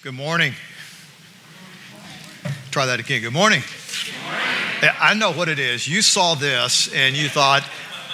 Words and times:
Good 0.00 0.14
morning. 0.14 0.52
Try 2.70 2.86
that 2.86 3.00
again. 3.00 3.20
Good 3.20 3.32
morning. 3.32 3.64
Yeah, 4.80 4.94
I 5.00 5.14
know 5.14 5.32
what 5.32 5.48
it 5.48 5.58
is. 5.58 5.88
You 5.88 6.02
saw 6.02 6.36
this 6.36 6.88
and 6.94 7.16
you 7.16 7.28
thought, 7.28 7.68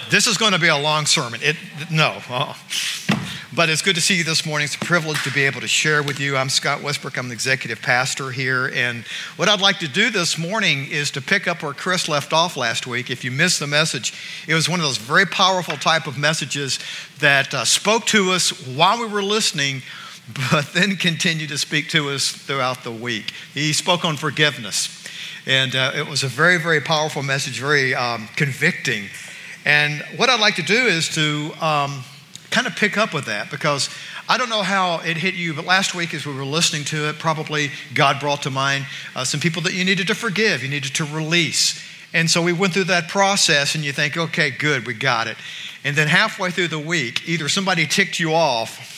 this 0.09 0.27
is 0.27 0.39
going 0.39 0.53
to 0.53 0.59
be 0.59 0.69
a 0.69 0.79
long 0.79 1.05
sermon. 1.05 1.41
It, 1.43 1.57
no. 1.91 2.23
uh 2.31 2.55
But 3.55 3.69
it's 3.69 3.83
good 3.83 3.97
to 3.97 4.01
see 4.01 4.17
you 4.17 4.25
this 4.25 4.47
morning. 4.47 4.65
It's 4.65 4.77
a 4.77 4.79
privilege 4.79 5.23
to 5.25 5.31
be 5.31 5.45
able 5.45 5.61
to 5.61 5.69
share 5.69 6.03
with 6.03 6.19
you. 6.19 6.39
I'm 6.39 6.49
Scott 6.49 6.83
Westbrook. 6.83 7.19
I'm 7.19 7.29
the 7.29 7.35
executive 7.35 7.83
pastor 7.83 8.31
here. 8.31 8.73
And 8.75 9.05
what 9.37 9.51
I'd 9.51 9.61
like 9.61 9.79
to 9.81 9.89
do 9.89 10.09
this 10.09 10.39
morning 10.39 10.87
is 10.91 11.11
to 11.11 11.21
pick 11.21 11.47
up 11.47 11.63
where 11.63 11.75
Chris 11.75 12.09
left 12.09 12.33
off 12.33 12.57
last 12.57 12.87
week. 12.87 13.11
If 13.11 13.25
you 13.25 13.31
missed 13.31 13.61
the 13.61 13.67
message, 13.67 14.15
it 14.49 14.55
was 14.55 14.71
one 14.71 14.81
of 14.81 14.87
those 14.87 14.97
very 14.97 15.27
powerful 15.27 15.77
type 15.77 16.07
of 16.07 16.17
messages 16.17 16.79
that 17.19 17.53
uh, 17.53 17.67
spoke 17.67 18.07
to 18.07 18.33
us 18.33 18.67
while 18.69 18.99
we 18.99 19.07
were 19.07 19.23
listening, 19.23 19.83
but 20.51 20.73
then 20.73 20.97
continued 20.97 21.51
to 21.51 21.59
speak 21.59 21.89
to 21.91 22.11
us 22.11 22.31
throughout 22.31 22.85
the 22.85 22.93
week. 22.93 23.33
He 23.53 23.73
spoke 23.73 24.05
on 24.05 24.17
forgiveness. 24.17 25.03
And 25.47 25.77
uh, 25.77 25.93
it 25.95 26.09
was 26.09 26.23
a 26.23 26.29
very, 26.29 26.59
very 26.59 26.81
powerful 26.81 27.23
message, 27.23 27.61
very 27.61 27.95
um, 27.95 28.29
convicting. 28.35 29.09
And 29.67 30.03
what 30.17 30.31
I'd 30.31 30.41
like 30.41 30.57
to 30.57 30.63
do 30.63 30.87
is 30.87 31.15
to 31.17 31.53
um, 31.61 32.03
kind 32.51 32.67
of 32.67 32.77
pick 32.77 32.97
up 32.97 33.13
with 33.13 33.27
that 33.27 33.51
because 33.51 33.91
I 34.27 34.39
don't 34.39 34.49
know 34.49 34.63
how 34.63 35.01
it 35.01 35.19
hit 35.19 35.35
you, 35.35 35.53
but 35.53 35.67
last 35.67 35.95
week 35.95 36.15
as 36.15 36.25
we 36.25 36.35
were 36.35 36.47
listening 36.47 36.85
to 36.85 37.11
it, 37.11 37.19
probably 37.19 37.71
God 37.93 38.21
brought 38.21 38.43
to 38.43 38.51
mind 38.51 38.87
uh, 39.15 39.25
some 39.25 39.41
people 39.41 39.61
that 39.63 39.75
you 39.75 39.85
needed 39.85 40.07
to 40.07 40.15
forgive, 40.15 40.63
you 40.63 40.71
needed 40.71 40.95
to 40.95 41.05
release. 41.05 41.83
And 42.15 42.31
so 42.31 42.41
we 42.41 42.53
went 42.53 42.73
through 42.73 42.85
that 42.85 43.09
process, 43.09 43.75
and 43.75 43.85
you 43.85 43.93
think, 43.93 44.17
okay, 44.17 44.51
good, 44.51 44.87
we 44.87 44.95
got 44.95 45.27
it. 45.27 45.37
And 45.83 45.97
then 45.97 46.07
halfway 46.07 46.51
through 46.53 46.69
the 46.69 46.79
week, 46.79 47.29
either 47.29 47.49
somebody 47.49 47.87
ticked 47.87 48.21
you 48.21 48.33
off, 48.33 48.94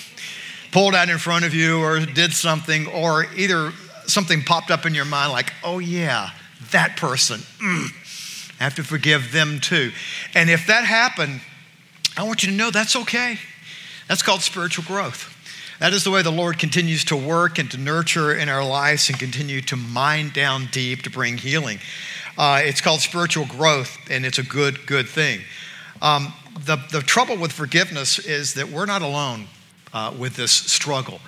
pulled 0.72 0.94
out 0.94 1.08
in 1.08 1.18
front 1.18 1.44
of 1.44 1.54
you, 1.54 1.80
or 1.80 2.00
did 2.00 2.32
something, 2.32 2.86
or 2.88 3.26
either 3.34 3.72
something 4.06 4.42
popped 4.42 4.70
up 4.70 4.86
in 4.86 4.94
your 4.94 5.04
mind 5.04 5.32
like, 5.32 5.52
oh, 5.64 5.78
yeah, 5.78 6.30
that 6.70 6.96
person. 6.96 7.40
Mm, 7.62 7.88
I 8.60 8.64
have 8.64 8.74
to 8.76 8.84
forgive 8.84 9.32
them 9.32 9.60
too. 9.60 9.92
And 10.34 10.50
if 10.50 10.66
that 10.66 10.84
happened, 10.84 11.40
I 12.16 12.22
want 12.22 12.42
you 12.42 12.50
to 12.50 12.56
know 12.56 12.70
that's 12.70 12.96
okay. 12.96 13.38
That's 14.08 14.22
called 14.22 14.42
spiritual 14.42 14.84
growth. 14.84 15.32
That 15.78 15.92
is 15.92 16.04
the 16.04 16.10
way 16.10 16.22
the 16.22 16.30
Lord 16.30 16.58
continues 16.58 17.04
to 17.06 17.16
work 17.16 17.58
and 17.58 17.70
to 17.70 17.76
nurture 17.76 18.34
in 18.34 18.48
our 18.48 18.64
lives 18.64 19.10
and 19.10 19.18
continue 19.18 19.60
to 19.62 19.76
mine 19.76 20.30
down 20.30 20.68
deep 20.72 21.02
to 21.02 21.10
bring 21.10 21.36
healing. 21.36 21.80
Uh, 22.38 22.62
it's 22.64 22.80
called 22.80 23.00
spiritual 23.00 23.44
growth, 23.46 23.98
and 24.10 24.24
it's 24.24 24.38
a 24.38 24.42
good, 24.42 24.86
good 24.86 25.06
thing. 25.06 25.40
Um, 26.00 26.32
the, 26.64 26.76
the 26.92 27.00
trouble 27.00 27.36
with 27.36 27.52
forgiveness 27.52 28.18
is 28.18 28.54
that 28.54 28.70
we're 28.70 28.86
not 28.86 29.02
alone 29.02 29.48
uh, 29.96 30.12
with 30.18 30.36
this 30.36 30.52
struggle. 30.52 31.20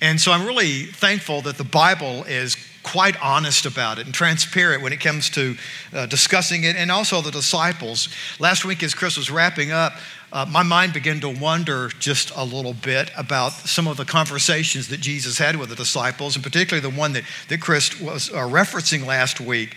And 0.00 0.20
so 0.20 0.32
I'm 0.32 0.44
really 0.44 0.86
thankful 0.86 1.42
that 1.42 1.56
the 1.56 1.64
Bible 1.64 2.24
is 2.24 2.56
quite 2.82 3.16
honest 3.22 3.66
about 3.66 3.98
it 3.98 4.06
and 4.06 4.14
transparent 4.14 4.82
when 4.82 4.92
it 4.92 5.00
comes 5.00 5.30
to 5.30 5.56
uh, 5.92 6.06
discussing 6.06 6.64
it, 6.64 6.76
and 6.76 6.90
also 6.90 7.20
the 7.20 7.30
disciples. 7.30 8.08
Last 8.38 8.64
week, 8.64 8.82
as 8.82 8.94
Chris 8.94 9.16
was 9.16 9.30
wrapping 9.30 9.70
up, 9.70 9.92
uh, 10.32 10.44
my 10.44 10.62
mind 10.62 10.92
began 10.92 11.20
to 11.20 11.28
wonder 11.28 11.88
just 12.00 12.32
a 12.36 12.44
little 12.44 12.74
bit 12.74 13.10
about 13.16 13.52
some 13.52 13.86
of 13.86 13.96
the 13.96 14.04
conversations 14.04 14.88
that 14.88 15.00
Jesus 15.00 15.38
had 15.38 15.56
with 15.56 15.68
the 15.68 15.76
disciples, 15.76 16.34
and 16.34 16.44
particularly 16.44 16.88
the 16.88 16.96
one 17.00 17.12
that, 17.12 17.24
that 17.48 17.60
Chris 17.60 18.00
was 18.00 18.30
uh, 18.30 18.38
referencing 18.38 19.06
last 19.06 19.40
week, 19.40 19.76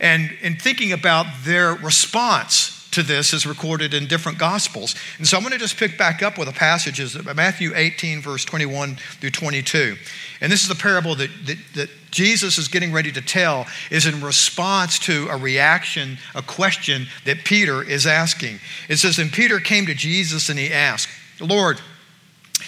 and, 0.00 0.30
and 0.42 0.60
thinking 0.60 0.92
about 0.92 1.26
their 1.44 1.74
response 1.74 2.79
to 2.92 3.02
this 3.02 3.32
is 3.32 3.46
recorded 3.46 3.94
in 3.94 4.06
different 4.06 4.38
gospels. 4.38 4.94
And 5.18 5.26
so 5.26 5.36
I'm 5.36 5.42
going 5.42 5.52
to 5.52 5.58
just 5.58 5.76
pick 5.76 5.96
back 5.96 6.22
up 6.22 6.38
with 6.38 6.48
a 6.48 6.52
passage, 6.52 7.00
is 7.00 7.22
Matthew 7.34 7.72
18, 7.74 8.20
verse 8.20 8.44
21 8.44 8.96
through 8.96 9.30
22. 9.30 9.96
And 10.40 10.50
this 10.50 10.62
is 10.62 10.68
the 10.68 10.74
parable 10.74 11.14
that, 11.16 11.30
that, 11.46 11.58
that 11.74 11.90
Jesus 12.10 12.58
is 12.58 12.68
getting 12.68 12.92
ready 12.92 13.12
to 13.12 13.20
tell, 13.20 13.66
is 13.90 14.06
in 14.06 14.20
response 14.20 14.98
to 15.00 15.28
a 15.28 15.36
reaction, 15.36 16.18
a 16.34 16.42
question 16.42 17.06
that 17.24 17.44
Peter 17.44 17.82
is 17.82 18.06
asking. 18.06 18.58
It 18.88 18.96
says, 18.96 19.18
And 19.18 19.32
Peter 19.32 19.60
came 19.60 19.86
to 19.86 19.94
Jesus 19.94 20.48
and 20.48 20.58
he 20.58 20.72
asked, 20.72 21.08
Lord, 21.40 21.80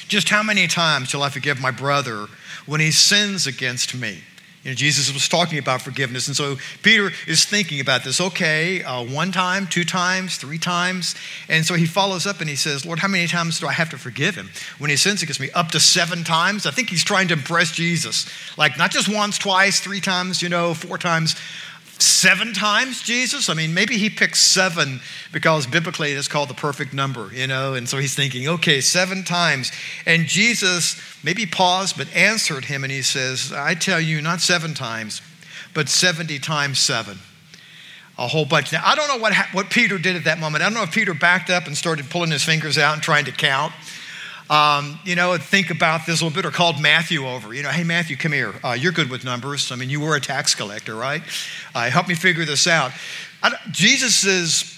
just 0.09 0.29
how 0.29 0.43
many 0.43 0.67
times 0.67 1.09
shall 1.09 1.23
I 1.23 1.31
forgive 1.31 1.61
my 1.61 1.71
brother 1.71 2.27
when 2.67 2.81
he 2.81 2.91
sins 2.91 3.47
against 3.47 3.95
me? 3.95 4.23
You 4.63 4.71
know, 4.71 4.75
Jesus 4.77 5.13
was 5.13 5.29
talking 5.29 5.59
about 5.59 5.83
forgiveness. 5.83 6.29
And 6.29 6.37
so 6.37 6.57
Peter 6.83 7.11
is 7.27 7.45
thinking 7.45 7.81
about 7.81 8.05
this. 8.05 8.21
Okay, 8.21 8.83
uh, 8.85 9.03
one 9.05 9.33
time, 9.33 9.67
two 9.67 9.85
times, 9.85 10.37
three 10.37 10.59
times. 10.59 11.17
And 11.49 11.67
so 11.67 11.75
he 11.75 11.85
follows 11.85 12.27
up 12.27 12.41
and 12.41 12.49
he 12.49 12.55
says, 12.55 12.87
Lord, 12.87 13.01
how 13.01 13.09
many 13.09 13.27
times 13.27 13.59
do 13.59 13.67
I 13.67 13.73
have 13.73 13.91
to 13.91 13.99
forgive 13.99 14.37
him? 14.37 14.51
When 14.79 14.89
he 14.89 14.97
sins 14.97 15.23
against 15.23 15.41
me, 15.41 15.51
up 15.51 15.73
to 15.73 15.81
seven 15.81 16.23
times. 16.23 16.65
I 16.65 16.71
think 16.71 16.91
he's 16.91 17.03
trying 17.03 17.27
to 17.29 17.35
impress 17.35 17.73
Jesus. 17.73 18.29
Like 18.57 18.79
not 18.79 18.93
just 18.93 19.13
once, 19.13 19.37
twice, 19.37 19.81
three 19.81 20.01
times, 20.01 20.41
you 20.43 20.49
know, 20.49 20.75
four 20.75 20.97
times 20.97 21.35
seven 21.99 22.53
times 22.53 23.03
Jesus? 23.03 23.49
I 23.49 23.55
mean, 23.55 23.75
maybe 23.75 23.97
he 23.97 24.11
picked 24.11 24.37
seven 24.37 25.01
because 25.33 25.67
biblically 25.67 26.13
it's 26.13 26.29
called 26.29 26.49
the 26.49 26.55
perfect 26.55 26.93
number, 26.93 27.31
you 27.33 27.47
know? 27.47 27.75
And 27.75 27.89
so 27.89 27.99
he's 27.99 28.15
thinking, 28.15 28.49
okay, 28.49 28.81
seven 28.81 29.25
times. 29.25 29.73
And 30.07 30.27
Jesus 30.27 31.01
maybe 31.23 31.47
paused, 31.47 31.97
but 31.97 32.13
answered 32.15 32.65
him 32.67 32.85
and 32.85 32.93
he 32.93 33.03
says, 33.03 33.53
I 33.53 33.75
tell 33.75 34.01
you, 34.01 34.21
not 34.21 34.41
seven 34.41 34.75
times, 34.75 35.23
but 35.75 35.89
70 35.89 36.39
times 36.39 36.79
seven. 36.79 37.19
A 38.19 38.29
whole 38.29 38.45
bunch. 38.45 38.73
Now, 38.73 38.83
I 38.85 38.95
don't 38.95 39.09
know 39.09 39.17
what, 39.17 39.35
what 39.53 39.71
Peter 39.71 39.97
did 39.97 40.17
at 40.17 40.25
that 40.25 40.39
moment. 40.39 40.63
I 40.63 40.67
don't 40.67 40.75
know 40.75 40.83
if 40.83 40.93
Peter 40.93 41.15
backed 41.15 41.49
up 41.49 41.67
and 41.67 41.77
started 41.77 42.11
pulling 42.11 42.31
his 42.31 42.45
fingers 42.45 42.77
out 42.77 42.93
and 42.93 43.03
trying 43.03 43.25
to 43.25 43.33
count. 43.33 43.73
Um, 44.51 44.99
you 45.05 45.15
know, 45.15 45.37
think 45.39 45.71
about 45.71 46.07
this 46.07 46.21
a 46.21 46.25
little 46.25 46.35
bit, 46.35 46.47
or 46.47 46.51
called 46.51 46.81
Matthew 46.81 47.27
over. 47.27 47.55
You 47.55 47.63
know, 47.63 47.71
hey, 47.71 47.85
Matthew, 47.85 48.17
come 48.17 48.33
here. 48.33 48.55
Uh, 48.63 48.77
you're 48.79 48.93
good 48.93 49.11
with 49.11 49.25
numbers. 49.25 49.71
I 49.73 49.77
mean, 49.77 49.91
you 49.91 50.01
were 50.01 50.17
a 50.17 50.21
tax 50.21 50.55
collector, 50.55 50.95
right? 50.95 51.23
Uh, 51.75 51.91
help 51.91 52.09
me 52.09 52.15
figure 52.15 52.45
this 52.45 52.67
out. 52.67 52.93
Jesus' 53.71 54.73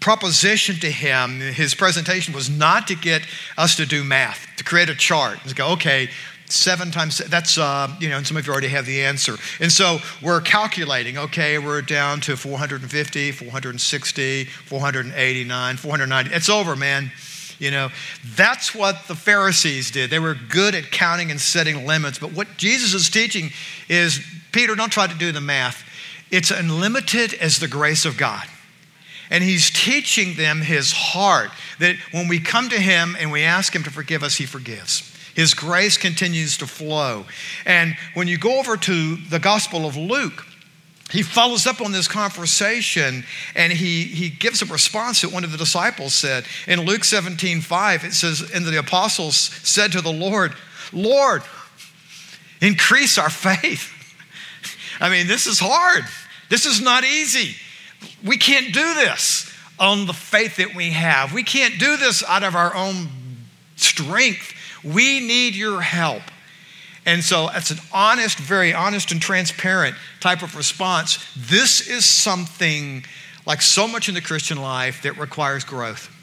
proposition 0.00 0.76
to 0.76 0.90
him, 0.90 1.40
his 1.40 1.74
presentation 1.74 2.34
was 2.34 2.48
not 2.48 2.88
to 2.88 2.94
get 2.94 3.22
us 3.56 3.76
to 3.76 3.86
do 3.86 4.02
math, 4.02 4.46
to 4.56 4.64
create 4.64 4.88
a 4.88 4.94
chart. 4.94 5.38
To 5.46 5.54
go, 5.54 5.72
okay, 5.72 6.08
seven 6.52 6.90
times 6.90 7.18
that's 7.18 7.58
uh, 7.58 7.88
you 8.00 8.08
know 8.08 8.16
and 8.16 8.26
some 8.26 8.36
of 8.36 8.46
you 8.46 8.52
already 8.52 8.68
have 8.68 8.84
the 8.86 9.04
answer 9.04 9.36
and 9.60 9.70
so 9.70 9.98
we're 10.20 10.40
calculating 10.40 11.16
okay 11.16 11.58
we're 11.58 11.80
down 11.80 12.20
to 12.20 12.36
450 12.36 13.30
460 13.30 14.44
489 14.44 15.76
490 15.76 16.34
it's 16.34 16.48
over 16.48 16.74
man 16.74 17.12
you 17.60 17.70
know, 17.70 17.90
that's 18.34 18.74
what 18.74 19.06
the 19.06 19.14
Pharisees 19.14 19.90
did. 19.90 20.10
They 20.10 20.18
were 20.18 20.34
good 20.34 20.74
at 20.74 20.90
counting 20.90 21.30
and 21.30 21.40
setting 21.40 21.86
limits. 21.86 22.18
But 22.18 22.32
what 22.32 22.56
Jesus 22.56 22.94
is 22.94 23.10
teaching 23.10 23.50
is 23.88 24.18
Peter, 24.50 24.74
don't 24.74 24.90
try 24.90 25.06
to 25.06 25.14
do 25.14 25.30
the 25.30 25.42
math. 25.42 25.84
It's 26.30 26.50
unlimited 26.50 27.34
as 27.34 27.58
the 27.58 27.68
grace 27.68 28.04
of 28.04 28.16
God. 28.16 28.46
And 29.28 29.44
he's 29.44 29.70
teaching 29.70 30.36
them 30.36 30.62
his 30.62 30.90
heart 30.92 31.50
that 31.78 31.96
when 32.12 32.28
we 32.28 32.40
come 32.40 32.70
to 32.70 32.80
him 32.80 33.16
and 33.20 33.30
we 33.30 33.42
ask 33.42 33.74
him 33.74 33.84
to 33.84 33.90
forgive 33.90 34.22
us, 34.22 34.36
he 34.36 34.46
forgives. 34.46 35.06
His 35.36 35.54
grace 35.54 35.96
continues 35.96 36.56
to 36.58 36.66
flow. 36.66 37.26
And 37.64 37.94
when 38.14 38.26
you 38.26 38.38
go 38.38 38.58
over 38.58 38.76
to 38.76 39.16
the 39.16 39.38
Gospel 39.38 39.86
of 39.86 39.96
Luke, 39.96 40.46
he 41.10 41.22
follows 41.22 41.66
up 41.66 41.80
on 41.80 41.92
this 41.92 42.06
conversation 42.06 43.24
and 43.54 43.72
he, 43.72 44.04
he 44.04 44.30
gives 44.30 44.62
a 44.62 44.66
response 44.66 45.22
that 45.22 45.32
one 45.32 45.44
of 45.44 45.52
the 45.52 45.58
disciples 45.58 46.14
said. 46.14 46.44
In 46.68 46.80
Luke 46.80 47.04
17 47.04 47.60
5, 47.60 48.04
it 48.04 48.12
says, 48.12 48.50
And 48.54 48.64
the 48.64 48.78
apostles 48.78 49.36
said 49.36 49.92
to 49.92 50.00
the 50.00 50.12
Lord, 50.12 50.54
Lord, 50.92 51.42
increase 52.60 53.18
our 53.18 53.30
faith. 53.30 53.92
I 55.00 55.08
mean, 55.08 55.26
this 55.26 55.46
is 55.46 55.58
hard. 55.60 56.04
This 56.48 56.66
is 56.66 56.80
not 56.80 57.04
easy. 57.04 57.56
We 58.24 58.36
can't 58.36 58.72
do 58.72 58.94
this 58.94 59.52
on 59.78 60.06
the 60.06 60.12
faith 60.12 60.56
that 60.56 60.74
we 60.74 60.90
have. 60.90 61.32
We 61.32 61.42
can't 61.42 61.78
do 61.78 61.96
this 61.96 62.22
out 62.22 62.42
of 62.44 62.54
our 62.54 62.74
own 62.74 63.08
strength. 63.76 64.54
We 64.84 65.20
need 65.20 65.54
your 65.54 65.80
help. 65.80 66.22
And 67.06 67.24
so 67.24 67.48
it's 67.52 67.70
an 67.70 67.78
honest, 67.92 68.38
very 68.38 68.74
honest 68.74 69.10
and 69.10 69.20
transparent 69.20 69.96
type 70.20 70.42
of 70.42 70.56
response. 70.56 71.18
This 71.36 71.88
is 71.88 72.04
something, 72.04 73.04
like 73.46 73.62
so 73.62 73.88
much 73.88 74.08
in 74.08 74.14
the 74.14 74.20
Christian 74.20 74.60
life, 74.60 75.02
that 75.02 75.16
requires 75.16 75.64
growth. 75.64 76.14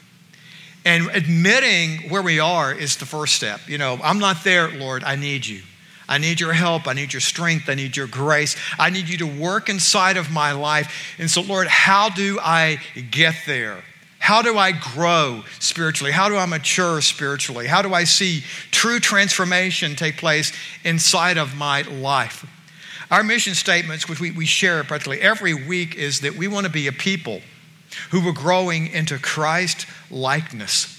And 0.84 1.08
admitting 1.08 2.08
where 2.10 2.22
we 2.22 2.38
are 2.38 2.72
is 2.72 2.96
the 2.96 3.06
first 3.06 3.34
step. 3.34 3.60
You 3.66 3.78
know, 3.78 3.98
I'm 4.02 4.18
not 4.18 4.44
there, 4.44 4.70
Lord, 4.70 5.04
I 5.04 5.16
need 5.16 5.46
you. 5.46 5.62
I 6.08 6.16
need 6.16 6.40
your 6.40 6.54
help. 6.54 6.86
I 6.86 6.94
need 6.94 7.12
your 7.12 7.20
strength. 7.20 7.68
I 7.68 7.74
need 7.74 7.96
your 7.96 8.06
grace. 8.06 8.56
I 8.78 8.88
need 8.88 9.08
you 9.08 9.18
to 9.18 9.26
work 9.26 9.68
inside 9.68 10.16
of 10.16 10.30
my 10.30 10.52
life. 10.52 11.16
And 11.18 11.30
so, 11.30 11.42
Lord, 11.42 11.66
how 11.66 12.08
do 12.08 12.38
I 12.40 12.80
get 13.10 13.34
there? 13.46 13.84
How 14.18 14.42
do 14.42 14.58
I 14.58 14.72
grow 14.72 15.44
spiritually? 15.58 16.12
How 16.12 16.28
do 16.28 16.36
I 16.36 16.44
mature 16.46 17.00
spiritually? 17.00 17.66
How 17.66 17.82
do 17.82 17.94
I 17.94 18.04
see 18.04 18.42
true 18.70 19.00
transformation 19.00 19.96
take 19.96 20.18
place 20.18 20.52
inside 20.84 21.38
of 21.38 21.56
my 21.56 21.82
life? 21.82 22.46
Our 23.10 23.22
mission 23.22 23.54
statements, 23.54 24.08
which 24.08 24.20
we, 24.20 24.30
we 24.30 24.44
share 24.44 24.84
practically 24.84 25.20
every 25.20 25.54
week, 25.54 25.94
is 25.94 26.20
that 26.20 26.36
we 26.36 26.46
want 26.46 26.66
to 26.66 26.72
be 26.72 26.88
a 26.88 26.92
people 26.92 27.40
who 28.10 28.26
are 28.28 28.32
growing 28.32 28.88
into 28.88 29.18
Christ 29.18 29.86
likeness. 30.10 30.94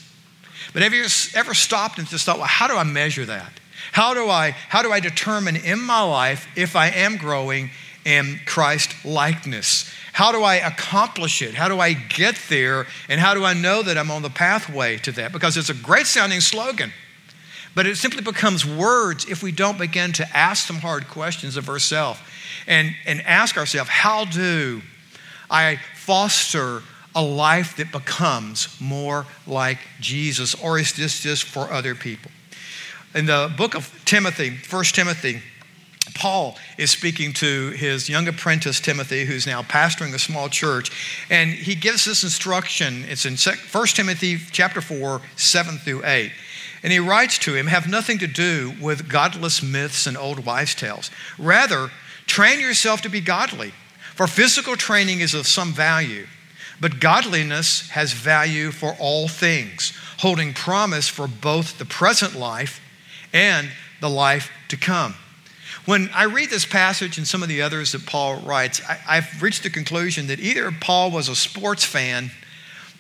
But 0.74 0.82
have 0.82 0.94
you 0.94 1.06
ever 1.36 1.54
stopped 1.54 2.00
and 2.00 2.08
just 2.08 2.26
thought, 2.26 2.38
well, 2.38 2.48
how 2.48 2.68
do 2.68 2.76
I 2.76 2.84
measure 2.84 3.26
that? 3.26 3.52
How 3.92 4.14
do 4.14 4.30
I, 4.30 4.52
how 4.52 4.82
do 4.82 4.92
I 4.92 5.00
determine 5.00 5.56
in 5.56 5.82
my 5.82 6.02
life 6.02 6.48
if 6.56 6.76
I 6.76 6.90
am 6.90 7.18
growing 7.18 7.72
in 8.10 8.40
Christ 8.46 9.06
likeness? 9.06 9.90
How 10.14 10.32
do 10.32 10.42
I 10.42 10.56
accomplish 10.56 11.44
it? 11.44 11.54
How 11.54 11.70
do 11.70 11.80
I 11.80 11.94
get 11.94 12.36
there? 12.50 12.88
And 13.08 13.22
how 13.22 13.36
do 13.36 13.46
I 13.46 13.54
know 13.54 13.84
that 13.84 14.00
I'm 14.00 14.10
on 14.10 14.24
the 14.24 14.32
pathway 14.32 14.98
to 14.98 15.12
that? 15.14 15.32
Because 15.32 15.58
it's 15.58 15.70
a 15.70 15.76
great 15.76 16.08
sounding 16.08 16.42
slogan, 16.42 16.92
but 17.76 17.86
it 17.86 17.98
simply 17.98 18.24
becomes 18.24 18.66
words 18.66 19.30
if 19.30 19.44
we 19.44 19.52
don't 19.52 19.78
begin 19.78 20.12
to 20.14 20.36
ask 20.36 20.66
some 20.66 20.78
hard 20.78 21.08
questions 21.08 21.56
of 21.56 21.70
ourselves 21.70 22.20
and, 22.66 22.96
and 23.06 23.22
ask 23.22 23.58
ourselves, 23.58 23.92
how 23.92 24.26
do 24.26 24.82
I 25.50 25.80
foster 25.96 26.82
a 27.14 27.24
life 27.24 27.78
that 27.78 27.92
becomes 27.92 28.76
more 28.82 29.28
like 29.46 29.78
Jesus? 30.00 30.56
Or 30.56 30.80
is 30.80 30.94
this 30.94 31.22
just 31.22 31.44
for 31.44 31.72
other 31.72 31.94
people? 31.94 32.32
In 33.14 33.28
the 33.28 33.54
book 33.56 33.76
of 33.76 34.02
Timothy, 34.06 34.58
1 34.70 34.84
Timothy, 34.86 35.42
Paul 36.16 36.58
is 36.78 36.92
speaking 36.92 37.34
to 37.34 37.72
his 37.72 38.10
young 38.10 38.28
apprentice 38.28 38.80
Timothy, 38.80 39.26
who's 39.26 39.48
now 39.48 39.62
pastoring 39.62 40.14
a 40.14 40.20
small 40.20 40.50
church, 40.50 40.92
and 41.30 41.52
he 41.52 41.76
gives 41.76 42.06
this 42.06 42.24
instruction. 42.24 43.06
It's 43.08 43.26
in 43.26 43.36
1 43.36 43.88
Timothy 43.88 44.38
chapter 44.52 44.82
4, 44.82 45.22
7 45.36 45.78
through 45.78 46.06
8. 46.06 46.32
And 46.84 46.94
he 46.94 47.00
writes 47.00 47.38
to 47.40 47.56
him, 47.56 47.68
Have 47.68 47.88
nothing 47.88 48.20
to 48.20 48.28
do 48.28 48.74
with 48.82 49.10
godless 49.10 49.62
myths 49.62 50.08
and 50.08 50.18
old 50.18 50.46
wives' 50.46 50.76
tales. 50.76 51.12
Rather, 51.38 51.90
train 52.26 52.60
yourself 52.60 53.02
to 53.02 53.10
be 53.10 53.22
godly. 53.22 53.74
For 54.16 54.28
physical 54.28 54.76
training 54.76 55.22
is 55.22 55.34
of 55.34 55.48
some 55.48 55.72
value, 55.72 56.28
but 56.82 57.00
godliness 57.00 57.90
has 57.92 58.12
value 58.12 58.72
for 58.72 58.96
all 59.00 59.28
things, 59.28 59.94
holding 60.18 60.54
promise 60.54 61.08
for 61.08 61.28
both 61.28 61.78
the 61.78 61.86
present 61.86 62.36
life 62.36 62.82
and 63.34 63.70
the 64.02 64.10
life 64.10 64.52
to 64.70 64.78
come. 64.78 65.16
When 65.86 66.10
I 66.14 66.24
read 66.26 66.50
this 66.50 66.66
passage 66.66 67.18
and 67.18 67.28
some 67.28 67.42
of 67.42 67.50
the 67.50 67.62
others 67.62 67.94
that 67.94 68.06
Paul 68.06 68.42
writes, 68.42 68.82
I, 68.88 69.20
have 69.22 69.42
reached 69.42 69.64
the 69.64 69.70
conclusion 69.70 70.28
that 70.28 70.40
either 70.40 70.72
Paul 70.72 71.12
was 71.12 71.30
a 71.30 71.36
sports 71.36 71.84
fan 71.84 72.32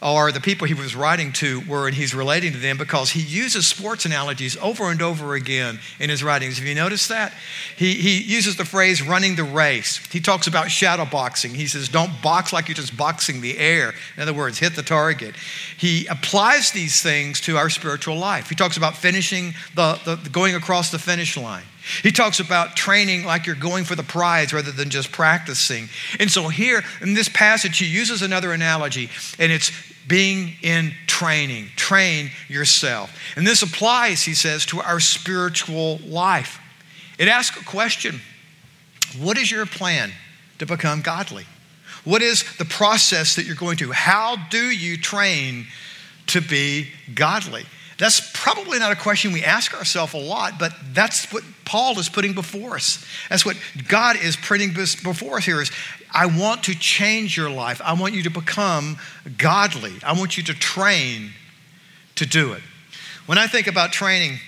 or 0.01 0.31
the 0.31 0.39
people 0.39 0.65
he 0.65 0.73
was 0.73 0.95
writing 0.95 1.33
to 1.33 1.61
were, 1.67 1.87
and 1.87 1.95
he's 1.95 2.15
relating 2.15 2.53
to 2.53 2.57
them 2.57 2.77
because 2.77 3.11
he 3.11 3.21
uses 3.21 3.67
sports 3.67 4.05
analogies 4.05 4.55
over 4.57 4.89
and 4.89 5.01
over 5.01 5.35
again 5.35 5.79
in 5.99 6.09
his 6.09 6.23
writings. 6.23 6.57
Have 6.57 6.65
you 6.65 6.75
noticed 6.75 7.09
that? 7.09 7.33
He, 7.75 7.95
he 7.95 8.21
uses 8.21 8.55
the 8.55 8.65
phrase 8.65 9.01
running 9.01 9.35
the 9.35 9.43
race. 9.43 9.97
He 10.11 10.21
talks 10.21 10.47
about 10.47 10.71
shadow 10.71 11.05
boxing. 11.05 11.53
He 11.53 11.67
says, 11.67 11.89
don't 11.89 12.21
box 12.21 12.53
like 12.53 12.67
you're 12.69 12.75
just 12.75 12.95
boxing 12.95 13.41
the 13.41 13.57
air. 13.57 13.93
In 14.15 14.23
other 14.23 14.33
words, 14.33 14.57
hit 14.57 14.75
the 14.75 14.83
target. 14.83 15.35
He 15.77 16.07
applies 16.07 16.71
these 16.71 17.01
things 17.01 17.41
to 17.41 17.57
our 17.57 17.69
spiritual 17.69 18.15
life. 18.15 18.47
He 18.47 18.55
talks 18.55 18.77
about 18.77 18.95
finishing 18.95 19.53
the, 19.75 19.99
the 20.05 20.29
going 20.29 20.55
across 20.55 20.91
the 20.91 20.99
finish 20.99 21.35
line. 21.35 21.63
He 22.03 22.11
talks 22.11 22.39
about 22.39 22.75
training 22.75 23.25
like 23.25 23.45
you're 23.45 23.55
going 23.55 23.83
for 23.83 23.95
the 23.95 24.03
prize 24.03 24.53
rather 24.53 24.71
than 24.71 24.89
just 24.89 25.11
practicing. 25.11 25.89
And 26.19 26.29
so, 26.29 26.47
here 26.47 26.83
in 27.01 27.13
this 27.13 27.29
passage, 27.29 27.77
he 27.77 27.85
uses 27.85 28.21
another 28.21 28.51
analogy, 28.51 29.09
and 29.37 29.51
it's 29.51 29.71
being 30.07 30.53
in 30.61 30.93
training. 31.07 31.67
Train 31.75 32.31
yourself. 32.47 33.15
And 33.35 33.45
this 33.45 33.61
applies, 33.61 34.23
he 34.23 34.33
says, 34.33 34.65
to 34.67 34.81
our 34.81 34.99
spiritual 34.99 35.99
life. 36.05 36.59
It 37.17 37.27
asks 37.27 37.59
a 37.61 37.65
question 37.65 38.21
What 39.19 39.37
is 39.37 39.51
your 39.51 39.65
plan 39.65 40.11
to 40.59 40.65
become 40.65 41.01
godly? 41.01 41.45
What 42.05 42.21
is 42.21 42.43
the 42.57 42.65
process 42.65 43.35
that 43.35 43.45
you're 43.45 43.55
going 43.55 43.77
to? 43.77 43.91
How 43.91 44.35
do 44.49 44.69
you 44.69 44.97
train 44.97 45.67
to 46.27 46.41
be 46.41 46.87
godly? 47.13 47.65
That's 47.99 48.31
probably 48.33 48.79
not 48.79 48.93
a 48.93 48.95
question 48.95 49.33
we 49.33 49.43
ask 49.43 49.73
ourselves 49.73 50.13
a 50.13 50.17
lot, 50.17 50.57
but 50.57 50.73
that's 50.93 51.31
what 51.33 51.43
Paul 51.65 51.99
is 51.99 52.07
putting 52.07 52.33
before 52.33 52.75
us. 52.75 53.05
That's 53.29 53.45
what 53.45 53.57
God 53.89 54.15
is 54.15 54.37
putting 54.37 54.73
before 54.73 55.37
us 55.37 55.45
here 55.45 55.61
is 55.61 55.69
I 56.13 56.25
want 56.25 56.63
to 56.63 56.73
change 56.73 57.35
your 57.35 57.49
life. 57.49 57.81
I 57.83 57.93
want 57.93 58.13
you 58.13 58.23
to 58.23 58.29
become 58.29 58.97
godly. 59.37 59.93
I 60.01 60.13
want 60.13 60.37
you 60.37 60.43
to 60.43 60.53
train 60.53 61.31
to 62.15 62.25
do 62.25 62.53
it. 62.53 62.61
When 63.25 63.37
I 63.37 63.47
think 63.47 63.67
about 63.67 63.91
training, 63.91 64.39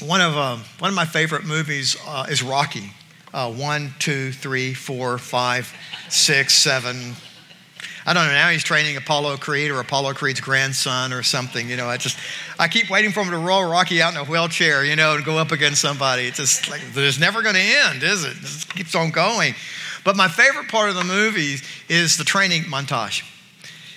one 0.00 0.20
of, 0.20 0.36
uh, 0.36 0.56
one 0.78 0.88
of 0.88 0.94
my 0.94 1.06
favorite 1.06 1.44
movies 1.44 1.96
uh, 2.06 2.26
is 2.30 2.40
Rocky. 2.40 2.92
Uh, 3.32 3.50
one, 3.50 3.92
two, 3.98 4.30
three, 4.30 4.74
four, 4.74 5.18
five, 5.18 5.74
six, 6.08 6.54
seven, 6.54 7.14
I 8.06 8.12
don't 8.12 8.26
know, 8.26 8.32
now 8.32 8.50
he's 8.50 8.62
training 8.62 8.96
Apollo 8.96 9.38
Creed 9.38 9.70
or 9.70 9.80
Apollo 9.80 10.14
Creed's 10.14 10.40
grandson 10.40 11.12
or 11.12 11.22
something. 11.22 11.68
You 11.68 11.76
know, 11.76 11.86
I 11.86 11.96
just, 11.96 12.18
I 12.58 12.68
keep 12.68 12.90
waiting 12.90 13.12
for 13.12 13.20
him 13.20 13.30
to 13.30 13.38
roll 13.38 13.64
Rocky 13.64 14.02
out 14.02 14.12
in 14.12 14.20
a 14.20 14.24
wheelchair, 14.24 14.84
you 14.84 14.94
know, 14.94 15.14
and 15.14 15.24
go 15.24 15.38
up 15.38 15.52
against 15.52 15.80
somebody. 15.80 16.26
It's 16.26 16.36
just 16.36 16.68
like, 16.68 16.82
it's 16.94 17.18
never 17.18 17.42
going 17.42 17.54
to 17.54 17.60
end, 17.60 18.02
is 18.02 18.24
it? 18.24 18.32
It 18.32 18.40
just 18.40 18.74
keeps 18.74 18.94
on 18.94 19.10
going. 19.10 19.54
But 20.04 20.16
my 20.16 20.28
favorite 20.28 20.68
part 20.68 20.90
of 20.90 20.96
the 20.96 21.04
movie 21.04 21.56
is 21.88 22.18
the 22.18 22.24
training 22.24 22.64
montage. 22.64 23.22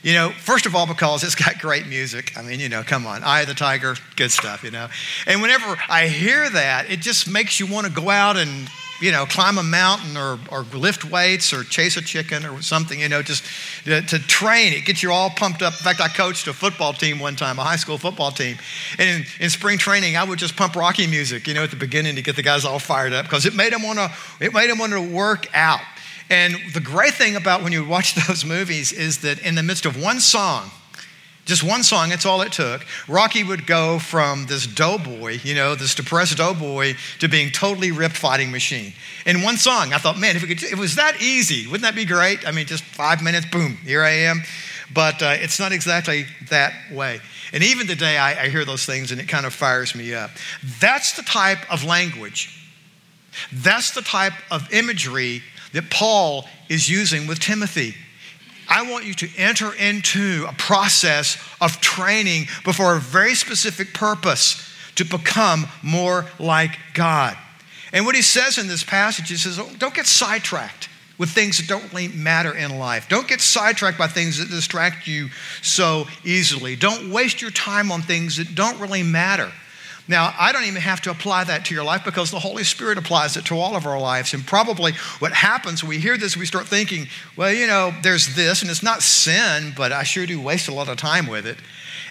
You 0.04 0.14
know, 0.14 0.30
first 0.30 0.66
of 0.66 0.74
all, 0.74 0.88
because 0.88 1.24
it's 1.24 1.36
got 1.36 1.60
great 1.60 1.88
music. 1.88 2.32
I 2.38 2.42
mean, 2.42 2.62
you 2.62 2.70
know, 2.70 2.84
come 2.84 3.06
on, 3.06 3.24
Eye 3.24 3.42
of 3.42 3.48
the 3.48 3.54
Tiger, 3.54 3.96
good 4.16 4.32
stuff, 4.32 4.64
you 4.64 4.72
know. 4.72 4.88
And 5.26 5.42
whenever 5.42 5.78
I 5.90 6.08
hear 6.08 6.50
that, 6.50 6.90
it 6.90 7.02
just 7.02 7.30
makes 7.30 7.60
you 7.60 7.66
want 7.66 7.88
to 7.88 7.92
go 7.92 8.10
out 8.10 8.38
and 8.38 8.70
you 9.00 9.12
know, 9.12 9.26
climb 9.26 9.58
a 9.58 9.64
mountain 9.64 10.18
or, 10.18 10.40
or 10.52 10.62
lift 10.74 11.06
weights 11.06 11.54
or 11.54 11.64
chase 11.64 11.98
a 11.98 12.02
chicken 12.02 12.46
or 12.46 12.62
something, 12.62 13.00
you 13.00 13.10
know, 13.10 13.22
just 13.22 13.44
to, 13.86 14.02
to, 14.02 14.20
train. 14.20 14.74
It 14.74 14.86
gets 14.86 15.04
you 15.04 15.12
all 15.12 15.30
pumped 15.30 15.62
up. 15.62 15.74
In 15.74 15.80
fact, 15.80 16.02
I 16.02 16.08
coached 16.08 16.48
a 16.48 16.54
football 16.54 16.94
team 16.94 17.20
one 17.20 17.36
time, 17.36 17.60
a 17.60 17.64
high 17.64 17.76
school 17.76 17.98
football 17.98 18.32
team. 18.32 18.58
And 18.98 19.10
in, 19.10 19.26
in 19.40 19.50
spring 19.50 19.78
training, 19.78 20.18
I 20.18 20.24
would 20.24 20.40
just 20.40 20.56
pump 20.56 20.76
Rocky 20.76 21.08
music, 21.08 21.48
you 21.48 21.54
know, 21.54 21.64
at 21.64 21.70
the 21.70 21.76
beginning 21.76 22.16
to 22.16 22.22
get 22.22 22.36
the 22.36 22.44
guys 22.44 22.66
all 22.66 22.80
fired 22.80 23.14
up 23.14 23.26
because 23.26 23.46
it 23.46 23.56
made 23.56 23.74
them 23.74 23.84
want 23.84 24.00
to, 24.00 24.12
it 24.40 24.54
made 24.54 24.70
them 24.70 24.80
want 24.80 24.94
to 24.94 25.02
work 25.02 25.48
out. 25.54 25.82
And 26.30 26.56
the 26.74 26.82
great 26.82 27.14
thing 27.14 27.36
about 27.36 27.64
when 27.64 27.72
you 27.72 27.86
watch 27.86 28.16
those 28.28 28.44
movies 28.44 28.92
is 28.92 29.20
that 29.20 29.40
in 29.40 29.56
the 29.56 29.64
midst 29.64 29.86
of 29.86 30.02
one 30.02 30.20
song, 30.20 30.72
just 31.48 31.64
one 31.64 31.82
song, 31.82 32.10
that's 32.10 32.26
all 32.26 32.42
it 32.42 32.52
took. 32.52 32.86
Rocky 33.08 33.44
would 33.44 33.66
go 33.66 34.00
from 34.00 34.46
this 34.48 34.68
doughboy, 34.68 35.40
you 35.44 35.56
know, 35.56 35.76
this 35.76 35.96
depressed 35.96 36.38
doughboy, 36.38 36.96
to 37.20 37.28
being 37.28 37.52
totally 37.52 37.92
ripped 37.92 38.18
fighting 38.18 38.52
machine. 38.52 38.94
In 39.26 39.42
one 39.42 39.58
song, 39.58 39.94
I 39.94 39.98
thought, 39.98 40.20
man, 40.20 40.36
if 40.36 40.44
it, 40.44 40.48
could, 40.48 40.64
it 40.64 40.78
was 40.78 40.96
that 40.96 41.22
easy, 41.22 41.66
wouldn't 41.66 41.84
that 41.84 41.96
be 41.96 42.06
great? 42.06 42.46
I 42.46 42.52
mean, 42.52 42.68
just 42.68 42.84
five 42.84 43.24
minutes, 43.24 43.46
boom, 43.46 43.78
here 43.78 44.04
I 44.04 44.12
am. 44.12 44.44
But 44.94 45.22
uh, 45.24 45.36
it's 45.40 45.60
not 45.60 45.72
exactly 45.72 46.26
that 46.50 46.74
way. 46.92 47.20
And 47.54 47.64
even 47.64 47.88
today, 47.88 48.18
I, 48.18 48.44
I 48.44 48.50
hear 48.50 48.66
those 48.66 48.86
things 48.86 49.12
and 49.12 49.20
it 49.20 49.28
kind 49.28 49.46
of 49.46 49.54
fires 49.54 49.96
me 49.96 50.14
up. 50.14 50.32
That's 50.80 51.16
the 51.16 51.24
type 51.24 51.60
of 51.72 51.84
language, 51.84 52.54
that's 53.54 53.92
the 53.92 54.02
type 54.02 54.34
of 54.52 54.72
imagery 54.74 55.44
that 55.74 55.90
Paul 55.90 56.46
is 56.70 56.90
using 56.90 57.28
with 57.28 57.40
Timothy. 57.40 57.96
I 58.70 58.90
want 58.90 59.06
you 59.06 59.14
to 59.16 59.30
enter 59.38 59.74
into 59.74 60.46
a 60.48 60.54
process 60.54 61.38
of 61.62 61.80
training 61.80 62.48
before 62.64 62.96
a 62.96 63.00
very 63.00 63.36
specific 63.36 63.94
purpose 63.94 64.64
to 64.96 65.06
become 65.06 65.68
more 65.82 66.26
like 66.40 66.78
God. 66.94 67.38
And 67.94 68.06
what 68.06 68.16
he 68.16 68.22
says 68.22 68.58
in 68.58 68.68
this 68.68 68.84
passage, 68.84 69.30
he 69.30 69.36
says, 69.38 69.60
oh, 69.60 69.70
don't 69.78 69.94
get 69.94 70.06
sidetracked 70.06 70.90
with 71.18 71.30
things 71.30 71.58
that 71.58 71.68
don't 71.68 71.92
really 71.94 72.10
matter 72.10 72.56
in 72.56 72.78
life. 72.78 73.08
Don't 73.10 73.28
get 73.28 73.42
sidetracked 73.42 73.98
by 73.98 74.08
things 74.08 74.38
that 74.38 74.50
distract 74.50 75.08
you 75.08 75.30
so 75.62 76.06
easily. 76.24 76.76
Don't 76.76 77.12
waste 77.12 77.42
your 77.42 77.52
time 77.52 77.92
on 77.92 78.02
things 78.02 78.38
that 78.38 78.54
don't 78.54 78.80
really 78.80 79.04
matter. 79.04 79.52
Now, 80.08 80.34
I 80.40 80.52
don't 80.52 80.64
even 80.64 80.82
have 80.82 81.02
to 81.02 81.12
apply 81.12 81.44
that 81.46 81.66
to 81.66 81.76
your 81.76 81.84
life 81.84 82.06
because 82.06 82.32
the 82.32 82.40
Holy 82.40 82.64
Spirit 82.64 82.98
applies 82.98 83.36
it 83.36 83.46
to 83.46 83.58
all 83.58 83.76
of 83.76 83.86
our 83.86 84.00
lives. 84.00 84.34
And 84.34 84.46
probably 84.46 84.94
what 85.20 85.34
happens 85.34 85.84
when 85.84 85.90
we 85.90 86.00
hear 86.00 86.18
this, 86.18 86.38
we 86.38 86.46
start 86.46 86.66
thinking, 86.66 87.08
well, 87.36 87.52
you 87.52 87.68
know, 87.68 87.94
there's 88.04 88.36
this, 88.36 88.62
and 88.62 88.72
it's 88.72 88.84
not 88.84 89.02
sin, 89.02 89.74
but 89.76 89.92
I 89.92 90.04
sure 90.04 90.26
do 90.26 90.42
waste 90.42 90.70
a 90.70 90.74
lot 90.74 90.88
of 90.88 90.98
time 90.98 91.28
with 91.28 91.46
it. 91.46 91.58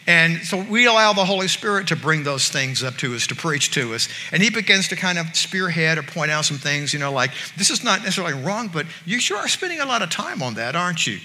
And 0.06 0.38
so 0.42 0.62
we 0.62 0.86
allow 0.86 1.14
the 1.14 1.24
Holy 1.24 1.48
Spirit 1.48 1.88
to 1.88 1.96
bring 1.96 2.22
those 2.22 2.48
things 2.48 2.84
up 2.84 2.96
to 2.98 3.14
us, 3.14 3.26
to 3.26 3.34
preach 3.34 3.72
to 3.72 3.94
us. 3.94 4.08
And 4.30 4.42
He 4.42 4.50
begins 4.50 4.88
to 4.88 4.96
kind 4.96 5.18
of 5.18 5.34
spearhead 5.34 5.98
or 5.98 6.02
point 6.02 6.30
out 6.30 6.44
some 6.44 6.58
things, 6.58 6.92
you 6.92 6.98
know, 6.98 7.10
like, 7.10 7.32
this 7.56 7.70
is 7.70 7.82
not 7.82 8.00
necessarily 8.00 8.40
wrong, 8.40 8.68
but 8.68 8.86
you 9.04 9.18
sure 9.18 9.38
are 9.38 9.48
spending 9.48 9.80
a 9.80 9.86
lot 9.86 10.02
of 10.02 10.10
time 10.10 10.42
on 10.42 10.54
that, 10.54 10.76
aren't 10.76 11.06
you? 11.06 11.18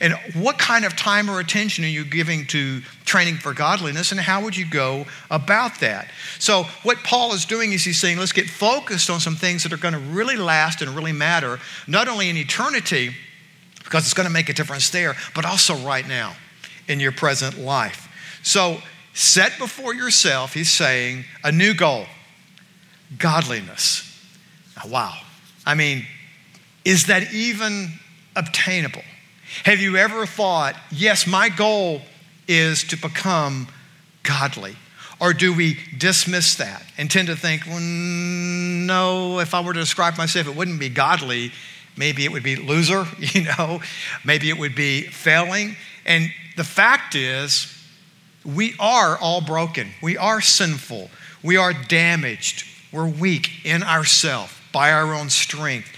And 0.00 0.14
what 0.34 0.58
kind 0.58 0.84
of 0.84 0.94
time 0.96 1.28
or 1.28 1.40
attention 1.40 1.84
are 1.84 1.88
you 1.88 2.04
giving 2.04 2.46
to 2.48 2.82
training 3.04 3.36
for 3.36 3.52
godliness, 3.52 4.12
and 4.12 4.20
how 4.20 4.42
would 4.44 4.56
you 4.56 4.64
go 4.68 5.06
about 5.30 5.80
that? 5.80 6.08
So, 6.38 6.64
what 6.84 6.98
Paul 6.98 7.32
is 7.32 7.44
doing 7.44 7.72
is 7.72 7.84
he's 7.84 7.98
saying, 7.98 8.18
let's 8.18 8.32
get 8.32 8.48
focused 8.48 9.10
on 9.10 9.18
some 9.18 9.34
things 9.34 9.64
that 9.64 9.72
are 9.72 9.78
going 9.78 9.94
to 9.94 10.00
really 10.00 10.36
last 10.36 10.82
and 10.82 10.94
really 10.94 11.12
matter, 11.12 11.58
not 11.88 12.06
only 12.06 12.28
in 12.28 12.36
eternity, 12.36 13.10
because 13.82 14.04
it's 14.04 14.14
going 14.14 14.28
to 14.28 14.32
make 14.32 14.48
a 14.48 14.52
difference 14.52 14.90
there, 14.90 15.16
but 15.34 15.44
also 15.44 15.74
right 15.76 16.06
now 16.06 16.36
in 16.86 17.00
your 17.00 17.12
present 17.12 17.58
life. 17.58 18.08
So, 18.42 18.78
set 19.14 19.58
before 19.58 19.94
yourself, 19.94 20.54
he's 20.54 20.70
saying, 20.70 21.24
a 21.42 21.50
new 21.50 21.74
goal 21.74 22.06
godliness. 23.16 24.04
Now, 24.76 24.90
wow. 24.90 25.14
I 25.64 25.74
mean, 25.74 26.06
is 26.84 27.06
that 27.06 27.32
even 27.32 27.92
obtainable? 28.36 29.02
Have 29.64 29.80
you 29.80 29.96
ever 29.96 30.26
thought, 30.26 30.76
yes, 30.90 31.26
my 31.26 31.48
goal 31.48 32.02
is 32.46 32.84
to 32.84 32.96
become 32.96 33.68
godly? 34.22 34.76
Or 35.20 35.32
do 35.32 35.52
we 35.52 35.78
dismiss 35.96 36.54
that 36.56 36.84
and 36.96 37.10
tend 37.10 37.28
to 37.28 37.36
think, 37.36 37.66
well, 37.66 37.80
no, 37.80 39.40
if 39.40 39.52
I 39.52 39.60
were 39.60 39.72
to 39.72 39.80
describe 39.80 40.16
myself, 40.16 40.46
it 40.46 40.54
wouldn't 40.54 40.78
be 40.78 40.88
godly. 40.88 41.52
Maybe 41.96 42.24
it 42.24 42.30
would 42.30 42.44
be 42.44 42.56
loser, 42.56 43.06
you 43.18 43.44
know, 43.44 43.80
maybe 44.24 44.48
it 44.48 44.58
would 44.58 44.74
be 44.74 45.02
failing. 45.02 45.76
And 46.06 46.30
the 46.56 46.64
fact 46.64 47.14
is, 47.14 47.74
we 48.44 48.74
are 48.78 49.18
all 49.18 49.40
broken. 49.40 49.90
We 50.02 50.16
are 50.16 50.40
sinful. 50.40 51.10
We 51.42 51.56
are 51.56 51.72
damaged. 51.72 52.64
We're 52.92 53.08
weak 53.08 53.64
in 53.64 53.82
ourselves 53.82 54.52
by 54.72 54.92
our 54.92 55.12
own 55.14 55.30
strength. 55.30 55.88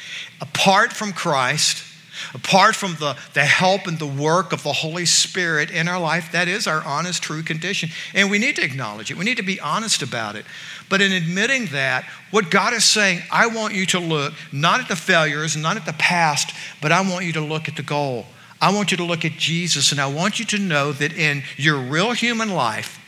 Apart 0.41 0.93
from 0.93 1.13
Christ, 1.13 1.85
apart 2.35 2.77
from 2.77 2.95
the, 2.97 3.17
the 3.35 3.45
help 3.45 3.87
and 3.87 3.99
the 3.99 4.07
work 4.07 4.53
of 4.53 4.63
the 4.63 4.73
Holy 4.73 5.07
Spirit 5.07 5.71
in 5.71 5.89
our 5.89 6.01
life, 6.01 6.33
that 6.33 6.49
is 6.49 6.67
our 6.67 6.83
honest, 6.85 7.23
true 7.23 7.43
condition. 7.43 7.91
And 8.15 8.31
we 8.31 8.39
need 8.39 8.57
to 8.57 8.65
acknowledge 8.65 9.11
it. 9.11 9.17
We 9.17 9.25
need 9.25 9.37
to 9.39 9.43
be 9.43 9.61
honest 9.61 10.03
about 10.03 10.37
it. 10.37 10.45
But 10.89 11.01
in 11.01 11.13
admitting 11.13 11.67
that, 11.67 12.05
what 12.31 12.51
God 12.51 12.73
is 12.73 12.85
saying, 12.85 13.23
I 13.31 13.47
want 13.47 13.75
you 13.75 13.87
to 13.87 14.01
look 14.01 14.35
not 14.53 14.81
at 14.81 14.89
the 14.89 14.97
failures, 14.97 15.57
not 15.57 15.77
at 15.77 15.87
the 15.87 15.93
past, 15.95 16.55
but 16.81 16.93
I 16.93 17.01
want 17.01 17.25
you 17.25 17.33
to 17.35 17.41
look 17.41 17.69
at 17.69 17.77
the 17.77 17.83
goal. 17.83 18.27
I 18.61 18.75
want 18.75 18.91
you 18.91 18.97
to 18.99 19.05
look 19.05 19.25
at 19.25 19.33
Jesus, 19.33 19.91
and 19.91 20.01
I 20.01 20.13
want 20.13 20.39
you 20.39 20.45
to 20.47 20.59
know 20.59 20.93
that 20.93 21.13
in 21.15 21.43
your 21.57 21.79
real 21.79 22.13
human 22.13 22.51
life, 22.51 22.99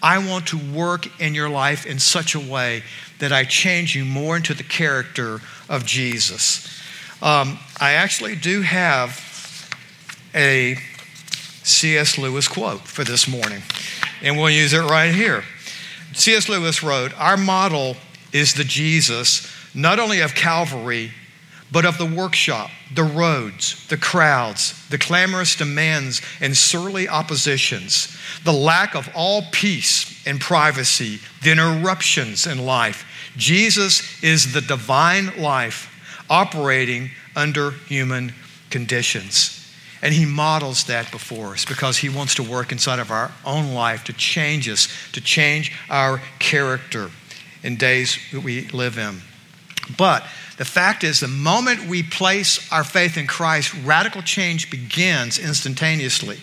I 0.00 0.18
want 0.18 0.48
to 0.48 0.58
work 0.58 1.20
in 1.20 1.34
your 1.34 1.48
life 1.48 1.86
in 1.86 1.98
such 1.98 2.34
a 2.34 2.40
way 2.40 2.82
that 3.18 3.32
I 3.32 3.44
change 3.44 3.94
you 3.94 4.04
more 4.04 4.36
into 4.36 4.52
the 4.52 4.64
character 4.64 5.40
of 5.68 5.86
Jesus. 5.86 6.81
Um, 7.22 7.60
I 7.80 7.92
actually 7.92 8.34
do 8.34 8.62
have 8.62 9.70
a 10.34 10.76
C.S. 11.62 12.18
Lewis 12.18 12.48
quote 12.48 12.80
for 12.80 13.04
this 13.04 13.28
morning, 13.28 13.62
and 14.22 14.36
we'll 14.36 14.50
use 14.50 14.72
it 14.72 14.82
right 14.82 15.14
here. 15.14 15.44
C.S. 16.14 16.48
Lewis 16.48 16.82
wrote, 16.82 17.16
Our 17.16 17.36
model 17.36 17.96
is 18.32 18.54
the 18.54 18.64
Jesus 18.64 19.48
not 19.72 20.00
only 20.00 20.18
of 20.18 20.34
Calvary, 20.34 21.12
but 21.70 21.86
of 21.86 21.96
the 21.96 22.06
workshop, 22.06 22.70
the 22.92 23.04
roads, 23.04 23.86
the 23.86 23.96
crowds, 23.96 24.84
the 24.88 24.98
clamorous 24.98 25.54
demands 25.54 26.22
and 26.40 26.56
surly 26.56 27.08
oppositions, 27.08 28.16
the 28.42 28.52
lack 28.52 28.96
of 28.96 29.08
all 29.14 29.42
peace 29.52 30.26
and 30.26 30.40
privacy, 30.40 31.20
the 31.42 31.52
interruptions 31.52 32.48
in 32.48 32.66
life. 32.66 33.06
Jesus 33.36 34.22
is 34.24 34.52
the 34.52 34.60
divine 34.60 35.40
life 35.40 35.88
operating 36.32 37.10
under 37.36 37.70
human 37.70 38.32
conditions. 38.70 39.58
And 40.00 40.14
he 40.14 40.24
models 40.24 40.84
that 40.84 41.12
before 41.12 41.52
us 41.52 41.66
because 41.66 41.98
he 41.98 42.08
wants 42.08 42.34
to 42.36 42.42
work 42.42 42.72
inside 42.72 42.98
of 42.98 43.10
our 43.10 43.30
own 43.44 43.74
life 43.74 44.02
to 44.04 44.14
change 44.14 44.68
us, 44.68 44.88
to 45.12 45.20
change 45.20 45.72
our 45.90 46.22
character 46.38 47.10
in 47.62 47.76
days 47.76 48.18
that 48.32 48.42
we 48.42 48.66
live 48.68 48.98
in. 48.98 49.20
But 49.96 50.24
the 50.56 50.64
fact 50.64 51.04
is, 51.04 51.20
the 51.20 51.28
moment 51.28 51.86
we 51.86 52.02
place 52.02 52.72
our 52.72 52.82
faith 52.82 53.18
in 53.18 53.26
Christ, 53.26 53.74
radical 53.84 54.22
change 54.22 54.70
begins 54.70 55.38
instantaneously. 55.38 56.38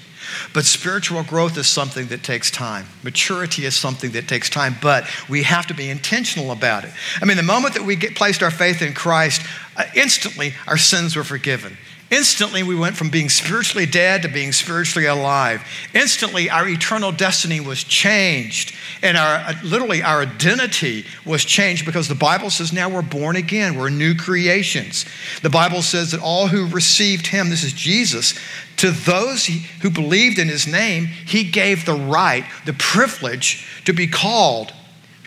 But 0.54 0.66
spiritual 0.66 1.24
growth 1.24 1.58
is 1.58 1.68
something 1.68 2.08
that 2.08 2.24
takes 2.24 2.52
time. 2.52 2.86
Maturity 3.04 3.66
is 3.66 3.76
something 3.76 4.12
that 4.12 4.28
takes 4.28 4.50
time, 4.50 4.76
but 4.82 5.06
we 5.28 5.44
have 5.44 5.68
to 5.68 5.74
be 5.74 5.90
intentional 5.90 6.52
about 6.52 6.86
it. 6.86 6.92
I 7.22 7.26
mean, 7.26 7.38
the 7.38 7.44
moment 7.44 7.74
that 7.76 7.84
we 7.84 7.96
get, 7.96 8.16
placed 8.16 8.44
our 8.44 8.52
faith 8.52 8.82
in 8.82 8.94
Christ, 8.94 9.42
uh, 9.78 9.86
instantly 9.96 10.54
our 10.68 10.78
sins 10.78 11.16
were 11.16 11.24
forgiven. 11.24 11.78
Instantly, 12.12 12.64
we 12.64 12.76
went 12.76 12.98
from 12.98 13.10
being 13.10 13.30
spiritually 13.30 13.86
dead 13.86 14.24
to 14.24 14.30
being 14.30 14.52
spiritually 14.52 15.06
alive. 15.06 15.64
Instantly, 15.94 16.50
our 16.50 16.68
eternal 16.68 17.12
destiny 17.12 17.60
was 17.60 17.84
changed, 17.84 18.76
and 19.04 19.16
our 19.16 19.36
uh, 19.36 19.54
literally 19.64 20.02
our 20.02 20.24
identity 20.24 21.06
was 21.24 21.46
changed 21.46 21.86
because 21.86 22.08
the 22.08 22.16
Bible 22.16 22.50
says 22.50 22.74
now 22.74 22.90
we're 22.90 23.04
born 23.04 23.36
again, 23.36 23.78
we're 23.78 23.90
new 23.90 24.16
creations. 24.16 25.06
The 25.44 25.52
Bible 25.52 25.84
says 25.84 26.12
that 26.12 26.22
all 26.22 26.48
who 26.48 26.68
received 26.68 27.28
Him, 27.28 27.52
this 27.52 27.64
is 27.64 27.74
Jesus, 27.74 28.34
to 28.78 28.90
those 28.90 29.46
who 29.82 29.92
believed 29.92 30.40
in 30.40 30.48
His 30.48 30.66
name, 30.66 31.06
He 31.06 31.44
gave 31.44 31.86
the 31.86 31.94
right, 31.94 32.46
the 32.66 32.74
privilege 32.74 33.84
to 33.86 33.94
be 33.94 34.08
called 34.08 34.74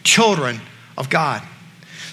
children 0.03 0.61
of 0.99 1.09
God. 1.09 1.43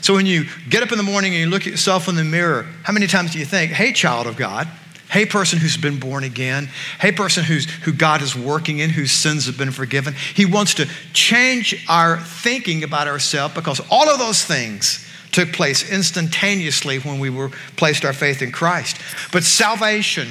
So 0.02 0.14
when 0.14 0.26
you 0.26 0.46
get 0.70 0.84
up 0.84 0.92
in 0.92 0.98
the 0.98 1.04
morning 1.04 1.34
and 1.34 1.42
you 1.42 1.50
look 1.50 1.64
at 1.64 1.72
yourself 1.72 2.08
in 2.08 2.16
the 2.16 2.24
mirror, 2.24 2.64
how 2.84 2.94
many 2.94 3.08
times 3.08 3.34
do 3.34 3.40
you 3.40 3.46
think, 3.46 3.72
hey, 3.72 3.92
child 3.92 4.28
of 4.28 4.38
God? 4.38 4.68
Hey, 5.10 5.26
person 5.26 5.58
who's 5.58 5.76
been 5.76 6.00
born 6.00 6.24
again. 6.24 6.70
Hey, 7.00 7.12
person 7.12 7.44
who's, 7.44 7.66
who 7.66 7.92
God 7.92 8.22
is 8.22 8.36
working 8.36 8.78
in, 8.80 8.92
whose 8.92 9.12
sins 9.12 9.48
have 9.48 9.58
been 9.58 9.72
forgiven. 9.72 10.14
He 10.36 10.46
wants 10.46 10.76
to 10.76 10.88
change 11.14 11.84
our 11.90 12.20
thinking 12.20 12.84
about 12.84 13.08
ourselves 13.08 13.56
because 13.56 13.82
all 13.90 14.08
of 14.08 14.20
those 14.20 14.44
things 14.46 15.06
took 15.32 15.52
place 15.52 15.92
instantaneously 15.92 17.00
when 17.00 17.20
we 17.20 17.30
were 17.30 17.50
placed 17.76 18.06
our 18.06 18.14
faith 18.14 18.42
in 18.42 18.52
Christ. 18.52 18.98
But 19.32 19.44
salvation 19.44 20.28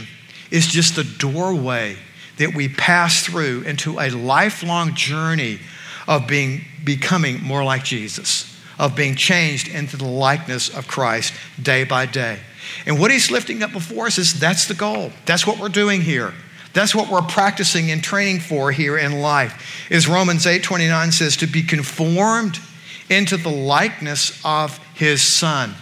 is 0.51 0.67
just 0.67 0.95
the 0.97 1.05
doorway 1.05 1.97
that 2.39 2.55
we 2.55 2.69
pass 2.69 3.25
through 3.25 3.63
into 3.63 3.99
a 3.99 4.11
lifelong 4.11 4.95
journey 4.95 5.59
of 6.07 6.27
being 6.29 6.65
becoming 6.85 7.43
more 7.43 7.65
like 7.65 7.85
Jesus 7.85 8.58
of 8.79 8.95
being 8.95 9.15
changed 9.15 9.69
into 9.69 9.97
the 9.97 10.07
likeness 10.07 10.69
of 10.69 10.87
Christ 10.87 11.35
day 11.61 11.85
by 11.85 12.07
day. 12.07 12.39
And 12.87 12.99
what 12.99 13.11
he's 13.11 13.31
lifting 13.31 13.63
up 13.63 13.73
before 13.73 14.07
us 14.07 14.19
is 14.19 14.39
that's 14.39 14.67
the 14.67 14.75
goal. 14.75 15.13
That's 15.27 15.47
what 15.47 15.59
we're 15.59 15.69
doing 15.69 16.03
here. 16.03 16.33
That's 16.75 16.95
what 16.95 17.11
we're 17.11 17.23
practicing 17.23 17.91
and 17.91 18.03
training 18.03 18.41
for 18.41 18.71
here 18.71 18.97
in 18.99 19.21
life. 19.21 19.87
Is 19.91 20.07
Romans 20.07 20.47
8:29 20.47 21.13
says 21.13 21.37
to 21.39 21.47
be 21.47 21.63
conformed 21.63 22.61
into 23.09 23.37
the 23.37 23.49
likeness 23.49 24.41
of 24.45 24.79
his 24.95 25.23
son. 25.23 25.75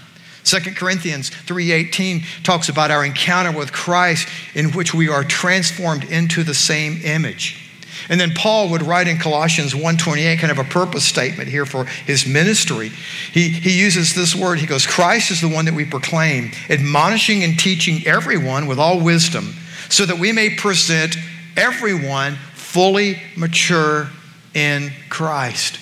2 0.44 0.76
Corinthians 0.76 1.30
3:18 1.30 2.24
talks 2.44 2.68
about 2.68 2.92
our 2.92 3.04
encounter 3.04 3.50
with 3.50 3.72
Christ 3.72 4.28
in 4.54 4.70
which 4.72 4.94
we 4.94 5.08
are 5.08 5.24
transformed 5.24 6.04
into 6.04 6.44
the 6.44 6.54
same 6.54 7.00
image. 7.02 7.65
And 8.08 8.20
then 8.20 8.32
Paul 8.34 8.70
would 8.70 8.82
write 8.82 9.08
in 9.08 9.18
Colossians 9.18 9.74
1:28 9.74 10.38
kind 10.38 10.50
of 10.50 10.58
a 10.58 10.64
purpose 10.64 11.04
statement 11.04 11.48
here 11.48 11.66
for 11.66 11.84
his 11.84 12.26
ministry. 12.26 12.90
He, 13.32 13.48
he 13.48 13.78
uses 13.78 14.14
this 14.14 14.34
word. 14.34 14.58
He 14.58 14.66
goes, 14.66 14.86
Christ 14.86 15.30
is 15.30 15.40
the 15.40 15.48
one 15.48 15.64
that 15.64 15.74
we 15.74 15.84
proclaim, 15.84 16.52
admonishing 16.70 17.44
and 17.44 17.58
teaching 17.58 18.06
everyone 18.06 18.66
with 18.66 18.78
all 18.78 19.00
wisdom, 19.00 19.54
so 19.88 20.06
that 20.06 20.18
we 20.18 20.32
may 20.32 20.50
present 20.50 21.16
everyone 21.56 22.36
fully 22.54 23.20
mature 23.36 24.08
in 24.54 24.92
Christ. 25.08 25.78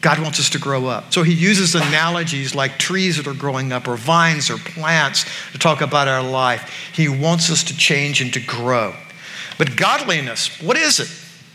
God 0.00 0.20
wants 0.20 0.38
us 0.38 0.50
to 0.50 0.58
grow 0.58 0.86
up. 0.86 1.12
So 1.12 1.24
he 1.24 1.32
uses 1.32 1.74
analogies 1.74 2.54
like 2.54 2.78
trees 2.78 3.16
that 3.16 3.26
are 3.26 3.34
growing 3.34 3.72
up 3.72 3.88
or 3.88 3.96
vines 3.96 4.50
or 4.50 4.56
plants 4.58 5.24
to 5.50 5.58
talk 5.58 5.80
about 5.80 6.06
our 6.06 6.22
life. 6.22 6.92
He 6.94 7.08
wants 7.08 7.50
us 7.50 7.64
to 7.64 7.76
change 7.76 8.20
and 8.20 8.32
to 8.34 8.40
grow. 8.40 8.94
But 9.58 9.76
godliness, 9.76 10.60
what 10.62 10.76
is 10.76 11.00
it? 11.00 11.08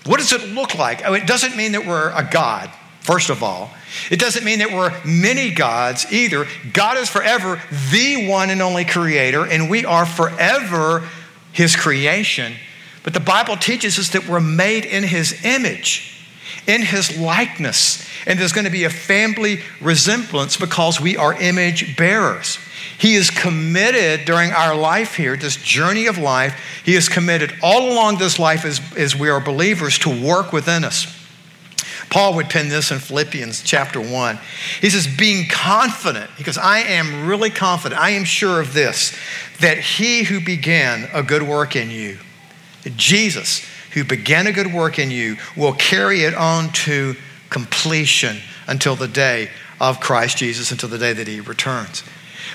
What 0.05 0.20
does 0.20 0.34
it 0.34 0.50
look 0.50 0.75
like? 0.75 1.03
Oh, 1.05 1.13
it 1.13 1.27
doesn't 1.27 1.55
mean 1.55 1.74
that 1.74 1.86
we're 1.86 2.10
a 2.10 2.27
God, 2.29 2.72
first 3.01 3.29
of 3.29 3.43
all. 3.43 3.70
It 4.10 4.20
doesn't 4.20 4.43
mean 4.43 4.60
that 4.60 4.72
we're 4.72 4.93
many 5.05 5.51
gods 5.51 6.12
either. 6.12 6.48
God 6.74 6.98
is 6.98 7.10
forever 7.10 7.62
the 7.91 8.27
one 8.27 8.50
and 8.50 8.62
only 8.62 8.86
creator, 8.86 9.46
and 9.46 9.70
we 9.70 9.86
are 9.86 10.05
forever 10.05 11.08
his 11.51 11.75
creation. 11.75 12.53
But 13.03 13.13
the 13.13 13.20
Bible 13.20 13.58
teaches 13.58 14.00
us 14.00 14.10
that 14.10 14.27
we're 14.27 14.39
made 14.39 14.86
in 14.86 15.03
his 15.03 15.43
image, 15.43 16.21
in 16.68 16.82
his 16.82 17.18
likeness. 17.18 18.08
And 18.25 18.39
there's 18.39 18.53
going 18.53 18.65
to 18.65 18.72
be 18.72 18.84
a 18.84 18.89
family 18.89 19.60
resemblance 19.80 20.58
because 20.58 21.01
we 21.01 21.18
are 21.18 21.34
image 21.34 21.98
bearers. 21.98 22.60
He 22.98 23.15
is 23.15 23.32
committed 23.32 24.25
during 24.25 24.51
our 24.51 24.75
life 24.75 25.15
here, 25.15 25.36
this 25.36 25.56
journey 25.56 26.06
of 26.06 26.20
life, 26.20 26.56
He 26.86 26.94
is 26.94 27.10
committed 27.10 27.51
all 27.63 27.91
along 27.91 28.20
this 28.20 28.38
life 28.38 28.63
as, 28.63 28.80
as 28.96 29.15
we 29.15 29.30
are 29.30 29.39
believers 29.39 29.98
to 30.00 30.10
work 30.10 30.53
within 30.53 30.84
us. 30.84 31.08
Paul 32.12 32.36
would 32.36 32.50
pen 32.50 32.70
this 32.70 32.91
in 32.91 33.00
Philippians 33.00 33.63
chapter 33.63 34.00
1. 34.00 34.38
He 34.82 34.89
says, 34.89 35.08
being 35.08 35.48
confident, 35.48 36.30
goes, 36.44 36.58
I 36.58 36.80
am 36.80 37.25
really 37.25 37.50
confident, 37.50 38.00
I 38.00 38.12
am 38.12 38.25
sure 38.25 38.60
of 38.60 38.74
this, 38.74 39.18
that 39.62 39.80
he 39.80 40.24
who 40.24 40.39
began 40.39 41.10
a 41.13 41.24
good 41.24 41.41
work 41.41 41.75
in 41.75 41.89
you, 41.89 42.20
Jesus, 42.98 43.65
who 43.93 44.03
began 44.03 44.48
a 44.48 44.51
good 44.51 44.74
work 44.74 45.00
in 45.00 45.12
you, 45.12 45.38
will 45.55 45.74
carry 45.74 46.24
it 46.24 46.33
on 46.33 46.69
to 46.69 47.15
completion 47.50 48.38
until 48.67 48.95
the 48.95 49.07
day 49.07 49.50
of 49.79 50.00
Christ 50.00 50.38
Jesus, 50.38 50.71
until 50.71 50.89
the 50.89 50.98
day 50.98 51.13
that 51.13 51.27
he 51.27 51.39
returns. 51.39 52.03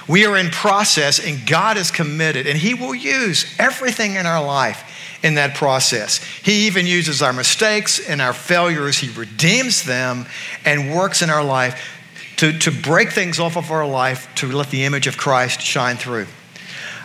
We 0.09 0.25
are 0.27 0.37
in 0.37 0.51
process, 0.51 1.25
and 1.25 1.47
God 1.47 1.77
is 1.77 1.91
committed, 1.91 2.47
and 2.47 2.57
He 2.57 2.75
will 2.75 2.95
use 2.95 3.45
everything 3.59 4.15
in 4.15 4.27
our 4.27 4.45
life 4.45 4.85
in 5.23 5.35
that 5.35 5.57
process. 5.57 6.23
He 6.43 6.67
even 6.67 6.87
uses 6.87 7.23
our 7.23 7.33
mistakes 7.33 7.99
and 7.99 8.21
our 8.21 8.33
failures, 8.33 8.99
He 8.99 9.11
redeems 9.11 9.83
them 9.83 10.27
and 10.65 10.95
works 10.95 11.23
in 11.23 11.31
our 11.31 11.45
life 11.45 11.83
to, 12.37 12.57
to 12.59 12.71
break 12.71 13.13
things 13.13 13.41
off 13.41 13.57
of 13.57 13.71
our 13.71 13.87
life 13.87 14.29
to 14.37 14.53
let 14.53 14.71
the 14.71 14.85
image 14.85 15.07
of 15.07 15.17
Christ 15.17 15.61
shine 15.61 15.97
through. 15.97 16.27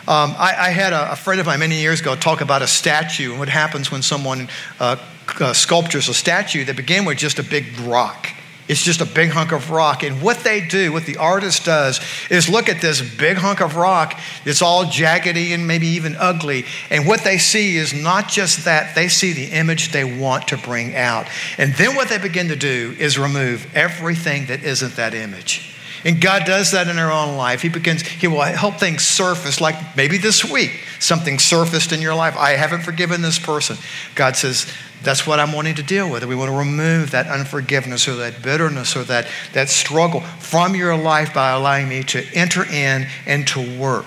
Um, 0.08 0.34
I, 0.36 0.54
I, 0.58 0.70
had 0.70 0.92
a, 0.92 1.12
a, 1.12 1.16
friend 1.16 1.40
of 1.40 1.46
mine 1.46 1.60
many 1.60 1.80
years 1.80 2.00
ago 2.00 2.16
talk 2.16 2.40
about 2.40 2.60
a 2.60 2.66
statue 2.66 3.30
and 3.30 3.38
what 3.38 3.48
happens 3.48 3.92
when 3.92 4.02
someone 4.02 4.48
uh, 4.80 4.96
uh, 5.38 5.52
sculptures, 5.52 6.08
a 6.08 6.14
statue 6.14 6.64
that 6.64 6.76
begin 6.76 7.04
with 7.04 7.18
just 7.18 7.38
a 7.38 7.44
big 7.44 7.78
rock. 7.80 8.28
It's 8.68 8.82
just 8.82 9.00
a 9.00 9.06
big 9.06 9.30
hunk 9.30 9.52
of 9.52 9.70
rock. 9.70 10.02
And 10.02 10.20
what 10.20 10.38
they 10.38 10.60
do, 10.60 10.92
what 10.92 11.04
the 11.04 11.18
artist 11.18 11.64
does, 11.64 12.00
is 12.30 12.48
look 12.48 12.68
at 12.68 12.80
this 12.80 13.00
big 13.16 13.36
hunk 13.36 13.60
of 13.60 13.76
rock 13.76 14.18
It's 14.44 14.62
all 14.62 14.84
jaggedy 14.84 15.54
and 15.54 15.66
maybe 15.66 15.86
even 15.88 16.16
ugly. 16.16 16.64
And 16.90 17.06
what 17.06 17.22
they 17.22 17.38
see 17.38 17.76
is 17.76 17.92
not 17.92 18.28
just 18.28 18.64
that, 18.64 18.94
they 18.94 19.08
see 19.08 19.32
the 19.32 19.46
image 19.46 19.92
they 19.92 20.04
want 20.04 20.48
to 20.48 20.56
bring 20.56 20.96
out. 20.96 21.28
And 21.58 21.74
then 21.74 21.94
what 21.94 22.08
they 22.08 22.18
begin 22.18 22.48
to 22.48 22.56
do 22.56 22.96
is 22.98 23.18
remove 23.18 23.66
everything 23.76 24.46
that 24.46 24.64
isn't 24.64 24.96
that 24.96 25.14
image. 25.14 25.71
And 26.04 26.20
God 26.20 26.44
does 26.44 26.72
that 26.72 26.88
in 26.88 26.98
our 26.98 27.12
own 27.12 27.36
life. 27.36 27.62
He 27.62 27.68
begins, 27.68 28.02
He 28.02 28.26
will 28.26 28.42
help 28.42 28.76
things 28.76 29.04
surface, 29.04 29.60
like 29.60 29.96
maybe 29.96 30.18
this 30.18 30.44
week, 30.44 30.80
something 30.98 31.38
surfaced 31.38 31.92
in 31.92 32.00
your 32.00 32.14
life. 32.14 32.36
I 32.36 32.50
haven't 32.52 32.82
forgiven 32.82 33.22
this 33.22 33.38
person. 33.38 33.76
God 34.14 34.36
says, 34.36 34.66
that's 35.02 35.26
what 35.26 35.40
I'm 35.40 35.52
wanting 35.52 35.74
to 35.76 35.82
deal 35.82 36.10
with. 36.10 36.24
We 36.24 36.36
want 36.36 36.50
to 36.50 36.56
remove 36.56 37.10
that 37.10 37.26
unforgiveness 37.26 38.06
or 38.06 38.14
that 38.16 38.42
bitterness 38.42 38.96
or 38.96 39.02
that, 39.04 39.26
that 39.52 39.68
struggle 39.68 40.20
from 40.20 40.74
your 40.74 40.96
life 40.96 41.34
by 41.34 41.50
allowing 41.50 41.88
me 41.88 42.04
to 42.04 42.24
enter 42.34 42.64
in 42.64 43.06
and 43.26 43.46
to 43.48 43.78
work. 43.78 44.06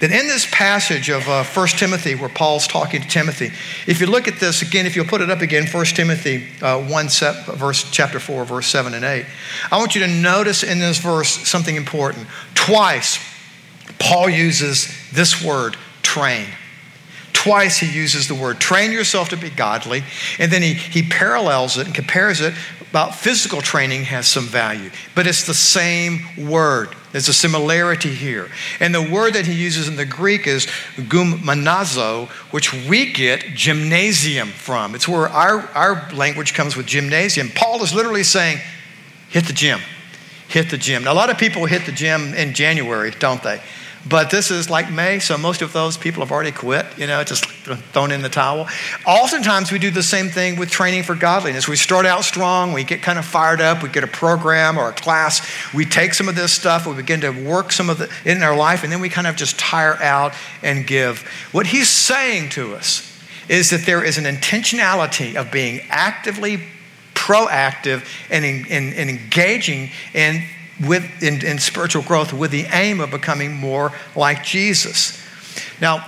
Then, 0.00 0.12
in 0.12 0.28
this 0.28 0.46
passage 0.50 1.10
of 1.10 1.28
uh, 1.28 1.42
1 1.42 1.68
Timothy, 1.68 2.14
where 2.14 2.28
Paul's 2.28 2.68
talking 2.68 3.02
to 3.02 3.08
Timothy, 3.08 3.50
if 3.90 4.00
you 4.00 4.06
look 4.06 4.28
at 4.28 4.38
this 4.38 4.62
again, 4.62 4.86
if 4.86 4.94
you'll 4.94 5.06
put 5.06 5.20
it 5.20 5.30
up 5.30 5.40
again, 5.40 5.66
1 5.66 5.84
Timothy 5.86 6.46
uh, 6.62 6.80
1, 6.80 7.08
verse, 7.56 7.90
chapter 7.90 8.20
4, 8.20 8.44
verse 8.44 8.68
7 8.68 8.94
and 8.94 9.04
8, 9.04 9.26
I 9.72 9.78
want 9.78 9.96
you 9.96 10.00
to 10.02 10.08
notice 10.08 10.62
in 10.62 10.78
this 10.78 10.98
verse 10.98 11.28
something 11.48 11.74
important. 11.74 12.28
Twice, 12.54 13.18
Paul 13.98 14.28
uses 14.30 14.88
this 15.12 15.42
word, 15.42 15.76
train. 16.02 16.46
Twice 17.32 17.78
he 17.78 17.90
uses 17.90 18.26
the 18.28 18.34
word 18.34 18.60
train 18.60 18.90
yourself 18.92 19.28
to 19.30 19.36
be 19.36 19.48
godly, 19.48 20.02
and 20.38 20.50
then 20.50 20.60
he, 20.60 20.74
he 20.74 21.02
parallels 21.02 21.78
it 21.78 21.86
and 21.86 21.94
compares 21.94 22.40
it 22.40 22.52
about 22.90 23.14
physical 23.14 23.60
training 23.60 24.04
has 24.04 24.26
some 24.26 24.46
value, 24.46 24.90
but 25.14 25.26
it's 25.26 25.46
the 25.46 25.54
same 25.54 26.20
word. 26.48 26.94
There's 27.12 27.28
a 27.28 27.34
similarity 27.34 28.12
here. 28.14 28.50
And 28.80 28.94
the 28.94 29.02
word 29.02 29.34
that 29.34 29.46
he 29.46 29.52
uses 29.52 29.88
in 29.88 29.96
the 29.96 30.04
Greek 30.04 30.46
is 30.46 30.66
gymnazo, 30.96 32.28
which 32.50 32.72
we 32.88 33.12
get 33.12 33.40
gymnasium 33.54 34.48
from. 34.48 34.94
It's 34.94 35.08
where 35.08 35.28
our, 35.28 35.60
our 35.74 36.10
language 36.12 36.54
comes 36.54 36.76
with 36.76 36.86
gymnasium. 36.86 37.50
Paul 37.54 37.82
is 37.82 37.94
literally 37.94 38.24
saying, 38.24 38.58
hit 39.30 39.46
the 39.46 39.52
gym. 39.52 39.80
Hit 40.48 40.70
the 40.70 40.78
gym. 40.78 41.04
Now, 41.04 41.12
a 41.12 41.14
lot 41.14 41.30
of 41.30 41.38
people 41.38 41.66
hit 41.66 41.84
the 41.84 41.92
gym 41.92 42.34
in 42.34 42.54
January, 42.54 43.10
don't 43.10 43.42
they? 43.42 43.60
But 44.06 44.30
this 44.30 44.50
is 44.50 44.70
like 44.70 44.90
May, 44.90 45.18
so 45.18 45.36
most 45.36 45.60
of 45.60 45.72
those 45.72 45.96
people 45.96 46.22
have 46.22 46.30
already 46.30 46.52
quit, 46.52 46.86
you 46.96 47.06
know, 47.06 47.22
just 47.24 47.44
thrown 47.46 48.12
in 48.12 48.22
the 48.22 48.28
towel. 48.28 48.68
Oftentimes, 49.06 49.72
we 49.72 49.78
do 49.78 49.90
the 49.90 50.02
same 50.02 50.28
thing 50.28 50.58
with 50.58 50.70
training 50.70 51.02
for 51.02 51.14
godliness. 51.14 51.68
We 51.68 51.76
start 51.76 52.06
out 52.06 52.24
strong, 52.24 52.72
we 52.72 52.84
get 52.84 53.02
kind 53.02 53.18
of 53.18 53.24
fired 53.24 53.60
up, 53.60 53.82
we 53.82 53.88
get 53.88 54.04
a 54.04 54.08
program 54.08 54.78
or 54.78 54.88
a 54.88 54.92
class, 54.92 55.46
we 55.74 55.84
take 55.84 56.14
some 56.14 56.28
of 56.28 56.36
this 56.36 56.52
stuff, 56.52 56.86
we 56.86 56.94
begin 56.94 57.20
to 57.22 57.30
work 57.30 57.72
some 57.72 57.90
of 57.90 58.00
it 58.00 58.10
in 58.24 58.42
our 58.42 58.56
life, 58.56 58.84
and 58.84 58.92
then 58.92 59.00
we 59.00 59.08
kind 59.08 59.26
of 59.26 59.36
just 59.36 59.58
tire 59.58 59.96
out 60.02 60.32
and 60.62 60.86
give. 60.86 61.22
What 61.52 61.66
he's 61.66 61.88
saying 61.88 62.50
to 62.50 62.74
us 62.74 63.04
is 63.48 63.70
that 63.70 63.84
there 63.84 64.04
is 64.04 64.18
an 64.18 64.24
intentionality 64.24 65.34
of 65.34 65.50
being 65.50 65.80
actively 65.88 66.62
proactive 67.14 68.06
and, 68.30 68.44
in, 68.44 68.64
in 68.66 69.08
engaging 69.08 69.90
in 70.14 70.42
with, 70.80 71.22
in, 71.22 71.44
in 71.44 71.58
spiritual 71.58 72.02
growth 72.02 72.32
with 72.32 72.50
the 72.50 72.64
aim 72.66 73.00
of 73.00 73.10
becoming 73.10 73.52
more 73.52 73.92
like 74.14 74.44
Jesus. 74.44 75.20
Now, 75.80 76.06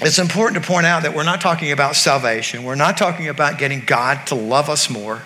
it's 0.00 0.18
important 0.18 0.62
to 0.62 0.66
point 0.66 0.86
out 0.86 1.02
that 1.02 1.14
we're 1.14 1.22
not 1.22 1.40
talking 1.40 1.72
about 1.72 1.94
salvation. 1.94 2.64
We're 2.64 2.74
not 2.74 2.96
talking 2.96 3.28
about 3.28 3.58
getting 3.58 3.84
God 3.84 4.26
to 4.28 4.34
love 4.34 4.68
us 4.68 4.90
more. 4.90 5.22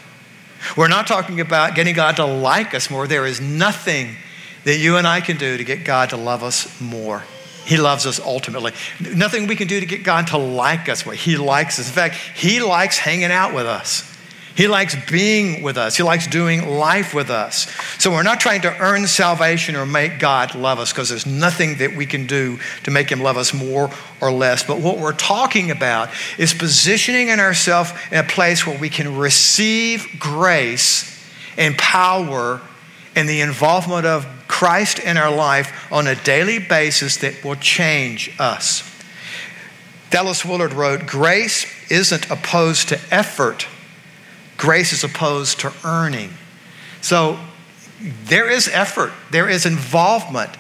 We're 0.76 0.88
not 0.88 1.06
talking 1.06 1.40
about 1.40 1.74
getting 1.74 1.94
God 1.94 2.16
to 2.16 2.26
like 2.26 2.74
us 2.74 2.90
more. 2.90 3.06
There 3.06 3.26
is 3.26 3.40
nothing 3.40 4.16
that 4.64 4.78
you 4.78 4.96
and 4.96 5.06
I 5.06 5.20
can 5.20 5.36
do 5.36 5.56
to 5.56 5.64
get 5.64 5.84
God 5.84 6.10
to 6.10 6.16
love 6.16 6.42
us 6.42 6.80
more. 6.80 7.22
He 7.64 7.76
loves 7.76 8.06
us 8.06 8.20
ultimately. 8.20 8.72
Nothing 9.00 9.46
we 9.46 9.56
can 9.56 9.68
do 9.68 9.80
to 9.80 9.86
get 9.86 10.04
God 10.04 10.28
to 10.28 10.38
like 10.38 10.88
us 10.88 11.04
more. 11.04 11.14
He 11.14 11.36
likes 11.36 11.78
us. 11.78 11.88
In 11.88 11.94
fact, 11.94 12.14
He 12.14 12.60
likes 12.60 12.98
hanging 12.98 13.32
out 13.32 13.54
with 13.54 13.66
us. 13.66 14.15
He 14.56 14.68
likes 14.68 14.96
being 15.10 15.62
with 15.62 15.76
us. 15.76 15.96
He 15.96 16.02
likes 16.02 16.26
doing 16.26 16.66
life 16.66 17.12
with 17.12 17.28
us. 17.28 17.70
So 17.98 18.10
we're 18.10 18.22
not 18.22 18.40
trying 18.40 18.62
to 18.62 18.74
earn 18.78 19.06
salvation 19.06 19.76
or 19.76 19.84
make 19.84 20.18
God 20.18 20.54
love 20.54 20.78
us 20.78 20.92
because 20.92 21.10
there's 21.10 21.26
nothing 21.26 21.76
that 21.78 21.94
we 21.94 22.06
can 22.06 22.26
do 22.26 22.58
to 22.84 22.90
make 22.90 23.12
him 23.12 23.20
love 23.20 23.36
us 23.36 23.52
more 23.52 23.90
or 24.18 24.32
less. 24.32 24.62
But 24.62 24.80
what 24.80 24.98
we're 24.98 25.12
talking 25.12 25.70
about 25.70 26.08
is 26.38 26.54
positioning 26.54 27.28
in 27.28 27.38
ourselves 27.38 27.92
in 28.10 28.16
a 28.16 28.24
place 28.24 28.66
where 28.66 28.78
we 28.78 28.88
can 28.88 29.18
receive 29.18 30.06
grace 30.18 31.12
and 31.58 31.76
power 31.76 32.62
and 33.14 33.28
the 33.28 33.42
involvement 33.42 34.06
of 34.06 34.26
Christ 34.48 34.98
in 35.00 35.18
our 35.18 35.34
life 35.34 35.92
on 35.92 36.06
a 36.06 36.14
daily 36.14 36.60
basis 36.60 37.18
that 37.18 37.44
will 37.44 37.56
change 37.56 38.34
us. 38.38 38.90
Dallas 40.08 40.46
Willard 40.46 40.72
wrote, 40.72 41.06
Grace 41.06 41.66
isn't 41.90 42.30
opposed 42.30 42.88
to 42.88 42.98
effort 43.10 43.66
Grace 44.56 44.92
is 44.92 45.04
opposed 45.04 45.60
to 45.60 45.72
earning. 45.84 46.30
So 47.00 47.38
there 48.24 48.50
is 48.50 48.68
effort, 48.68 49.12
there 49.30 49.48
is 49.48 49.66
involvement 49.66 50.50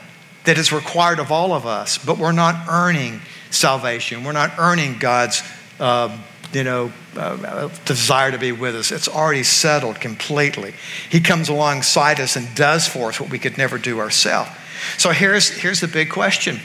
that 0.44 0.58
is 0.58 0.72
required 0.72 1.18
of 1.18 1.32
all 1.32 1.52
of 1.52 1.66
us, 1.66 1.98
but 1.98 2.18
we're 2.18 2.32
not 2.32 2.68
earning 2.68 3.20
salvation. 3.50 4.24
We're 4.24 4.32
not 4.32 4.52
earning 4.58 4.98
God's, 4.98 5.42
uh, 5.80 6.16
you 6.52 6.64
know, 6.64 6.92
uh, 7.16 7.68
desire 7.84 8.30
to 8.30 8.38
be 8.38 8.52
with 8.52 8.76
us. 8.76 8.92
It's 8.92 9.08
already 9.08 9.42
settled 9.42 10.00
completely. 10.00 10.74
He 11.10 11.20
comes 11.20 11.48
alongside 11.48 12.20
us 12.20 12.36
and 12.36 12.54
does 12.54 12.86
for 12.86 13.08
us 13.08 13.20
what 13.20 13.30
we 13.30 13.38
could 13.38 13.58
never 13.58 13.78
do 13.78 13.98
ourselves. 13.98 14.50
So 14.98 15.10
here's, 15.10 15.48
here's 15.48 15.80
the 15.80 15.88
big 15.88 16.10
question 16.10 16.60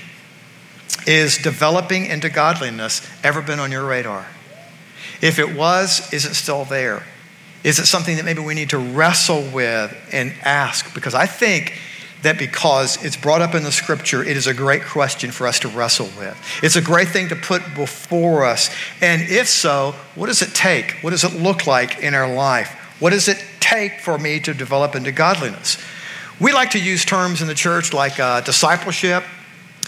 Is 1.07 1.37
developing 1.37 2.05
into 2.05 2.29
godliness 2.29 3.07
ever 3.23 3.41
been 3.41 3.59
on 3.59 3.71
your 3.71 3.85
radar? 3.85 4.27
If 5.21 5.39
it 5.39 5.55
was, 5.55 6.11
is 6.13 6.25
it 6.25 6.35
still 6.35 6.65
there? 6.65 7.03
Is 7.63 7.79
it 7.79 7.85
something 7.85 8.15
that 8.17 8.25
maybe 8.25 8.41
we 8.41 8.53
need 8.53 8.71
to 8.71 8.77
wrestle 8.77 9.43
with 9.51 9.95
and 10.11 10.33
ask? 10.43 10.93
Because 10.95 11.13
I 11.13 11.25
think 11.25 11.73
that 12.23 12.37
because 12.37 13.03
it's 13.03 13.17
brought 13.17 13.41
up 13.41 13.55
in 13.55 13.63
the 13.63 13.71
scripture, 13.71 14.23
it 14.23 14.37
is 14.37 14.47
a 14.47 14.53
great 14.53 14.83
question 14.83 15.31
for 15.31 15.47
us 15.47 15.59
to 15.59 15.67
wrestle 15.67 16.09
with. 16.17 16.37
It's 16.61 16.75
a 16.75 16.81
great 16.81 17.07
thing 17.07 17.29
to 17.29 17.35
put 17.35 17.61
before 17.75 18.45
us. 18.45 18.69
And 19.01 19.23
if 19.23 19.47
so, 19.47 19.95
what 20.15 20.27
does 20.27 20.41
it 20.41 20.53
take? 20.53 20.97
What 21.01 21.11
does 21.11 21.23
it 21.23 21.33
look 21.33 21.65
like 21.65 21.99
in 21.99 22.13
our 22.13 22.31
life? 22.31 22.69
What 22.99 23.11
does 23.11 23.27
it 23.27 23.43
take 23.59 23.99
for 23.99 24.17
me 24.17 24.39
to 24.41 24.53
develop 24.53 24.95
into 24.95 25.11
godliness? 25.11 25.77
We 26.39 26.53
like 26.53 26.71
to 26.71 26.79
use 26.79 27.05
terms 27.05 27.41
in 27.41 27.47
the 27.47 27.55
church 27.55 27.93
like 27.93 28.19
uh, 28.19 28.41
discipleship, 28.41 29.23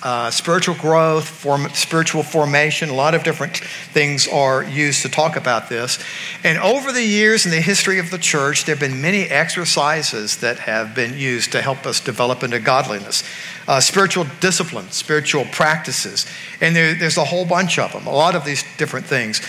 uh, 0.04 0.30
spiritual 0.30 0.76
growth, 0.76 1.26
form, 1.26 1.70
spiritual 1.70 2.24
formation. 2.24 2.90
A 2.90 2.94
lot 2.94 3.16
of 3.16 3.24
different 3.24 3.56
things 3.56 4.28
are 4.28 4.62
used 4.62 5.02
to 5.04 5.10
talk 5.10 5.38
about 5.38 5.70
this. 5.70 5.98
And 6.44 6.58
over 6.58 6.92
the 6.92 7.04
years 7.04 7.46
in 7.46 7.52
the 7.52 7.62
history 7.62 8.00
of 8.00 8.12
the 8.12 8.18
church, 8.18 8.66
there 8.66 8.76
have 8.76 8.82
been 8.82 9.02
many 9.02 9.24
exercises 9.24 10.38
that 10.38 10.60
have 10.60 10.94
been 10.94 11.18
used 11.18 11.54
to 11.54 11.62
help 11.62 11.86
us 11.86 12.02
develop 12.02 12.44
into 12.44 12.60
godliness. 12.60 13.24
Uh, 13.66 13.80
spiritual 13.80 14.26
discipline, 14.42 14.92
spiritual 14.92 15.46
practices, 15.46 16.26
and 16.60 16.76
there, 16.76 16.94
there's 16.96 17.18
a 17.18 17.24
whole 17.24 17.46
bunch 17.46 17.80
of 17.80 17.94
them, 17.94 18.06
a 18.06 18.12
lot 18.12 18.36
of 18.36 18.44
these 18.44 18.66
different 18.78 19.06
things. 19.06 19.42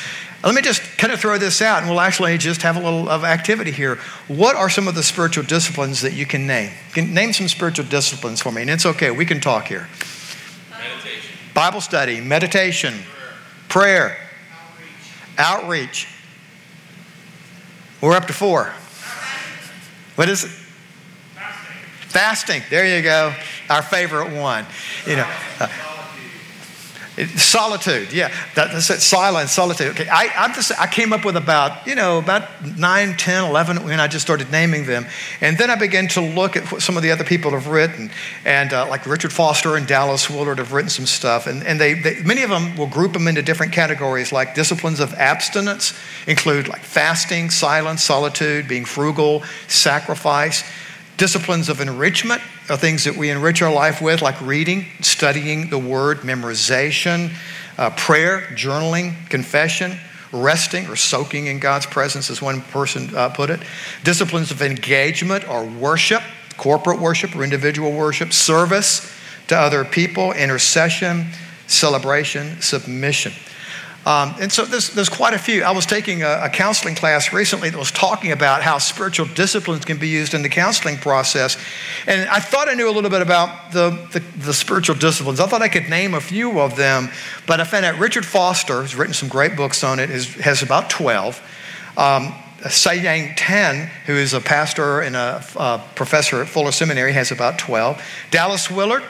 Let 0.44 0.54
me 0.54 0.62
just 0.62 0.82
kind 0.98 1.12
of 1.12 1.18
throw 1.18 1.36
this 1.36 1.60
out, 1.62 1.80
and 1.80 1.90
we'll 1.90 2.00
actually 2.00 2.38
just 2.38 2.62
have 2.62 2.76
a 2.76 2.80
little 2.80 3.08
of 3.08 3.24
activity 3.24 3.72
here. 3.72 3.96
What 4.28 4.54
are 4.54 4.70
some 4.70 4.86
of 4.86 4.94
the 4.94 5.02
spiritual 5.02 5.42
disciplines 5.42 6.02
that 6.02 6.12
you 6.12 6.26
can 6.26 6.46
name? 6.46 6.70
Can 6.92 7.12
name 7.12 7.32
some 7.32 7.48
spiritual 7.48 7.86
disciplines 7.86 8.40
for 8.40 8.52
me, 8.52 8.60
and 8.60 8.70
it's 8.70 8.86
okay. 8.86 9.10
We 9.10 9.24
can 9.24 9.40
talk 9.40 9.66
here. 9.66 9.88
Bible 11.54 11.80
study, 11.80 12.20
meditation, 12.20 12.94
prayer, 13.68 14.18
outreach. 15.38 16.08
We're 18.00 18.16
up 18.16 18.26
to 18.26 18.32
four. 18.32 18.72
What 20.16 20.28
is 20.28 20.44
it? 20.44 20.50
Fasting. 20.50 21.76
Fasting. 22.08 22.62
There 22.70 22.96
you 22.96 23.02
go. 23.02 23.32
Our 23.70 23.82
favorite 23.82 24.32
one. 24.36 24.66
You 25.06 25.16
know. 25.16 25.30
Uh, 25.60 25.68
Solitude, 27.36 28.12
yeah, 28.12 28.28
that, 28.56 28.72
that's 28.72 28.90
it. 28.90 29.00
Silence, 29.00 29.52
solitude. 29.52 29.88
Okay, 29.88 30.08
I, 30.08 30.32
I'm 30.36 30.52
just, 30.52 30.72
I 30.80 30.88
came 30.88 31.12
up 31.12 31.24
with 31.24 31.36
about, 31.36 31.86
you 31.86 31.94
know, 31.94 32.18
about 32.18 32.66
9, 32.76 33.16
10, 33.16 33.44
11 33.44 33.84
when 33.84 34.00
I 34.00 34.08
just 34.08 34.24
started 34.24 34.50
naming 34.50 34.84
them. 34.84 35.06
And 35.40 35.56
then 35.56 35.70
I 35.70 35.76
began 35.76 36.08
to 36.08 36.20
look 36.20 36.56
at 36.56 36.72
what 36.72 36.82
some 36.82 36.96
of 36.96 37.04
the 37.04 37.12
other 37.12 37.22
people 37.22 37.52
have 37.52 37.68
written. 37.68 38.10
And 38.44 38.72
uh, 38.72 38.88
like 38.88 39.06
Richard 39.06 39.32
Foster 39.32 39.76
and 39.76 39.86
Dallas 39.86 40.28
Willard 40.28 40.58
have 40.58 40.72
written 40.72 40.90
some 40.90 41.06
stuff. 41.06 41.46
And, 41.46 41.62
and 41.62 41.80
they, 41.80 41.94
they, 41.94 42.20
many 42.22 42.42
of 42.42 42.50
them 42.50 42.76
will 42.76 42.88
group 42.88 43.12
them 43.12 43.28
into 43.28 43.42
different 43.42 43.72
categories, 43.72 44.32
like 44.32 44.56
disciplines 44.56 44.98
of 44.98 45.14
abstinence 45.14 45.94
include 46.26 46.68
like 46.68 46.82
fasting, 46.82 47.50
silence, 47.50 48.02
solitude, 48.02 48.66
being 48.66 48.84
frugal, 48.84 49.42
sacrifice. 49.68 50.64
Disciplines 51.16 51.68
of 51.68 51.80
enrichment 51.80 52.42
are 52.68 52.76
things 52.76 53.04
that 53.04 53.16
we 53.16 53.30
enrich 53.30 53.62
our 53.62 53.72
life 53.72 54.02
with, 54.02 54.20
like 54.22 54.40
reading, 54.40 54.86
studying 55.00 55.70
the 55.70 55.78
word, 55.78 56.18
memorization, 56.18 57.32
uh, 57.78 57.90
prayer, 57.90 58.40
journaling, 58.54 59.28
confession. 59.30 59.98
resting 60.34 60.88
or 60.88 60.96
soaking 60.96 61.46
in 61.46 61.58
God's 61.60 61.86
presence, 61.86 62.28
as 62.30 62.42
one 62.42 62.60
person 62.60 63.14
uh, 63.14 63.28
put 63.28 63.50
it. 63.50 63.60
Disciplines 64.02 64.50
of 64.50 64.60
engagement 64.62 65.48
or 65.48 65.64
worship, 65.64 66.22
corporate 66.56 67.00
worship 67.00 67.34
or 67.36 67.44
individual 67.44 67.92
worship, 67.92 68.32
service 68.32 69.10
to 69.48 69.56
other 69.56 69.84
people, 69.84 70.32
intercession, 70.32 71.26
celebration, 71.66 72.60
submission. 72.60 73.32
Um, 74.06 74.34
and 74.38 74.52
so 74.52 74.66
there's, 74.66 74.90
there's 74.90 75.08
quite 75.08 75.32
a 75.32 75.38
few. 75.38 75.62
I 75.62 75.70
was 75.70 75.86
taking 75.86 76.22
a, 76.22 76.40
a, 76.42 76.50
counseling 76.50 76.94
class 76.94 77.32
recently 77.32 77.70
that 77.70 77.78
was 77.78 77.90
talking 77.90 78.32
about 78.32 78.62
how 78.62 78.76
spiritual 78.76 79.26
disciplines 79.26 79.86
can 79.86 79.96
be 79.96 80.08
used 80.08 80.34
in 80.34 80.42
the 80.42 80.50
counseling 80.50 80.98
process. 80.98 81.56
And 82.06 82.28
I 82.28 82.38
thought 82.38 82.68
I 82.68 82.74
knew 82.74 82.88
a 82.88 82.92
little 82.92 83.08
bit 83.08 83.22
about 83.22 83.72
the, 83.72 83.90
the, 84.12 84.20
the 84.38 84.52
spiritual 84.52 84.96
disciplines. 84.96 85.40
I 85.40 85.46
thought 85.46 85.62
I 85.62 85.68
could 85.68 85.88
name 85.88 86.12
a 86.12 86.20
few 86.20 86.60
of 86.60 86.76
them, 86.76 87.08
but 87.46 87.60
I 87.60 87.64
found 87.64 87.86
out 87.86 87.98
Richard 87.98 88.26
Foster 88.26 88.82
has 88.82 88.94
written 88.94 89.14
some 89.14 89.30
great 89.30 89.56
books 89.56 89.82
on 89.82 89.98
it, 89.98 90.10
is, 90.10 90.34
has 90.34 90.62
about 90.62 90.90
12. 90.90 91.40
Um, 91.96 92.34
Sayang 92.64 93.34
Tan, 93.36 93.88
who 94.06 94.14
is 94.14 94.32
a 94.32 94.40
pastor 94.40 95.00
and 95.00 95.16
a, 95.16 95.44
a 95.56 95.82
professor 95.94 96.40
at 96.42 96.48
Fuller 96.48 96.72
Seminary, 96.72 97.12
has 97.12 97.30
about 97.30 97.58
12. 97.58 98.02
Dallas 98.30 98.70
Willard, 98.70 99.02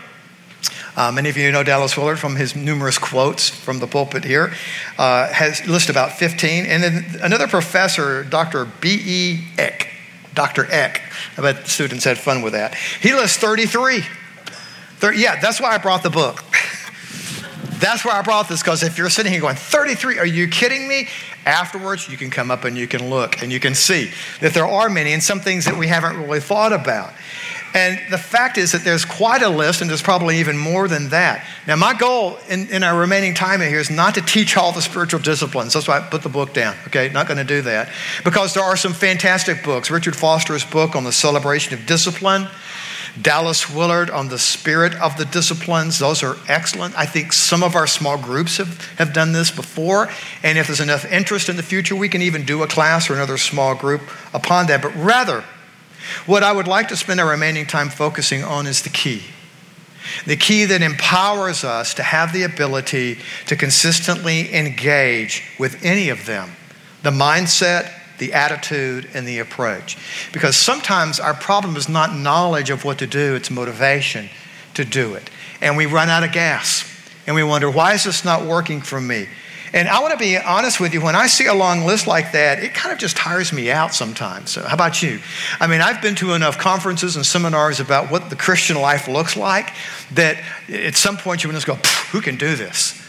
uh, 0.97 1.11
many 1.11 1.29
of 1.29 1.37
you 1.37 1.51
know 1.51 1.65
Dallas 1.65 1.97
Willard 1.97 2.19
from 2.19 2.37
his 2.37 2.55
numerous 2.55 2.99
quotes 2.99 3.49
from 3.49 3.81
the 3.81 3.87
pulpit 3.87 4.25
here. 4.25 4.53
Uh, 4.97 5.33
has 5.33 5.67
listed 5.67 5.95
about 5.95 6.13
15. 6.13 6.67
And 6.67 6.83
then 6.83 7.05
another 7.23 7.49
professor, 7.49 8.23
Dr. 8.23 8.67
B.E. 8.81 9.41
Eck, 9.59 9.89
Dr. 10.35 10.71
Eck, 10.71 11.03
I 11.37 11.43
bet 11.43 11.67
students 11.67 12.05
had 12.05 12.19
fun 12.19 12.43
with 12.43 12.53
that. 12.53 12.75
He 12.75 13.13
lists 13.13 13.37
33. 13.39 14.05
30, 14.99 15.19
yeah, 15.19 15.41
that's 15.41 15.61
why 15.61 15.75
I 15.75 15.79
brought 15.79 16.03
the 16.05 16.11
book. 16.11 16.45
that's 17.81 18.05
why 18.05 18.13
I 18.13 18.23
brought 18.23 18.49
this, 18.49 18.63
because 18.63 18.83
if 18.83 18.97
you're 18.97 19.11
sitting 19.11 19.33
here 19.33 19.41
going, 19.41 19.57
33, 19.57 20.19
are 20.19 20.27
you 20.27 20.47
kidding 20.49 20.87
me? 20.87 21.09
Afterwards, 21.45 22.09
you 22.09 22.17
can 22.17 22.31
come 22.31 22.51
up 22.51 22.65
and 22.65 22.79
you 22.79 22.87
can 22.87 23.11
look 23.11 23.43
and 23.43 23.53
you 23.53 23.61
can 23.61 23.75
see 23.75 24.11
that 24.41 24.55
there 24.55 24.67
are 24.67 24.89
many 24.89 25.13
and 25.13 25.23
some 25.23 25.41
things 25.41 25.65
that 25.67 25.77
we 25.77 25.89
haven't 25.89 26.17
really 26.17 26.41
thought 26.41 26.73
about. 26.73 27.13
And 27.75 28.01
the 28.09 28.19
fact 28.19 28.57
is 28.57 28.71
that 28.71 28.85
there's 28.85 29.05
quite 29.05 29.43
a 29.43 29.49
list, 29.49 29.81
and 29.81 29.91
there's 29.91 30.01
probably 30.01 30.39
even 30.39 30.57
more 30.57 30.87
than 30.87 31.09
that. 31.09 31.45
Now, 31.67 31.75
my 31.75 31.93
goal 31.93 32.39
in, 32.49 32.69
in 32.69 32.85
our 32.85 32.97
remaining 32.97 33.35
time 33.35 33.61
here 33.61 33.81
is 33.81 33.91
not 33.91 34.15
to 34.15 34.21
teach 34.23 34.57
all 34.57 34.71
the 34.71 34.81
spiritual 34.81 35.19
disciplines. 35.19 35.73
That's 35.73 35.89
why 35.89 35.99
I 35.99 36.01
put 36.01 36.23
the 36.23 36.29
book 36.29 36.55
down, 36.55 36.77
okay? 36.87 37.09
Not 37.09 37.27
going 37.27 37.39
to 37.39 37.45
do 37.45 37.63
that. 37.63 37.93
Because 38.23 38.55
there 38.55 38.63
are 38.63 38.77
some 38.77 38.93
fantastic 38.93 39.65
books. 39.65 39.91
Richard 39.91 40.15
Foster's 40.15 40.65
book 40.65 40.95
on 40.95 41.03
the 41.03 41.11
celebration 41.11 41.75
of 41.75 41.85
discipline, 41.85 42.47
Dallas 43.21 43.69
Willard 43.69 44.09
on 44.09 44.29
the 44.29 44.39
spirit 44.39 44.95
of 45.01 45.17
the 45.17 45.25
disciplines. 45.25 45.99
Those 45.99 46.23
are 46.23 46.37
excellent. 46.49 46.97
I 46.97 47.07
think 47.07 47.33
some 47.33 47.65
of 47.65 47.75
our 47.75 47.89
small 47.89 48.17
groups 48.17 48.59
have, 48.59 48.85
have 48.99 49.13
done 49.13 49.33
this 49.33 49.51
before. 49.51 50.11
And 50.45 50.59
if 50.59 50.69
there's 50.69 50.81
enough 50.81 51.05
interest 51.11 51.49
in 51.49 51.57
the 51.57 51.63
future, 51.63 51.97
we 51.97 52.09
can 52.09 52.23
even 52.23 52.45
do 52.45 52.63
a 52.63 52.69
class 52.69 53.11
or 53.11 53.15
another 53.15 53.37
small 53.37 53.75
group 53.75 54.03
upon 54.33 54.67
that. 54.67 54.81
But 54.81 54.95
rather, 54.95 55.45
what 56.27 56.43
I 56.43 56.53
would 56.53 56.69
like 56.69 56.89
to 56.89 56.97
spend 56.97 57.21
our 57.21 57.29
remaining 57.29 57.67
time 57.67 57.89
focusing 57.89 58.45
on 58.45 58.67
is 58.67 58.83
the 58.83 58.91
key. 58.91 59.23
The 60.27 60.37
key 60.37 60.65
that 60.67 60.83
empowers 60.83 61.65
us 61.65 61.95
to 61.95 62.03
have 62.03 62.33
the 62.33 62.43
ability 62.43 63.19
to 63.47 63.57
consistently 63.57 64.55
engage 64.55 65.43
with 65.59 65.83
any 65.85 66.09
of 66.09 66.27
them 66.27 66.57
the 67.03 67.11
mindset, 67.11 67.93
the 68.19 68.33
attitude, 68.33 69.07
and 69.13 69.29
the 69.29 69.39
approach. 69.39 69.99
Because 70.33 70.57
sometimes 70.57 71.21
our 71.21 71.35
problem 71.35 71.77
is 71.77 71.87
not 71.87 72.17
knowledge 72.17 72.71
of 72.71 72.83
what 72.83 72.99
to 72.99 73.07
do, 73.07 73.35
it's 73.35 73.51
motivation 73.51 74.31
to 74.73 74.87
do 74.87 75.13
it. 75.13 75.29
And 75.61 75.77
we 75.77 75.85
run 75.85 76.09
out 76.09 76.25
of 76.25 76.33
gas 76.33 76.91
and 77.27 77.37
we 77.37 77.43
wonder, 77.43 77.71
why 77.71 77.93
is 77.93 78.05
this 78.05 78.25
not 78.25 78.47
working 78.47 78.81
for 78.81 79.01
me? 79.01 79.29
And 79.75 79.89
I 79.89 80.01
want 80.01 80.13
to 80.13 80.19
be 80.19 80.39
honest 80.39 80.79
with 80.79 80.95
you, 80.95 81.01
when 81.01 81.17
I 81.17 81.27
see 81.27 81.47
a 81.47 81.53
long 81.53 81.85
list 81.85 82.07
like 82.07 82.31
that, 82.31 82.63
it 82.63 82.75
kind 82.75 82.93
of 82.93 82.99
just 82.99 83.17
tires 83.17 83.53
me 83.53 83.73
out 83.73 83.93
sometimes. 83.93 84.53
So, 84.53 84.63
how 84.63 84.75
about 84.75 85.03
you? 85.03 85.19
I 85.59 85.67
mean, 85.67 85.81
I've 85.81 86.01
been 86.01 86.15
to 86.17 86.35
enough 86.35 86.59
conferences 86.59 87.17
and 87.17 87.27
seminars 87.27 87.81
about 87.81 88.09
what 88.09 88.31
the 88.31 88.37
Christian 88.37 88.81
life 88.81 89.09
looks 89.09 89.37
like 89.37 89.73
that 90.13 90.41
at 90.69 90.95
some 90.95 91.17
point 91.17 91.43
you 91.43 91.49
would 91.49 91.55
just 91.55 91.67
go, 91.67 91.75
who 92.13 92.21
can 92.21 92.37
do 92.37 92.55
this? 92.55 93.04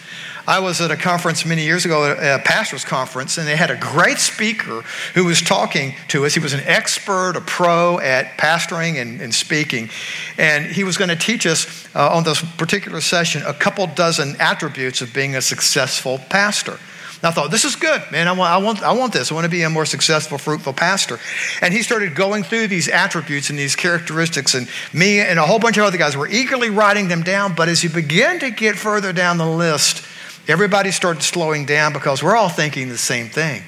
I 0.47 0.59
was 0.59 0.79
at 0.79 0.91
a 0.91 0.95
conference 0.95 1.43
many 1.43 1.63
years 1.63 1.85
ago, 1.85 2.11
a 2.11 2.39
pastor's 2.39 2.85
conference, 2.85 3.37
and 3.37 3.47
they 3.47 3.55
had 3.55 3.71
a 3.71 3.75
great 3.75 4.19
speaker 4.19 4.81
who 5.15 5.25
was 5.25 5.41
talking 5.41 5.95
to 6.09 6.25
us. 6.25 6.35
He 6.35 6.39
was 6.39 6.53
an 6.53 6.61
expert, 6.65 7.35
a 7.35 7.41
pro 7.41 7.99
at 7.99 8.37
pastoring 8.37 9.01
and, 9.01 9.21
and 9.21 9.33
speaking. 9.33 9.89
And 10.37 10.65
he 10.65 10.83
was 10.83 10.97
going 10.97 11.09
to 11.09 11.15
teach 11.15 11.47
us 11.47 11.87
uh, 11.95 12.15
on 12.15 12.23
this 12.23 12.41
particular 12.57 13.01
session 13.01 13.41
a 13.45 13.53
couple 13.53 13.87
dozen 13.87 14.35
attributes 14.39 15.01
of 15.01 15.13
being 15.13 15.35
a 15.35 15.41
successful 15.41 16.19
pastor. 16.29 16.73
And 16.73 17.23
I 17.23 17.31
thought, 17.31 17.49
this 17.49 17.65
is 17.65 17.75
good, 17.75 18.03
man. 18.11 18.27
I 18.27 18.33
want, 18.33 18.51
I, 18.51 18.57
want, 18.57 18.83
I 18.83 18.91
want 18.91 19.13
this. 19.13 19.31
I 19.31 19.35
want 19.35 19.45
to 19.45 19.49
be 19.49 19.63
a 19.63 19.69
more 19.69 19.85
successful, 19.85 20.37
fruitful 20.37 20.73
pastor. 20.73 21.17
And 21.61 21.73
he 21.73 21.81
started 21.81 22.13
going 22.13 22.43
through 22.43 22.67
these 22.67 22.87
attributes 22.87 23.49
and 23.49 23.57
these 23.57 23.75
characteristics. 23.75 24.53
And 24.53 24.67
me 24.93 25.21
and 25.21 25.39
a 25.39 25.45
whole 25.45 25.57
bunch 25.57 25.77
of 25.77 25.85
other 25.85 25.97
guys 25.97 26.15
were 26.15 26.27
eagerly 26.27 26.69
writing 26.69 27.07
them 27.07 27.23
down. 27.23 27.55
But 27.55 27.67
as 27.67 27.83
you 27.83 27.89
begin 27.89 28.39
to 28.41 28.51
get 28.51 28.75
further 28.75 29.11
down 29.11 29.37
the 29.37 29.47
list, 29.47 30.05
Everybody 30.47 30.91
started 30.91 31.23
slowing 31.23 31.65
down 31.65 31.93
because 31.93 32.21
we're 32.21 32.35
all 32.35 32.49
thinking 32.49 32.89
the 32.89 32.97
same 32.97 33.29
thing. 33.29 33.63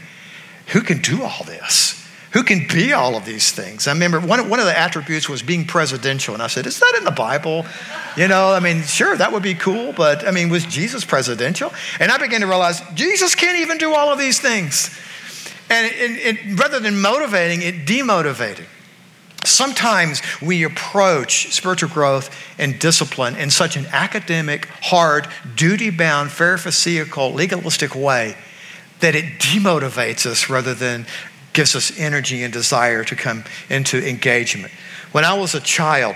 Who 0.67 0.81
can 0.81 1.01
do 1.01 1.23
all 1.23 1.43
this? 1.45 1.93
Who 2.31 2.43
can 2.43 2.67
be 2.67 2.93
all 2.93 3.15
of 3.15 3.25
these 3.25 3.51
things? 3.51 3.87
I 3.87 3.93
remember 3.93 4.19
one, 4.19 4.47
one 4.49 4.59
of 4.59 4.65
the 4.65 4.77
attributes 4.77 5.27
was 5.27 5.41
being 5.41 5.65
presidential. 5.65 6.33
And 6.33 6.43
I 6.43 6.47
said, 6.47 6.67
Is 6.67 6.79
that 6.79 6.95
in 6.97 7.03
the 7.03 7.11
Bible? 7.11 7.65
You 8.15 8.27
know, 8.27 8.51
I 8.51 8.59
mean, 8.59 8.83
sure, 8.83 9.15
that 9.15 9.31
would 9.31 9.43
be 9.43 9.55
cool, 9.55 9.93
but 9.93 10.27
I 10.27 10.31
mean, 10.31 10.49
was 10.49 10.65
Jesus 10.65 11.05
presidential? 11.05 11.73
And 11.99 12.11
I 12.11 12.17
began 12.17 12.41
to 12.41 12.47
realize 12.47 12.81
Jesus 12.93 13.33
can't 13.33 13.59
even 13.59 13.77
do 13.77 13.93
all 13.95 14.11
of 14.11 14.19
these 14.19 14.39
things. 14.39 14.95
And 15.69 16.59
rather 16.59 16.79
than 16.79 17.01
motivating, 17.01 17.61
it 17.61 17.85
demotivated. 17.85 18.65
Sometimes 19.43 20.21
we 20.41 20.63
approach 20.63 21.54
spiritual 21.54 21.89
growth 21.89 22.36
and 22.58 22.80
discipline 22.80 23.36
in 23.36 23.50
such 23.50 23.78
an 23.78 23.86
academic, 23.88 24.65
hard, 24.82 25.28
duty 25.56 25.89
bound, 25.89 26.32
pharisaical, 26.32 27.34
legalistic 27.34 27.95
way 27.95 28.36
that 29.00 29.15
it 29.15 29.39
demotivates 29.39 30.26
us 30.26 30.50
rather 30.50 30.73
than 30.73 31.06
gives 31.54 31.76
us 31.76 31.97
energy 31.97 32.43
and 32.43 32.52
desire 32.52 33.04
to 33.04 33.15
come 33.15 33.43
into 33.69 34.06
engagement. 34.08 34.71
When 35.12 35.23
I 35.23 35.34
was 35.34 35.56
a 35.56 35.60
child, 35.60 36.15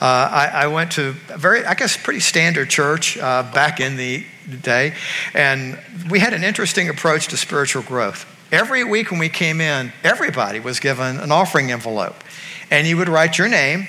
uh, 0.00 0.04
I, 0.04 0.46
I, 0.46 0.66
went 0.66 0.92
to 0.92 1.14
a 1.30 1.38
very, 1.38 1.64
I 1.64 1.74
guess, 1.74 1.96
pretty 1.96 2.20
standard 2.20 2.68
church 2.68 3.16
uh, 3.16 3.44
back 3.54 3.78
in 3.78 3.96
the 3.96 4.26
day, 4.62 4.94
and 5.32 5.78
we 6.10 6.18
had 6.18 6.32
an 6.32 6.42
interesting 6.42 6.88
approach 6.88 7.28
to 7.28 7.36
spiritual 7.36 7.82
growth. 7.82 8.26
Every 8.50 8.82
week 8.84 9.10
when 9.10 9.20
we 9.20 9.28
came 9.28 9.60
in, 9.60 9.92
everybody 10.02 10.60
was 10.60 10.80
given 10.80 11.18
an 11.18 11.30
offering 11.30 11.70
envelope 11.70 12.23
and 12.74 12.88
you 12.88 12.96
would 12.96 13.08
write 13.08 13.38
your 13.38 13.46
name 13.46 13.86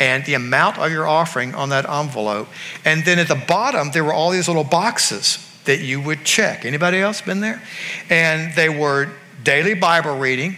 and 0.00 0.24
the 0.24 0.34
amount 0.34 0.78
of 0.78 0.90
your 0.90 1.06
offering 1.06 1.54
on 1.54 1.68
that 1.68 1.88
envelope. 1.88 2.48
And 2.84 3.04
then 3.04 3.20
at 3.20 3.28
the 3.28 3.40
bottom, 3.46 3.92
there 3.92 4.02
were 4.02 4.12
all 4.12 4.30
these 4.30 4.48
little 4.48 4.64
boxes 4.64 5.38
that 5.64 5.78
you 5.78 6.00
would 6.00 6.24
check. 6.24 6.64
Anybody 6.64 6.98
else 6.98 7.20
been 7.20 7.40
there? 7.40 7.62
And 8.10 8.52
they 8.54 8.68
were 8.68 9.12
daily 9.44 9.74
Bible 9.74 10.18
reading. 10.18 10.56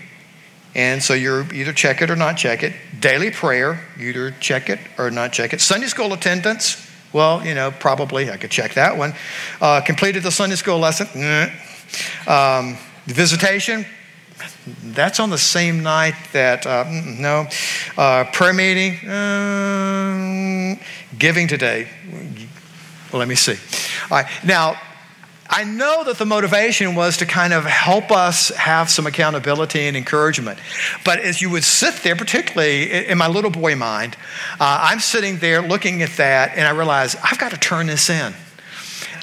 And 0.75 1.03
so 1.03 1.13
you're 1.13 1.53
either 1.53 1.75
check 1.75 2.01
it 2.01 2.11
or 2.11 2.17
not 2.17 2.39
check 2.39 2.63
it. 2.63 2.73
Daily 3.01 3.31
prayer, 3.31 3.87
either 3.99 4.31
check 4.41 4.71
it 4.71 4.79
or 4.97 5.11
not 5.11 5.33
check 5.33 5.53
it. 5.53 5.61
Sunday 5.61 5.89
school 5.89 6.15
attendance, 6.15 6.91
well, 7.13 7.45
you 7.45 7.55
know, 7.55 7.71
probably 7.71 8.31
I 8.31 8.39
could 8.39 8.51
check 8.51 8.75
that 8.75 8.97
one. 8.97 9.13
Uh, 9.61 9.83
completed 9.83 10.23
the 10.23 10.33
Sunday 10.33 10.57
school 10.57 10.79
lesson, 10.79 11.07
um, 12.27 12.79
visitation, 13.05 13.85
that's 14.83 15.21
on 15.21 15.31
the 15.31 15.39
same 15.39 15.83
night 15.83 16.15
that, 16.33 16.67
uh, 16.67 16.85
no, 16.89 17.47
uh, 17.97 18.25
prayer 18.33 18.53
meeting, 18.53 19.09
uh, 19.09 20.77
giving 21.19 21.49
today. 21.49 21.89
Well, 23.13 23.21
let 23.21 23.29
me 23.29 23.35
see. 23.35 23.57
All 24.11 24.19
right, 24.23 24.27
now, 24.45 24.79
I 25.51 25.65
know 25.65 26.05
that 26.05 26.19
the 26.19 26.27
motivation 26.27 26.95
was 26.95 27.17
to 27.19 27.27
kind 27.27 27.55
of 27.55 27.65
help 27.65 28.11
us 28.11 28.51
have 28.51 28.91
some 28.91 29.07
accountability 29.07 29.87
and 29.87 29.97
encouragement. 29.97 30.59
But 31.05 31.21
as 31.21 31.41
you 31.41 31.49
would 31.51 31.65
sit 31.65 31.95
there, 32.03 32.15
particularly 32.15 33.07
in 33.07 33.17
my 33.17 33.29
little 33.29 33.51
boy 33.51 33.75
mind, 33.75 34.17
uh, 34.61 34.81
I'm 34.83 35.01
sitting 35.01 35.39
there 35.39 35.63
looking 35.63 36.03
at 36.03 36.11
that 36.19 36.53
and 36.55 36.67
I 36.67 36.71
realize 36.71 37.17
I've 37.25 37.39
got 37.39 37.53
to 37.53 37.59
turn 37.59 37.87
this 37.87 38.11
in. 38.11 38.35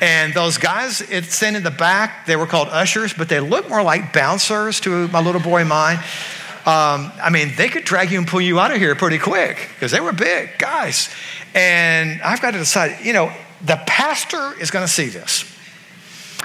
And 0.01 0.33
those 0.33 0.57
guys 0.57 1.01
it's 1.01 1.41
in 1.41 1.61
the 1.63 1.71
back, 1.71 2.25
they 2.25 2.35
were 2.35 2.47
called 2.47 2.67
ushers, 2.69 3.13
but 3.13 3.29
they 3.29 3.39
looked 3.39 3.69
more 3.69 3.83
like 3.83 4.13
bouncers 4.13 4.79
to 4.81 5.07
my 5.09 5.21
little 5.21 5.41
boy 5.41 5.63
mind. 5.63 5.99
Um, 6.65 7.11
I 7.21 7.29
mean, 7.31 7.53
they 7.55 7.69
could 7.69 7.83
drag 7.83 8.11
you 8.11 8.17
and 8.17 8.27
pull 8.27 8.41
you 8.41 8.59
out 8.59 8.71
of 8.71 8.77
here 8.77 8.95
pretty 8.95 9.19
quick 9.19 9.69
because 9.75 9.91
they 9.91 9.99
were 9.99 10.13
big 10.13 10.57
guys. 10.57 11.09
And 11.53 12.21
I've 12.23 12.41
got 12.41 12.51
to 12.51 12.57
decide, 12.57 13.05
you 13.05 13.13
know, 13.13 13.31
the 13.63 13.79
pastor 13.85 14.59
is 14.59 14.71
going 14.71 14.85
to 14.85 14.91
see 14.91 15.07
this. 15.07 15.51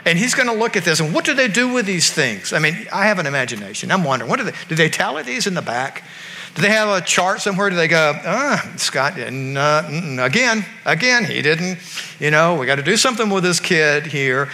And 0.05 0.19
he's 0.19 0.35
going 0.35 0.49
to 0.49 0.55
look 0.55 0.77
at 0.77 0.85
this 0.85 1.01
and 1.01 1.15
what 1.15 1.25
do 1.25 1.35
they 1.35 1.49
do 1.49 1.73
with 1.73 1.87
these 1.87 2.11
things? 2.11 2.53
I 2.53 2.59
mean, 2.59 2.87
I 2.93 3.07
have 3.07 3.19
an 3.19 3.27
imagination. 3.27 3.91
I'm 3.91 4.05
wondering, 4.05 4.31
what 4.31 4.39
do 4.39 4.45
they 4.45 4.55
do? 4.69 4.75
They 4.75 4.89
tally 4.89 5.23
these 5.23 5.47
in 5.47 5.55
the 5.55 5.63
back? 5.63 6.05
Do 6.55 6.63
they 6.63 6.71
have 6.71 6.89
a 6.89 7.01
chart 7.01 7.41
somewhere? 7.41 7.71
Do 7.71 7.77
they 7.77 7.89
go, 7.89 8.13
ah, 8.25 8.73
Scott, 8.77 9.19
and, 9.19 9.57
uh, 9.57 9.85
again, 10.21 10.65
again, 10.85 11.25
he 11.25 11.43
didn't, 11.43 11.79
you 12.19 12.31
know, 12.31 12.57
we 12.57 12.67
got 12.67 12.77
to 12.77 12.83
do 12.83 12.97
something 12.97 13.31
with 13.31 13.45
this 13.45 13.61
kid 13.61 14.07
here. 14.07 14.51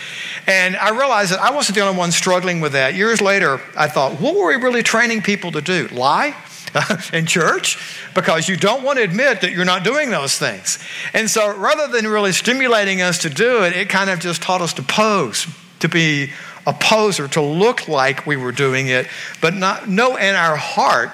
And 0.47 0.77
I 0.77 0.91
realized 0.91 1.33
that 1.33 1.41
I 1.41 1.53
wasn't 1.53 1.77
the 1.77 1.83
only 1.83 1.99
one 1.99 2.13
struggling 2.13 2.61
with 2.61 2.73
that. 2.73 2.95
Years 2.95 3.21
later, 3.23 3.61
I 3.77 3.89
thought, 3.89 4.21
what 4.21 4.35
were 4.35 4.49
we 4.49 4.57
really 4.57 4.83
training 4.83 5.23
people 5.23 5.53
to 5.53 5.61
do? 5.61 5.89
Lie? 5.89 6.35
in 7.13 7.25
church 7.27 7.79
because 8.15 8.49
you 8.49 8.57
don't 8.57 8.83
want 8.83 8.99
to 8.99 9.05
admit 9.05 9.41
that 9.41 9.53
you're 9.53 9.65
not 9.65 9.85
doing 9.85 10.11
those 10.11 10.37
things. 10.39 10.79
And 11.15 11.31
so 11.31 11.57
rather 11.57 11.89
than 11.89 12.07
really 12.07 12.33
stimulating 12.33 13.03
us 13.03 13.19
to 13.19 13.31
do 13.31 13.65
it, 13.65 13.75
it 13.75 13.89
kind 13.89 14.11
of 14.11 14.21
just 14.21 14.43
taught 14.43 14.61
us 14.61 14.75
to 14.75 14.83
pose, 14.83 15.47
to 15.81 15.89
be 15.89 16.33
a 16.67 16.73
poser, 16.73 17.29
to 17.29 17.41
look 17.41 17.89
like 17.89 18.27
we 18.27 18.37
were 18.37 18.53
doing 18.53 18.89
it, 18.89 19.07
but 19.41 19.55
not 19.55 19.89
know 19.89 20.17
in 20.17 20.35
our 20.35 20.57
heart 20.57 21.13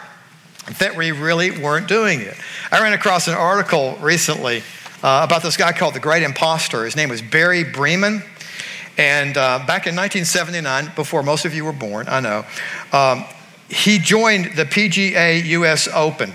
that 0.78 0.96
we 0.96 1.10
really 1.10 1.50
weren't 1.50 1.88
doing 1.88 2.20
it. 2.20 2.36
I 2.70 2.80
ran 2.80 2.92
across 2.92 3.28
an 3.28 3.34
article 3.34 3.96
recently 4.00 4.62
uh, 5.02 5.22
about 5.24 5.42
this 5.42 5.56
guy 5.56 5.72
called 5.72 5.94
the 5.94 6.00
Great 6.00 6.22
Imposter. 6.22 6.84
His 6.84 6.96
name 6.96 7.08
was 7.08 7.20
Barry 7.20 7.64
Bremen. 7.64 8.22
And 8.98 9.36
uh, 9.36 9.58
back 9.60 9.86
in 9.86 9.96
1979, 9.96 10.92
before 10.94 11.22
most 11.22 11.44
of 11.44 11.54
you 11.54 11.64
were 11.64 11.72
born, 11.72 12.06
I 12.08 12.20
know, 12.20 12.44
um, 12.92 13.24
he 13.68 13.98
joined 13.98 14.54
the 14.54 14.64
PGA 14.64 15.44
US 15.44 15.88
Open 15.88 16.32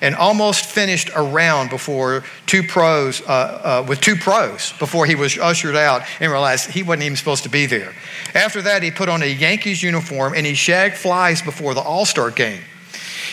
and 0.00 0.14
almost 0.14 0.66
finished 0.66 1.10
a 1.14 1.22
round 1.22 1.70
before 1.70 2.22
two 2.46 2.62
pros, 2.62 3.22
uh, 3.22 3.82
uh, 3.82 3.86
with 3.88 4.00
two 4.00 4.14
pros 4.14 4.72
before 4.78 5.06
he 5.06 5.14
was 5.14 5.38
ushered 5.38 5.74
out 5.74 6.02
and 6.20 6.30
realized 6.30 6.70
he 6.70 6.82
wasn't 6.82 7.02
even 7.02 7.16
supposed 7.16 7.42
to 7.42 7.48
be 7.48 7.66
there. 7.66 7.92
After 8.34 8.62
that, 8.62 8.82
he 8.82 8.90
put 8.90 9.08
on 9.08 9.22
a 9.22 9.26
Yankees 9.26 9.82
uniform 9.82 10.34
and 10.34 10.46
he 10.46 10.54
shagged 10.54 10.96
flies 10.96 11.42
before 11.42 11.74
the 11.74 11.80
All 11.80 12.04
Star 12.04 12.30
game. 12.30 12.62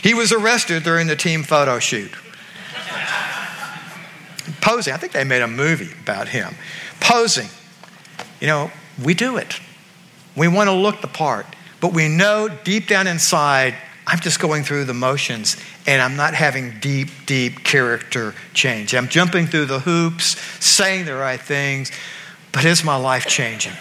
He 0.01 0.13
was 0.13 0.31
arrested 0.31 0.83
during 0.83 1.07
the 1.07 1.15
team 1.15 1.43
photo 1.43 1.79
shoot. 1.79 2.11
Posing, 4.61 4.93
I 4.93 4.97
think 4.97 5.13
they 5.13 5.23
made 5.23 5.41
a 5.41 5.47
movie 5.47 5.91
about 6.01 6.29
him. 6.29 6.55
Posing, 6.99 7.49
you 8.39 8.47
know, 8.47 8.71
we 9.03 9.13
do 9.13 9.37
it. 9.37 9.59
We 10.35 10.47
want 10.47 10.69
to 10.69 10.73
look 10.73 11.01
the 11.01 11.07
part, 11.07 11.45
but 11.79 11.93
we 11.93 12.07
know 12.07 12.49
deep 12.63 12.87
down 12.87 13.07
inside, 13.07 13.75
I'm 14.07 14.19
just 14.19 14.39
going 14.39 14.63
through 14.63 14.85
the 14.85 14.93
motions 14.93 15.57
and 15.85 16.01
I'm 16.01 16.15
not 16.15 16.33
having 16.33 16.79
deep, 16.79 17.09
deep 17.25 17.63
character 17.63 18.33
change. 18.53 18.95
I'm 18.95 19.07
jumping 19.07 19.47
through 19.47 19.65
the 19.65 19.79
hoops, 19.79 20.39
saying 20.63 21.05
the 21.05 21.15
right 21.15 21.39
things, 21.39 21.91
but 22.51 22.65
is 22.65 22.83
my 22.83 22.95
life 22.95 23.25
changing? 23.27 23.73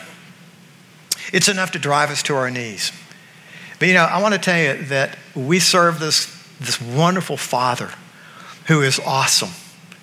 It's 1.33 1.49
enough 1.49 1.71
to 1.73 1.79
drive 1.79 2.11
us 2.11 2.23
to 2.25 2.35
our 2.35 2.51
knees. 2.51 2.93
But 3.83 3.89
you 3.89 3.95
know, 3.95 4.05
I 4.05 4.23
want 4.23 4.33
to 4.33 4.39
tell 4.39 4.57
you 4.57 4.81
that 4.85 5.19
we 5.35 5.59
serve 5.59 5.99
this, 5.99 6.27
this 6.61 6.81
wonderful 6.81 7.37
Father 7.37 7.91
who 8.69 8.81
is 8.81 9.01
awesome, 9.01 9.51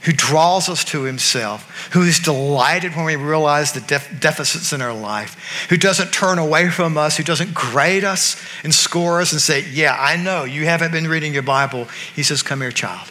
who 0.01 0.11
draws 0.11 0.67
us 0.67 0.83
to 0.83 1.03
Himself, 1.03 1.87
who 1.93 2.01
is 2.01 2.19
delighted 2.19 2.93
when 2.93 3.05
we 3.05 3.15
realize 3.15 3.71
the 3.71 3.79
def- 3.79 4.19
deficits 4.19 4.73
in 4.73 4.81
our 4.81 4.93
life, 4.93 5.67
who 5.69 5.77
doesn't 5.77 6.11
turn 6.11 6.39
away 6.39 6.69
from 6.69 6.97
us, 6.97 7.15
who 7.15 7.23
doesn't 7.23 7.53
grade 7.53 8.03
us 8.03 8.35
and 8.65 8.75
score 8.75 9.21
us 9.21 9.31
and 9.31 9.39
say, 9.39 9.63
Yeah, 9.71 9.95
I 9.97 10.17
know 10.17 10.43
you 10.43 10.65
haven't 10.65 10.91
been 10.91 11.07
reading 11.07 11.33
your 11.33 11.43
Bible. 11.43 11.87
He 12.13 12.21
says, 12.21 12.43
Come 12.43 12.59
here, 12.59 12.71
child. 12.71 13.09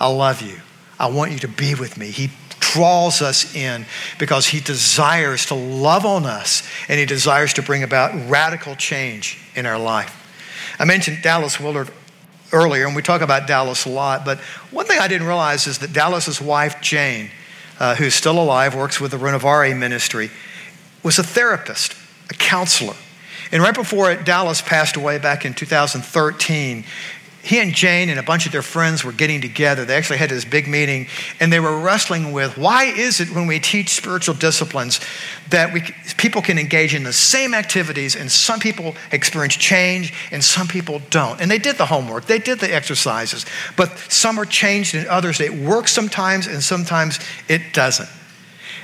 I 0.00 0.08
love 0.10 0.40
you. 0.40 0.62
I 0.98 1.08
want 1.08 1.32
you 1.32 1.38
to 1.40 1.48
be 1.48 1.74
with 1.74 1.98
me. 1.98 2.10
He 2.10 2.30
draws 2.76 3.22
us 3.22 3.54
in 3.54 3.86
because 4.18 4.46
he 4.46 4.60
desires 4.60 5.46
to 5.46 5.54
love 5.54 6.04
on 6.04 6.26
us 6.26 6.62
and 6.88 7.00
he 7.00 7.06
desires 7.06 7.54
to 7.54 7.62
bring 7.62 7.82
about 7.82 8.12
radical 8.28 8.76
change 8.76 9.38
in 9.54 9.64
our 9.64 9.78
life. 9.78 10.14
I 10.78 10.84
mentioned 10.84 11.22
Dallas 11.22 11.58
Willard 11.58 11.90
earlier, 12.52 12.86
and 12.86 12.94
we 12.94 13.00
talk 13.02 13.22
about 13.22 13.46
Dallas 13.46 13.86
a 13.86 13.88
lot, 13.88 14.24
but 14.24 14.38
one 14.70 14.84
thing 14.84 14.98
I 14.98 15.08
didn't 15.08 15.26
realize 15.26 15.66
is 15.66 15.78
that 15.78 15.92
Dallas's 15.92 16.40
wife, 16.40 16.80
Jane, 16.82 17.30
uh, 17.80 17.94
who's 17.94 18.14
still 18.14 18.38
alive, 18.38 18.74
works 18.74 19.00
with 19.00 19.10
the 19.10 19.16
Renovare 19.16 19.76
ministry, 19.76 20.30
was 21.02 21.18
a 21.18 21.22
therapist, 21.22 21.94
a 22.30 22.34
counselor. 22.34 22.96
And 23.52 23.62
right 23.62 23.74
before 23.74 24.14
Dallas 24.16 24.60
passed 24.60 24.96
away 24.96 25.18
back 25.18 25.44
in 25.44 25.54
2013, 25.54 26.84
he 27.46 27.60
and 27.60 27.72
Jane 27.72 28.10
and 28.10 28.18
a 28.18 28.24
bunch 28.24 28.44
of 28.46 28.50
their 28.50 28.60
friends 28.60 29.04
were 29.04 29.12
getting 29.12 29.40
together. 29.40 29.84
They 29.84 29.94
actually 29.94 30.18
had 30.18 30.30
this 30.30 30.44
big 30.44 30.66
meeting 30.66 31.06
and 31.38 31.52
they 31.52 31.60
were 31.60 31.78
wrestling 31.78 32.32
with 32.32 32.58
why 32.58 32.86
is 32.86 33.20
it 33.20 33.30
when 33.30 33.46
we 33.46 33.60
teach 33.60 33.90
spiritual 33.90 34.34
disciplines 34.34 34.98
that 35.50 35.72
we, 35.72 35.82
people 36.16 36.42
can 36.42 36.58
engage 36.58 36.92
in 36.92 37.04
the 37.04 37.12
same 37.12 37.54
activities 37.54 38.16
and 38.16 38.32
some 38.32 38.58
people 38.58 38.96
experience 39.12 39.54
change 39.54 40.12
and 40.32 40.42
some 40.42 40.66
people 40.66 41.00
don't. 41.10 41.40
And 41.40 41.48
they 41.48 41.58
did 41.58 41.76
the 41.76 41.86
homework, 41.86 42.24
they 42.24 42.40
did 42.40 42.58
the 42.58 42.74
exercises, 42.74 43.46
but 43.76 43.96
some 44.10 44.40
are 44.40 44.44
changed 44.44 44.96
and 44.96 45.06
others 45.06 45.40
it 45.40 45.54
works 45.54 45.92
sometimes 45.92 46.48
and 46.48 46.60
sometimes 46.60 47.20
it 47.48 47.72
doesn't. 47.72 48.08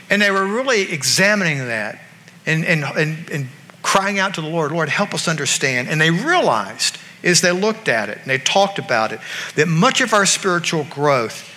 And 0.09 0.23
they 0.23 0.31
were 0.31 0.47
really 0.47 0.83
examining 0.83 1.59
that 1.67 1.99
and, 2.47 2.65
and, 2.65 2.85
and, 2.85 3.29
and 3.29 3.49
crying 3.83 4.21
out 4.21 4.35
to 4.35 4.41
the 4.41 4.49
Lord, 4.49 4.71
Lord, 4.71 4.89
help 4.89 5.15
us 5.15 5.27
understand. 5.27 5.89
And 5.89 6.01
they 6.01 6.13
realized 6.13 6.99
is 7.23 7.41
they 7.41 7.53
looked 7.53 7.89
at 7.89 8.09
it 8.09 8.19
and 8.19 8.27
they 8.27 8.39
talked 8.39 8.79
about 8.79 9.13
it. 9.13 9.21
That 9.57 9.69
much 9.69 10.01
of 10.01 10.13
our 10.13 10.27
spiritual 10.27 10.85
growth 10.85 11.49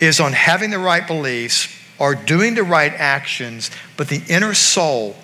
is 0.00 0.20
on 0.20 0.32
having 0.32 0.70
the 0.70 0.78
right 0.78 1.06
beliefs 1.06 1.74
or 1.98 2.14
doing 2.14 2.54
the 2.54 2.62
right 2.62 2.92
actions, 2.92 3.70
but 3.96 4.08
the 4.08 4.22
inner 4.28 4.54
soul 4.54 5.16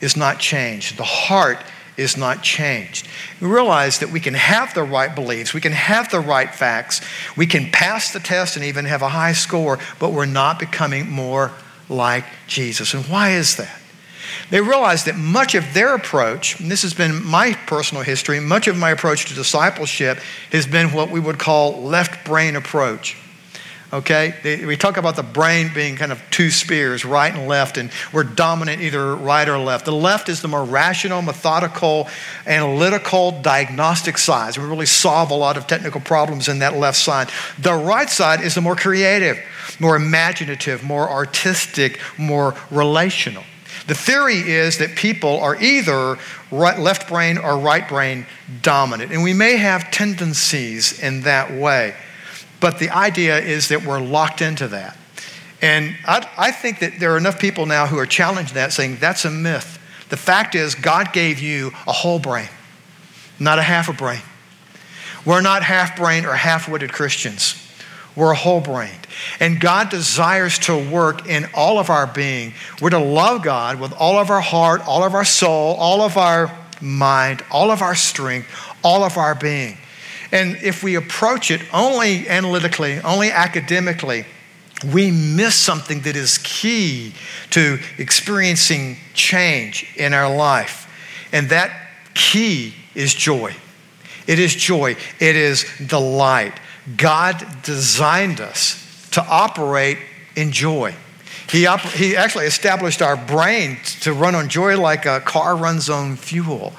is 0.00 0.16
not 0.16 0.38
changed. 0.38 0.98
The 0.98 1.04
heart 1.04 1.58
is 1.96 2.16
not 2.16 2.42
changed. 2.42 3.06
We 3.40 3.48
realize 3.48 3.98
that 3.98 4.10
we 4.10 4.20
can 4.20 4.34
have 4.34 4.74
the 4.74 4.82
right 4.82 5.14
beliefs, 5.14 5.52
we 5.52 5.60
can 5.60 5.72
have 5.72 6.10
the 6.10 6.20
right 6.20 6.52
facts, 6.52 7.00
we 7.36 7.46
can 7.46 7.70
pass 7.70 8.12
the 8.12 8.20
test 8.20 8.56
and 8.56 8.64
even 8.64 8.86
have 8.86 9.02
a 9.02 9.08
high 9.08 9.32
score, 9.32 9.78
but 9.98 10.12
we're 10.12 10.26
not 10.26 10.58
becoming 10.58 11.10
more 11.10 11.52
like 11.88 12.24
Jesus. 12.46 12.94
And 12.94 13.04
why 13.06 13.32
is 13.32 13.56
that? 13.56 13.79
They 14.50 14.60
realized 14.60 15.06
that 15.06 15.16
much 15.16 15.54
of 15.54 15.74
their 15.74 15.94
approach, 15.94 16.60
and 16.60 16.70
this 16.70 16.82
has 16.82 16.94
been 16.94 17.24
my 17.24 17.54
personal 17.66 18.02
history, 18.02 18.40
much 18.40 18.68
of 18.68 18.76
my 18.76 18.90
approach 18.90 19.26
to 19.26 19.34
discipleship 19.34 20.18
has 20.52 20.66
been 20.66 20.92
what 20.92 21.10
we 21.10 21.20
would 21.20 21.38
call 21.38 21.82
left 21.82 22.24
brain 22.24 22.56
approach. 22.56 23.16
Okay? 23.92 24.64
We 24.64 24.76
talk 24.76 24.96
about 24.98 25.16
the 25.16 25.24
brain 25.24 25.72
being 25.74 25.96
kind 25.96 26.12
of 26.12 26.22
two 26.30 26.50
spears, 26.50 27.04
right 27.04 27.34
and 27.34 27.48
left, 27.48 27.76
and 27.76 27.90
we're 28.12 28.22
dominant 28.22 28.80
either 28.82 29.16
right 29.16 29.48
or 29.48 29.58
left. 29.58 29.84
The 29.84 29.92
left 29.92 30.28
is 30.28 30.42
the 30.42 30.48
more 30.48 30.62
rational, 30.62 31.22
methodical, 31.22 32.08
analytical, 32.46 33.42
diagnostic 33.42 34.16
side. 34.16 34.56
We 34.56 34.64
really 34.64 34.86
solve 34.86 35.32
a 35.32 35.34
lot 35.34 35.56
of 35.56 35.66
technical 35.66 36.00
problems 36.00 36.46
in 36.46 36.60
that 36.60 36.76
left 36.76 36.98
side. 36.98 37.30
The 37.58 37.74
right 37.74 38.08
side 38.08 38.42
is 38.42 38.54
the 38.54 38.60
more 38.60 38.76
creative, 38.76 39.40
more 39.80 39.96
imaginative, 39.96 40.84
more 40.84 41.10
artistic, 41.10 41.98
more 42.16 42.54
relational. 42.70 43.42
The 43.86 43.94
theory 43.94 44.38
is 44.38 44.78
that 44.78 44.94
people 44.96 45.40
are 45.40 45.56
either 45.60 46.18
right, 46.50 46.78
left 46.78 47.08
brain 47.08 47.38
or 47.38 47.58
right 47.58 47.88
brain 47.88 48.26
dominant, 48.62 49.12
and 49.12 49.22
we 49.22 49.32
may 49.32 49.56
have 49.56 49.90
tendencies 49.90 51.00
in 51.00 51.22
that 51.22 51.52
way. 51.52 51.94
But 52.60 52.78
the 52.78 52.90
idea 52.90 53.38
is 53.38 53.68
that 53.68 53.84
we're 53.84 54.00
locked 54.00 54.42
into 54.42 54.68
that. 54.68 54.96
And 55.62 55.96
I, 56.06 56.28
I 56.36 56.50
think 56.50 56.80
that 56.80 57.00
there 57.00 57.14
are 57.14 57.18
enough 57.18 57.38
people 57.38 57.66
now 57.66 57.86
who 57.86 57.98
are 57.98 58.06
challenging 58.06 58.54
that, 58.54 58.72
saying 58.72 58.98
that's 59.00 59.24
a 59.24 59.30
myth. 59.30 59.78
The 60.08 60.16
fact 60.16 60.54
is, 60.54 60.74
God 60.74 61.12
gave 61.12 61.38
you 61.38 61.68
a 61.86 61.92
whole 61.92 62.18
brain, 62.18 62.48
not 63.38 63.58
a 63.58 63.62
half 63.62 63.88
a 63.88 63.92
brain. 63.92 64.22
We're 65.24 65.42
not 65.42 65.62
half 65.62 65.96
brain 65.96 66.24
or 66.24 66.32
half 66.32 66.68
witted 66.68 66.92
Christians. 66.92 67.54
We're 68.16 68.32
a 68.32 68.36
whole 68.36 68.60
brained. 68.60 68.99
And 69.38 69.60
God 69.60 69.90
desires 69.90 70.58
to 70.60 70.90
work 70.90 71.26
in 71.26 71.48
all 71.54 71.78
of 71.78 71.90
our 71.90 72.06
being. 72.06 72.54
We're 72.80 72.90
to 72.90 72.98
love 72.98 73.42
God 73.42 73.80
with 73.80 73.92
all 73.92 74.18
of 74.18 74.30
our 74.30 74.40
heart, 74.40 74.86
all 74.86 75.02
of 75.02 75.14
our 75.14 75.24
soul, 75.24 75.74
all 75.76 76.02
of 76.02 76.16
our 76.16 76.56
mind, 76.80 77.44
all 77.50 77.70
of 77.70 77.82
our 77.82 77.94
strength, 77.94 78.48
all 78.82 79.04
of 79.04 79.16
our 79.16 79.34
being. 79.34 79.78
And 80.32 80.56
if 80.56 80.82
we 80.82 80.94
approach 80.94 81.50
it 81.50 81.62
only 81.72 82.28
analytically, 82.28 83.00
only 83.00 83.30
academically, 83.30 84.24
we 84.92 85.10
miss 85.10 85.54
something 85.54 86.00
that 86.02 86.16
is 86.16 86.38
key 86.38 87.12
to 87.50 87.78
experiencing 87.98 88.96
change 89.12 89.92
in 89.96 90.14
our 90.14 90.34
life. 90.34 90.86
And 91.32 91.50
that 91.50 91.90
key 92.14 92.74
is 92.94 93.12
joy. 93.12 93.54
It 94.26 94.38
is 94.38 94.54
joy. 94.54 94.96
It 95.18 95.36
is 95.36 95.66
delight. 95.86 96.58
God 96.96 97.44
designed 97.62 98.40
us 98.40 98.79
to 99.12 99.24
operate 99.24 99.98
in 100.36 100.52
joy. 100.52 100.94
He, 101.50 101.66
op- 101.66 101.80
he 101.80 102.16
actually 102.16 102.46
established 102.46 103.02
our 103.02 103.16
brain 103.16 103.78
to 104.02 104.12
run 104.12 104.34
on 104.34 104.48
joy 104.48 104.80
like 104.80 105.04
a 105.06 105.20
car 105.20 105.56
runs 105.56 105.90
on 105.90 106.16
fuel. 106.16 106.72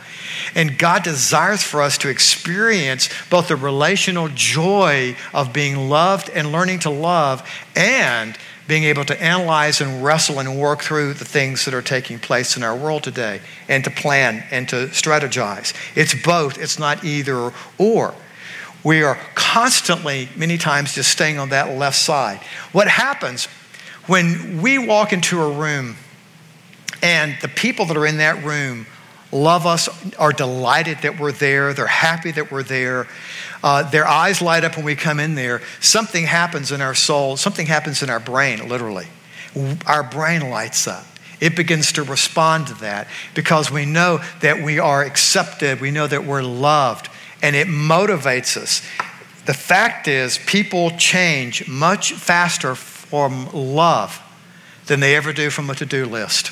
And 0.56 0.78
God 0.78 1.04
desires 1.04 1.62
for 1.62 1.82
us 1.82 1.98
to 2.00 2.10
experience 2.10 3.10
both 3.30 3.50
the 3.50 3.56
relational 3.56 4.30
joy 4.34 5.16
of 5.34 5.52
being 5.52 5.90
loved 5.90 6.30
and 6.30 6.52
learning 6.52 6.80
to 6.80 6.90
love 6.90 7.48
and 7.76 8.38
being 8.68 8.84
able 8.86 9.04
to 9.04 9.22
analyze 9.22 9.82
and 9.82 10.04
wrestle 10.04 10.40
and 10.40 10.58
work 10.58 10.82
through 10.82 11.14
the 11.14 11.26
things 11.26 11.66
that 11.66 11.74
are 11.74 11.82
taking 11.82 12.20
place 12.20 12.56
in 12.56 12.64
our 12.64 12.76
world 12.76 13.04
today 13.04 13.42
and 13.68 13.84
to 13.84 13.90
plan 13.90 14.46
and 14.52 14.70
to 14.70 14.88
strategize. 14.88 15.74
It's 15.96 16.16
both, 16.24 16.58
it's 16.58 16.80
not 16.80 17.04
either 17.04 17.52
or. 17.78 18.14
We 18.84 19.04
are 19.04 19.20
constantly, 19.36 20.30
many 20.36 20.58
times, 20.58 20.96
just 20.96 21.12
staying 21.12 21.38
on 21.38 21.50
that 21.50 21.78
left 21.78 21.98
side. 21.98 22.40
What 22.72 22.88
happens 22.88 23.48
when 24.08 24.62
we 24.62 24.78
walk 24.78 25.14
into 25.14 25.42
a 25.42 25.52
room 25.52 25.96
and 27.04 27.38
the 27.42 27.48
people 27.48 27.86
that 27.86 27.98
are 27.98 28.06
in 28.06 28.18
that 28.18 28.44
room 28.44 28.88
love 29.32 29.66
us, 29.66 29.88
are 30.16 30.34
delighted 30.34 30.98
that 31.04 31.20
we're 31.20 31.32
there, 31.32 31.74
they're 31.74 31.88
happy 31.88 32.32
that 32.32 32.52
we're 32.52 32.64
there, 32.64 33.08
uh, 33.64 33.90
their 33.90 34.08
eyes 34.08 34.42
light 34.42 34.64
up 34.64 34.76
when 34.76 34.86
we 34.86 34.96
come 34.96 35.20
in 35.20 35.36
there, 35.36 35.62
something 35.80 36.26
happens 36.26 36.72
in 36.72 36.82
our 36.82 36.96
soul, 36.96 37.38
something 37.38 37.68
happens 37.68 38.04
in 38.04 38.10
our 38.10 38.20
brain, 38.20 38.68
literally. 38.68 39.08
Our 39.86 40.04
brain 40.04 40.50
lights 40.50 40.88
up. 40.88 41.06
It 41.40 41.56
begins 41.56 41.94
to 41.94 42.04
respond 42.04 42.68
to 42.68 42.74
that 42.76 43.08
because 43.34 43.72
we 43.72 43.86
know 43.86 44.20
that 44.42 44.62
we 44.62 44.80
are 44.80 45.04
accepted, 45.04 45.82
we 45.82 45.92
know 45.92 46.08
that 46.08 46.26
we're 46.26 46.44
loved, 46.44 47.10
and 47.42 47.56
it 47.56 47.68
motivates 47.68 48.58
us. 48.58 48.82
The 49.46 49.54
fact 49.54 50.08
is, 50.08 50.38
people 50.46 50.92
change 50.92 51.68
much 51.68 52.14
faster 52.14 52.76
from 52.76 53.50
love 53.52 54.22
than 54.86 55.00
they 55.00 55.16
ever 55.16 55.34
do 55.34 55.50
from 55.50 55.70
a 55.70 55.76
to 55.76 55.86
do 55.86 56.06
list. 56.06 56.52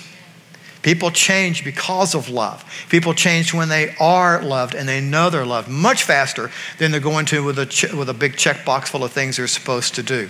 People 0.81 1.11
change 1.11 1.63
because 1.63 2.15
of 2.15 2.29
love. 2.29 2.63
People 2.89 3.13
change 3.13 3.53
when 3.53 3.69
they 3.69 3.95
are 3.99 4.41
loved 4.41 4.75
and 4.75 4.87
they 4.87 5.01
know 5.01 5.29
they're 5.29 5.45
loved 5.45 5.67
much 5.67 6.03
faster 6.03 6.49
than 6.77 6.91
they're 6.91 7.01
going 7.01 7.25
to 7.27 7.43
with 7.43 7.59
a, 7.59 7.65
ch- 7.65 7.91
with 7.91 8.09
a 8.09 8.13
big 8.13 8.33
checkbox 8.33 8.87
full 8.87 9.03
of 9.03 9.11
things 9.11 9.37
they're 9.37 9.47
supposed 9.47 9.95
to 9.95 10.03
do. 10.03 10.29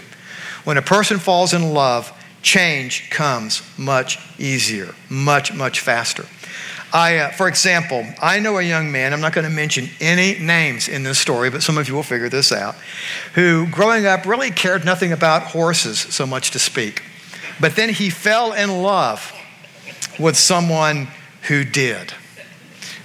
When 0.64 0.78
a 0.78 0.82
person 0.82 1.20
falls 1.20 1.54
in 1.54 1.74
love, 1.74 2.12
change 2.42 3.10
comes 3.12 3.62
much 3.78 4.20
easier, 4.40 4.96
much, 5.08 5.54
much 5.54 5.82
faster. 5.82 6.26
I, 6.92 7.18
uh, 7.18 7.32
for 7.32 7.48
example, 7.48 8.06
I 8.22 8.40
know 8.40 8.58
a 8.58 8.64
young 8.64 8.92
man, 8.92 9.14
I'm 9.14 9.22
not 9.22 9.34
going 9.34 9.48
to 9.48 9.54
mention 9.54 9.90
any 10.00 10.40
names 10.40 10.88
in 10.88 11.04
this 11.04 11.20
story, 11.20 11.50
but 11.50 11.62
some 11.62 11.78
of 11.78 11.88
you 11.88 11.94
will 11.94 12.04
figure 12.04 12.30
this 12.30 12.52
out, 12.52 12.76
who 13.36 13.68
growing 13.68 14.06
up 14.06 14.26
really 14.26 14.50
cared 14.50 14.86
nothing 14.86 15.12
about 15.12 15.44
horses, 15.44 16.00
so 16.00 16.26
much 16.26 16.52
to 16.52 16.60
speak. 16.60 17.04
But 17.60 17.76
then 17.76 17.90
he 17.90 18.10
fell 18.10 18.54
in 18.54 18.82
love 18.82 19.34
with 20.20 20.36
someone 20.38 21.10
who 21.44 21.64
did. 21.64 22.14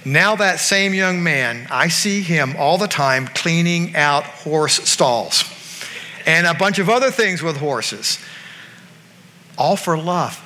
Now, 0.03 0.35
that 0.35 0.59
same 0.59 0.93
young 0.93 1.23
man, 1.23 1.67
I 1.71 1.87
see 1.87 2.21
him 2.21 2.55
all 2.57 2.77
the 2.77 2.87
time 2.87 3.27
cleaning 3.27 3.95
out 3.95 4.23
horse 4.23 4.75
stalls 4.87 5.43
and 6.25 6.45
a 6.45 6.53
bunch 6.53 6.79
of 6.79 6.89
other 6.89 7.11
things 7.11 7.41
with 7.41 7.57
horses. 7.57 8.19
All 9.57 9.75
for 9.75 9.97
love. 9.97 10.41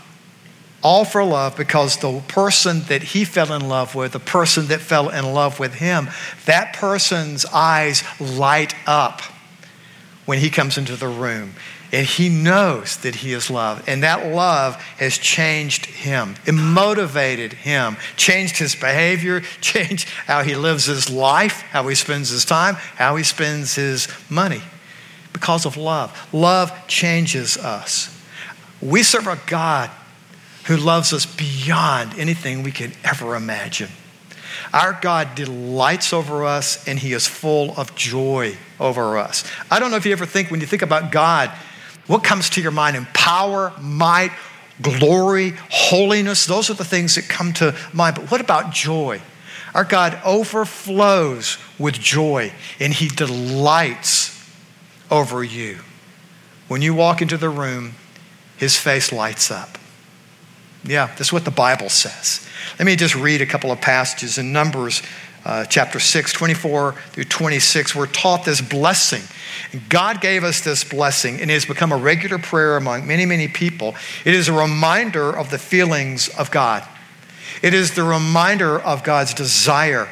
All 0.82 1.04
for 1.04 1.24
love 1.24 1.58
because 1.58 1.98
the 1.98 2.22
person 2.28 2.84
that 2.84 3.04
he 3.04 3.26
fell 3.26 3.52
in 3.54 3.68
love 3.68 3.96
with, 3.96 4.14
the 4.14 4.20
person 4.20 4.68
that 4.68 4.80
fell 4.80 5.10
in 5.10 5.34
love 5.34 5.60
with 5.60 5.76
him, 5.76 6.10
that 6.46 6.74
person's 6.74 7.46
eyes 7.46 8.04
light 8.20 8.74
up 8.88 9.22
when 10.26 10.40
he 10.40 10.50
comes 10.50 10.78
into 10.78 10.96
the 10.96 11.08
room. 11.08 11.54
And 11.92 12.06
he 12.06 12.30
knows 12.30 12.98
that 12.98 13.16
he 13.16 13.34
is 13.34 13.50
loved. 13.50 13.90
And 13.90 14.04
that 14.04 14.28
love 14.34 14.76
has 14.98 15.18
changed 15.18 15.88
him, 15.88 16.36
it 16.46 16.54
motivated 16.54 17.54
him, 17.54 17.98
changed 18.16 18.58
his 18.58 18.76
behavior, 18.76 19.42
changed 19.62 20.08
how 20.08 20.44
he 20.44 20.56
lives 20.56 20.86
his 20.86 21.10
life, 21.10 21.62
how 21.72 21.88
he 21.88 21.96
spends 21.96 22.30
his 22.30 22.46
time, 22.46 22.76
how 22.96 23.16
he 23.16 23.24
spends 23.24 23.76
his 23.76 24.08
money 24.30 24.62
because 25.34 25.66
of 25.66 25.78
love. 25.78 26.16
Love 26.32 26.72
changes 26.88 27.58
us. 27.58 28.16
We 28.82 29.04
serve 29.04 29.28
a 29.28 29.40
God 29.48 29.90
who 30.70 30.78
loves 30.78 31.14
us 31.14 31.26
beyond 31.26 32.14
anything 32.20 32.62
we 32.62 32.72
could 32.72 32.92
ever 33.04 33.36
imagine. 33.36 33.90
Our 34.72 34.96
God 35.02 35.34
delights 35.34 36.14
over 36.14 36.46
us 36.46 36.88
and 36.88 37.00
he 37.00 37.14
is 37.14 37.26
full 37.26 37.74
of 37.76 37.96
joy 37.96 38.56
over 38.80 39.18
us. 39.18 39.44
I 39.72 39.80
don't 39.80 39.90
know 39.90 39.98
if 39.98 40.06
you 40.06 40.12
ever 40.12 40.28
think, 40.28 40.52
when 40.52 40.62
you 40.62 40.68
think 40.68 40.84
about 40.84 41.12
God, 41.12 41.50
what 42.06 42.24
comes 42.24 42.52
to 42.52 42.62
your 42.62 42.70
mind? 42.70 42.96
In 42.96 43.08
power, 43.16 43.74
might, 43.82 44.32
glory, 44.80 45.54
holiness. 45.72 46.46
Those 46.46 46.70
are 46.70 46.76
the 46.76 46.86
things 46.86 47.16
that 47.16 47.28
come 47.28 47.52
to 47.54 47.76
mind. 47.92 48.18
But 48.18 48.30
what 48.30 48.40
about 48.40 48.72
joy? 48.72 49.22
Our 49.74 49.86
God 49.86 50.22
overflows 50.24 51.58
with 51.80 51.96
joy 51.96 52.54
and 52.80 52.94
he 52.94 53.08
delights 53.08 54.40
over 55.10 55.44
you. 55.44 55.80
When 56.68 56.84
you 56.84 56.94
walk 56.94 57.24
into 57.24 57.38
the 57.38 57.50
room, 57.50 57.96
his 58.56 58.78
face 58.78 59.12
lights 59.12 59.50
up. 59.50 59.79
Yeah, 60.84 61.08
that's 61.18 61.34
what 61.34 61.46
the 61.46 61.52
Bible 61.52 61.90
says. 61.90 62.48
Let 62.78 62.86
me 62.86 62.96
just 62.96 63.16
read 63.16 63.42
a 63.42 63.46
couple 63.46 63.72
of 63.72 63.82
passages 63.82 64.38
in 64.38 64.54
Numbers 64.54 65.02
uh, 65.46 65.66
chapter 65.66 66.00
6, 66.00 66.34
24 66.34 66.94
through 67.12 67.24
26. 67.24 67.96
We're 67.96 68.08
taught 68.08 68.46
this 68.46 68.62
blessing. 68.62 69.24
God 69.88 70.22
gave 70.22 70.44
us 70.44 70.62
this 70.62 70.84
blessing, 70.84 71.42
and 71.42 71.50
it 71.50 71.54
has 71.54 71.66
become 71.66 71.92
a 71.92 71.98
regular 71.98 72.38
prayer 72.38 72.78
among 72.78 73.08
many, 73.08 73.26
many 73.26 73.48
people. 73.48 73.96
It 74.26 74.34
is 74.34 74.48
a 74.48 74.54
reminder 74.54 75.30
of 75.30 75.50
the 75.50 75.58
feelings 75.58 76.30
of 76.30 76.52
God. 76.52 76.88
It 77.62 77.74
is 77.74 77.96
the 77.96 78.04
reminder 78.04 78.80
of 78.80 79.04
God's 79.04 79.34
desire 79.34 80.08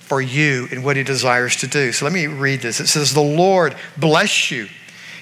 for 0.00 0.20
you 0.20 0.66
and 0.70 0.84
what 0.84 0.96
He 0.96 1.02
desires 1.02 1.56
to 1.56 1.66
do. 1.66 1.92
So 1.92 2.04
let 2.04 2.12
me 2.12 2.26
read 2.26 2.60
this. 2.60 2.80
It 2.80 2.88
says, 2.88 3.14
The 3.14 3.20
Lord 3.20 3.76
bless 3.96 4.50
you 4.50 4.68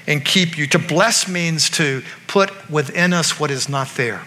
and 0.06 0.24
keep 0.24 0.56
you. 0.56 0.66
To 0.68 0.78
bless 0.78 1.28
means 1.28 1.68
to 1.70 2.02
put 2.26 2.70
within 2.70 3.12
us 3.12 3.38
what 3.38 3.50
is 3.50 3.68
not 3.68 3.88
there. 3.96 4.22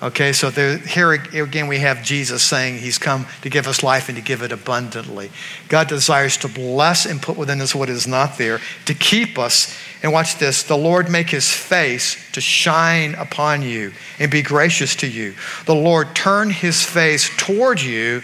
Okay, 0.00 0.32
so 0.32 0.48
there, 0.48 0.78
here 0.78 1.12
again 1.12 1.66
we 1.66 1.80
have 1.80 2.04
Jesus 2.04 2.44
saying 2.44 2.78
he's 2.78 2.98
come 2.98 3.26
to 3.42 3.50
give 3.50 3.66
us 3.66 3.82
life 3.82 4.08
and 4.08 4.16
to 4.16 4.22
give 4.22 4.42
it 4.42 4.52
abundantly. 4.52 5.32
God 5.68 5.88
desires 5.88 6.36
to 6.38 6.48
bless 6.48 7.04
and 7.04 7.20
put 7.20 7.36
within 7.36 7.60
us 7.60 7.74
what 7.74 7.88
is 7.88 8.06
not 8.06 8.38
there, 8.38 8.60
to 8.84 8.94
keep 8.94 9.38
us. 9.38 9.76
And 10.00 10.12
watch 10.12 10.38
this 10.38 10.62
the 10.62 10.76
Lord 10.76 11.10
make 11.10 11.30
his 11.30 11.52
face 11.52 12.16
to 12.30 12.40
shine 12.40 13.16
upon 13.16 13.62
you 13.62 13.92
and 14.20 14.30
be 14.30 14.42
gracious 14.42 14.94
to 14.96 15.08
you. 15.08 15.34
The 15.66 15.74
Lord 15.74 16.14
turn 16.14 16.50
his 16.50 16.84
face 16.84 17.28
toward 17.36 17.80
you 17.80 18.22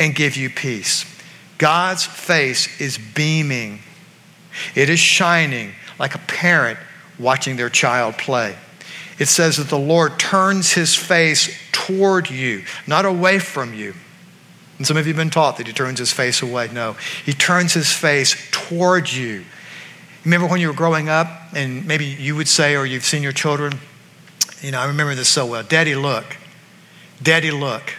and 0.00 0.12
give 0.12 0.36
you 0.36 0.50
peace. 0.50 1.04
God's 1.58 2.04
face 2.04 2.80
is 2.80 2.98
beaming, 2.98 3.78
it 4.74 4.90
is 4.90 4.98
shining 4.98 5.72
like 6.00 6.16
a 6.16 6.20
parent 6.26 6.80
watching 7.16 7.54
their 7.56 7.70
child 7.70 8.18
play 8.18 8.56
it 9.18 9.26
says 9.26 9.56
that 9.56 9.68
the 9.68 9.78
Lord 9.78 10.18
turns 10.18 10.72
his 10.72 10.94
face 10.94 11.56
toward 11.72 12.30
you, 12.30 12.64
not 12.86 13.04
away 13.04 13.38
from 13.38 13.72
you. 13.72 13.94
And 14.78 14.86
some 14.86 14.96
of 14.96 15.06
you 15.06 15.14
have 15.14 15.18
been 15.18 15.30
taught 15.30 15.56
that 15.56 15.66
he 15.66 15.72
turns 15.72 15.98
his 15.98 16.12
face 16.12 16.42
away. 16.42 16.68
No, 16.72 16.96
he 17.24 17.32
turns 17.32 17.72
his 17.72 17.90
face 17.90 18.36
toward 18.50 19.10
you. 19.10 19.44
Remember 20.24 20.46
when 20.46 20.60
you 20.60 20.68
were 20.68 20.74
growing 20.74 21.08
up, 21.08 21.28
and 21.54 21.86
maybe 21.86 22.04
you 22.04 22.36
would 22.36 22.48
say, 22.48 22.74
or 22.74 22.84
you've 22.84 23.04
seen 23.04 23.22
your 23.22 23.32
children, 23.32 23.78
you 24.60 24.70
know, 24.70 24.80
I 24.80 24.86
remember 24.86 25.14
this 25.14 25.28
so 25.28 25.46
well 25.46 25.62
Daddy, 25.62 25.94
look. 25.94 26.36
Daddy, 27.22 27.50
look. 27.50 27.94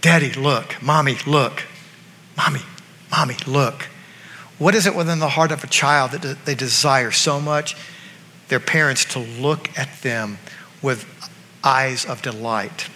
Daddy, 0.00 0.32
look. 0.32 0.80
Mommy, 0.82 1.16
look. 1.26 1.64
Mommy, 2.36 2.60
mommy, 3.10 3.36
look. 3.46 3.88
What 4.58 4.74
is 4.74 4.86
it 4.86 4.94
within 4.94 5.18
the 5.18 5.30
heart 5.30 5.50
of 5.50 5.64
a 5.64 5.66
child 5.66 6.12
that 6.12 6.44
they 6.44 6.54
desire 6.54 7.10
so 7.10 7.40
much? 7.40 7.76
Their 8.52 8.60
parents 8.60 9.06
to 9.06 9.18
look 9.18 9.70
at 9.78 10.02
them 10.02 10.38
with 10.82 11.06
eyes 11.64 12.04
of 12.04 12.20
delight, 12.20 12.86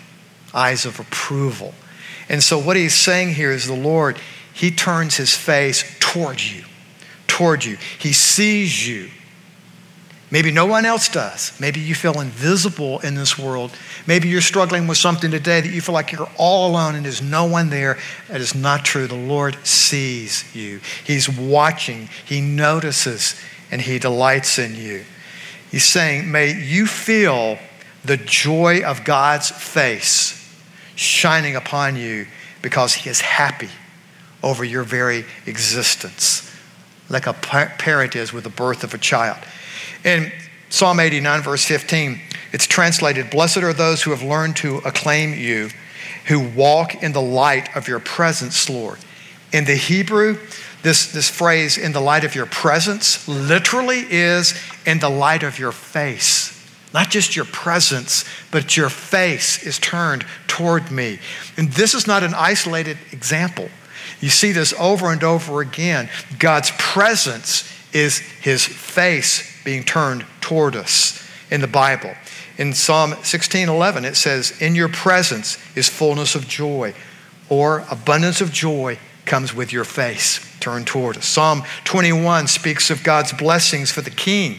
eyes 0.53 0.85
of 0.85 1.01
approval. 1.01 1.73
And 2.29 2.43
so, 2.43 2.59
what 2.59 2.77
he's 2.77 2.93
saying 2.93 3.33
here 3.33 3.51
is 3.51 3.67
the 3.67 3.73
Lord, 3.73 4.19
he 4.53 4.71
turns 4.71 5.17
his 5.17 5.35
face 5.35 5.83
towards 5.99 6.55
you, 6.55 6.67
towards 7.27 7.65
you. 7.65 7.79
He 7.99 8.13
sees 8.13 8.87
you. 8.87 9.09
Maybe 10.31 10.51
no 10.51 10.67
one 10.67 10.85
else 10.85 11.09
does. 11.09 11.59
Maybe 11.59 11.81
you 11.81 11.95
feel 11.95 12.21
invisible 12.21 12.99
in 12.99 13.15
this 13.15 13.39
world. 13.39 13.71
Maybe 14.07 14.29
you're 14.29 14.43
struggling 14.43 14.87
with 14.87 14.99
something 14.99 15.31
today 15.31 15.63
that 15.63 15.73
you 15.73 15.81
feel 15.81 15.95
like 15.95 16.13
you're 16.13 16.29
all 16.37 16.69
alone 16.71 16.97
and 16.97 17.07
there's 17.07 17.23
no 17.23 17.47
one 17.47 17.71
there. 17.71 17.97
That 18.29 18.43
is 18.43 18.55
not 18.55 18.85
true. 18.85 19.07
The 19.07 19.15
Lord 19.15 19.57
sees 19.67 20.55
you, 20.55 20.81
He's 21.03 21.31
watching, 21.31 22.11
He 22.27 22.43
notices, 22.43 23.41
and 23.71 23.81
He 23.81 23.99
delights 23.99 24.59
in 24.59 24.75
you. 24.75 25.07
He's 25.71 25.85
saying, 25.85 26.31
May 26.31 26.61
you 26.61 26.87
feel 26.87 27.59
the 28.05 28.17
joy 28.17 28.83
of 28.83 29.05
God's 29.05 29.51
face 29.51 30.33
shining 30.95 31.57
upon 31.57 31.97
you 31.97 32.27
because 32.63 32.95
He 32.95 33.11
is 33.11 33.21
happy 33.21 33.69
over 34.43 34.65
your 34.65 34.85
very 34.85 35.25
existence, 35.47 36.55
like 37.09 37.27
a 37.27 37.33
parent 37.33 38.15
is 38.15 38.33
with 38.33 38.45
the 38.45 38.51
birth 38.51 38.85
of 38.85 38.95
a 38.95 38.99
child. 38.99 39.39
In 40.05 40.31
Psalm 40.69 41.01
89, 41.01 41.43
verse 41.43 41.65
15, 41.65 42.21
it's 42.53 42.67
translated 42.67 43.31
Blessed 43.31 43.59
are 43.59 43.73
those 43.73 44.03
who 44.03 44.11
have 44.11 44.23
learned 44.23 44.57
to 44.57 44.79
acclaim 44.79 45.35
you, 45.35 45.71
who 46.27 46.41
walk 46.41 47.03
in 47.03 47.13
the 47.13 47.21
light 47.21 47.75
of 47.77 47.89
your 47.89 48.01
presence, 48.01 48.69
Lord. 48.69 48.99
In 49.53 49.65
the 49.65 49.75
Hebrew, 49.75 50.39
this, 50.87 51.11
this 51.11 51.29
phrase, 51.29 51.77
in 51.77 51.91
the 51.91 52.01
light 52.01 52.23
of 52.23 52.37
your 52.37 52.47
presence, 52.47 53.27
literally 53.27 54.07
is 54.09 54.55
in 54.87 55.01
the 55.01 55.09
light 55.09 55.43
of 55.43 55.59
your 55.59 55.73
face. 55.73 56.53
Not 56.95 57.11
just 57.11 57.35
your 57.35 57.45
presence, 57.45 58.25
but 58.53 58.77
your 58.77 58.89
face 58.89 59.67
is 59.67 59.81
turned 59.81 60.25
toward 60.47 60.93
me. 60.93 61.19
And 61.57 61.73
this 61.73 61.93
is 61.93 62.07
not 62.07 62.23
an 62.23 62.35
isolated 62.35 62.99
example. 63.11 63.69
You 64.21 64.29
see 64.29 64.53
this 64.53 64.73
over 64.79 65.11
and 65.11 65.25
over 65.25 65.61
again. 65.61 66.09
God's 66.39 66.71
presence 66.79 67.69
is 67.93 68.19
his 68.19 68.65
face 68.65 69.43
being 69.65 69.83
turned 69.83 70.25
toward 70.41 70.77
us 70.77 71.29
in 71.51 71.63
the 71.63 71.67
Bible. 71.67 72.15
In 72.59 72.73
Psalm 72.73 73.17
16:11 73.25 74.05
it 74.05 74.17
says, 74.17 74.53
"In 74.61 74.77
your 74.77 74.89
presence 74.89 75.59
is 75.75 75.89
fullness 75.89 76.37
of 76.37 76.47
joy," 76.47 76.95
or 77.49 77.85
abundance 77.91 78.41
of 78.41 78.53
joy 78.53 78.99
comes 79.27 79.55
with 79.55 79.73
your 79.73 79.85
face 79.85 80.41
turned 80.61 80.87
toward 80.87 81.17
us. 81.17 81.27
Psalm 81.27 81.63
21 81.85 82.47
speaks 82.47 82.91
of 82.91 83.05
God's 83.05 83.33
blessings 83.33 83.91
for 83.91 84.01
the 84.01 84.11
king. 84.11 84.59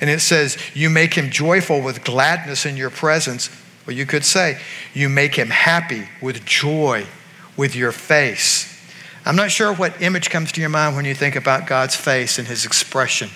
And 0.00 0.08
it 0.08 0.20
says, 0.20 0.56
You 0.74 0.90
make 0.90 1.14
him 1.14 1.30
joyful 1.30 1.80
with 1.80 2.04
gladness 2.04 2.64
in 2.66 2.76
your 2.76 2.90
presence. 2.90 3.50
Well, 3.86 3.96
you 3.96 4.06
could 4.06 4.24
say, 4.24 4.60
You 4.94 5.08
make 5.08 5.34
him 5.34 5.50
happy 5.50 6.08
with 6.20 6.44
joy 6.44 7.06
with 7.56 7.74
your 7.74 7.92
face. 7.92 8.68
I'm 9.24 9.36
not 9.36 9.50
sure 9.50 9.72
what 9.72 10.02
image 10.02 10.30
comes 10.30 10.52
to 10.52 10.60
your 10.60 10.70
mind 10.70 10.96
when 10.96 11.04
you 11.04 11.14
think 11.14 11.36
about 11.36 11.66
God's 11.66 11.94
face 11.94 12.38
and 12.38 12.48
his 12.48 12.64
expression 12.64 13.30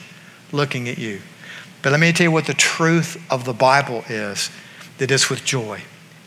looking 0.52 0.88
at 0.88 0.98
you. 0.98 1.20
But 1.82 1.92
let 1.92 2.00
me 2.00 2.12
tell 2.12 2.24
you 2.24 2.32
what 2.32 2.46
the 2.46 2.54
truth 2.54 3.24
of 3.30 3.44
the 3.44 3.52
Bible 3.52 4.04
is 4.08 4.50
that 4.98 5.10
it's 5.10 5.30
with 5.30 5.44
joy 5.44 5.82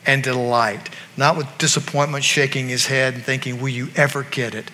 and 0.06 0.24
delight, 0.24 0.90
not 1.18 1.38
with 1.38 1.48
disappointment, 1.58 2.24
shaking 2.24 2.70
his 2.70 2.88
head 2.88 3.14
and 3.14 3.24
thinking, 3.24 3.62
Will 3.62 3.70
you 3.70 3.90
ever 3.96 4.24
get 4.24 4.56
it? 4.56 4.72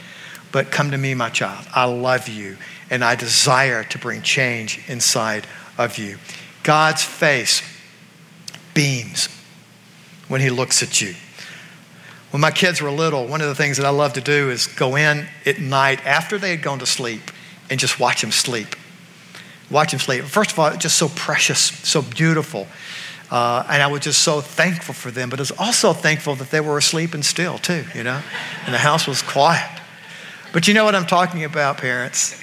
But 0.52 0.72
come 0.72 0.92
to 0.92 0.98
me, 0.98 1.14
my 1.14 1.30
child. 1.30 1.66
I 1.74 1.86
love 1.86 2.30
you, 2.30 2.58
and 2.90 3.04
I 3.04 3.16
desire 3.16 3.84
to 3.84 3.98
bring 3.98 4.22
change 4.22 4.80
inside 4.88 5.48
of 5.78 5.98
you. 5.98 6.18
God's 6.64 7.04
face 7.04 7.62
beams 8.74 9.28
when 10.28 10.42
he 10.42 10.50
looks 10.50 10.82
at 10.82 11.02
you. 11.02 11.14
When 12.32 12.42
my 12.42 12.52
kids 12.52 12.82
were 12.82 12.92
little, 12.92 13.28
one 13.28 13.42
of 13.42 13.48
the 13.48 13.56
things 13.56 13.78
that 13.78 13.86
I 13.86 13.90
loved 13.90 14.16
to 14.16 14.22
do 14.22 14.50
is 14.50 14.68
go 14.68 14.96
in 14.96 15.28
at 15.46 15.60
night 15.60 16.06
after 16.06 16.38
they 16.38 16.52
had 16.52 16.62
gone 16.62 16.80
to 16.80 16.86
sleep 16.86 17.32
and 17.70 17.80
just 17.80 18.00
watch 18.00 18.22
them 18.22 18.32
sleep 18.32 18.76
watch 19.70 19.92
them 19.92 20.00
sleep. 20.00 20.24
First 20.26 20.52
of 20.52 20.60
all, 20.60 20.68
it's 20.68 20.78
just 20.78 20.98
so 20.98 21.10
precious, 21.10 21.60
so 21.60 22.02
beautiful. 22.02 22.68
Uh, 23.32 23.66
and 23.70 23.82
I 23.82 23.88
was 23.88 24.02
just 24.02 24.22
so 24.22 24.40
thankful 24.42 24.94
for 24.94 25.10
them, 25.10 25.30
but 25.30 25.40
I 25.40 25.42
was 25.42 25.52
also 25.52 25.94
thankful 25.94 26.36
that 26.36 26.52
they 26.52 26.62
were 26.62 26.78
asleep 26.78 27.14
and 27.14 27.26
still, 27.26 27.58
too, 27.58 27.84
you 27.96 28.04
know, 28.04 28.22
and 28.66 28.74
the 28.74 28.80
house 28.80 29.08
was 29.08 29.22
quiet. 29.22 29.82
But 30.54 30.68
you 30.68 30.74
know 30.74 30.86
what 30.86 30.96
I'm 30.96 31.08
talking 31.08 31.44
about, 31.44 31.78
parents? 31.80 32.42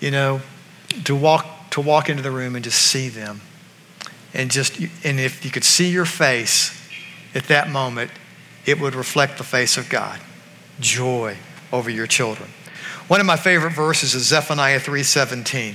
You 0.00 0.10
know, 0.10 0.40
to 1.04 1.14
walk, 1.14 1.70
to 1.70 1.80
walk 1.80 2.08
into 2.08 2.22
the 2.22 2.30
room 2.30 2.54
and 2.54 2.64
just 2.64 2.80
see 2.80 3.08
them. 3.08 3.40
And 4.32 4.50
just, 4.50 4.78
and 5.04 5.18
if 5.18 5.44
you 5.44 5.50
could 5.50 5.64
see 5.64 5.90
your 5.90 6.04
face 6.04 6.76
at 7.34 7.44
that 7.44 7.68
moment, 7.68 8.10
it 8.66 8.80
would 8.80 8.94
reflect 8.94 9.38
the 9.38 9.44
face 9.44 9.76
of 9.76 9.88
God. 9.88 10.20
Joy 10.78 11.36
over 11.72 11.90
your 11.90 12.06
children. 12.06 12.48
One 13.08 13.20
of 13.20 13.26
my 13.26 13.36
favorite 13.36 13.72
verses 13.72 14.14
is 14.14 14.26
Zephaniah 14.26 14.78
3:17. 14.78 15.74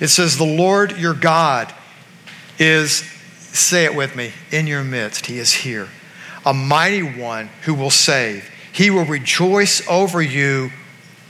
It 0.00 0.08
says, 0.08 0.36
The 0.36 0.44
Lord 0.44 0.98
your 0.98 1.14
God 1.14 1.72
is, 2.58 3.02
say 3.52 3.84
it 3.84 3.94
with 3.94 4.14
me, 4.16 4.32
in 4.50 4.66
your 4.66 4.84
midst. 4.84 5.26
He 5.26 5.38
is 5.38 5.52
here. 5.52 5.88
A 6.44 6.54
mighty 6.54 7.02
one 7.02 7.50
who 7.62 7.74
will 7.74 7.90
save. 7.90 8.50
He 8.72 8.90
will 8.90 9.04
rejoice 9.04 9.86
over 9.88 10.22
you 10.22 10.70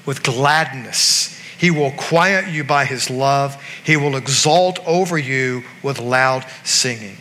with 0.05 0.23
gladness. 0.23 1.37
He 1.59 1.71
will 1.71 1.91
quiet 1.93 2.53
you 2.53 2.63
by 2.63 2.85
his 2.85 3.11
love. 3.11 3.63
He 3.85 3.97
will 3.97 4.17
exalt 4.17 4.79
over 4.87 5.19
you 5.19 5.65
with 5.83 5.99
loud 5.99 6.47
singing. 6.63 7.17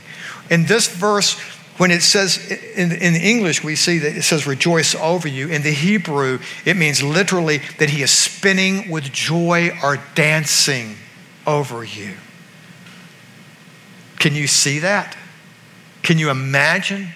In 0.50 0.66
this 0.66 0.88
verse, 0.88 1.40
when 1.78 1.92
it 1.92 2.02
says 2.02 2.52
in, 2.76 2.92
in 2.92 3.16
English, 3.16 3.64
we 3.64 3.76
see 3.76 4.00
that 4.00 4.16
it 4.16 4.24
says 4.24 4.48
rejoice 4.48 4.96
over 4.96 5.28
you. 5.28 5.50
In 5.50 5.62
the 5.62 5.72
Hebrew, 5.72 6.40
it 6.66 6.76
means 6.76 7.04
literally 7.04 7.62
that 7.80 7.90
he 7.90 8.02
is 8.02 8.12
spinning 8.12 8.90
with 8.90 9.06
joy 9.12 9.72
or 9.84 9.98
dancing 10.16 10.96
over 11.46 11.84
you. 11.84 12.16
Can 14.28 14.36
you 14.36 14.48
see 14.48 14.80
that? 14.80 15.16
Can 16.04 16.18
you 16.18 16.30
imagine 16.30 17.14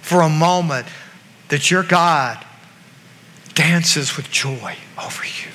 for 0.00 0.22
a 0.22 0.28
moment 0.30 0.86
that 1.48 1.70
your 1.70 1.82
God 1.82 2.42
dances 3.52 4.16
with 4.16 4.30
joy 4.30 4.76
over 4.98 5.22
you? 5.22 5.50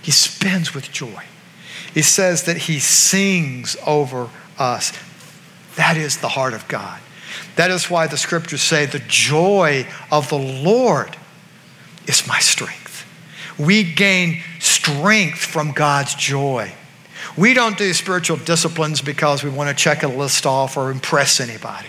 He 0.00 0.10
spins 0.10 0.72
with 0.72 0.90
joy. 0.90 1.24
He 1.92 2.00
says 2.00 2.44
that 2.44 2.56
he 2.56 2.78
sings 2.78 3.76
over 3.86 4.30
us. 4.58 4.94
That 5.76 5.98
is 5.98 6.16
the 6.16 6.28
heart 6.30 6.54
of 6.54 6.66
God. 6.68 6.98
That 7.56 7.70
is 7.70 7.90
why 7.90 8.06
the 8.06 8.16
scriptures 8.16 8.62
say, 8.62 8.86
The 8.86 9.04
joy 9.08 9.86
of 10.10 10.30
the 10.30 10.38
Lord 10.38 11.18
is 12.06 12.26
my 12.26 12.38
strength. 12.38 13.04
We 13.58 13.84
gain 13.84 14.40
strength 14.58 15.40
from 15.40 15.72
God's 15.72 16.14
joy. 16.14 16.72
We 17.36 17.54
don't 17.54 17.78
do 17.78 17.92
spiritual 17.92 18.36
disciplines 18.38 19.00
because 19.00 19.44
we 19.44 19.50
want 19.50 19.68
to 19.70 19.74
check 19.74 20.02
a 20.02 20.08
list 20.08 20.46
off 20.46 20.76
or 20.76 20.90
impress 20.90 21.40
anybody. 21.40 21.88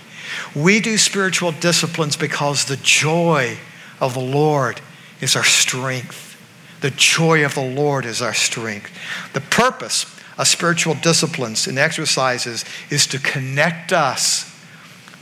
We 0.55 0.79
do 0.79 0.97
spiritual 0.97 1.51
disciplines 1.51 2.15
because 2.15 2.65
the 2.65 2.77
joy 2.77 3.57
of 3.99 4.13
the 4.13 4.19
Lord 4.19 4.81
is 5.21 5.35
our 5.35 5.43
strength. 5.43 6.37
The 6.81 6.91
joy 6.91 7.43
of 7.43 7.55
the 7.55 7.65
Lord 7.65 8.05
is 8.05 8.21
our 8.21 8.33
strength. 8.33 8.91
The 9.33 9.41
purpose 9.41 10.05
of 10.37 10.47
spiritual 10.47 10.95
disciplines 10.95 11.67
and 11.67 11.77
exercises 11.77 12.63
is 12.89 13.05
to 13.07 13.19
connect 13.19 13.91
us 13.91 14.45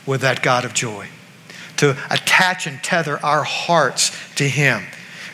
with 0.05 0.21
that 0.21 0.43
God 0.43 0.63
of 0.63 0.73
joy, 0.73 1.07
to 1.77 1.97
attach 2.09 2.67
and 2.67 2.81
tether 2.83 3.23
our 3.25 3.43
hearts 3.43 4.11
to 4.35 4.47
Him. 4.47 4.83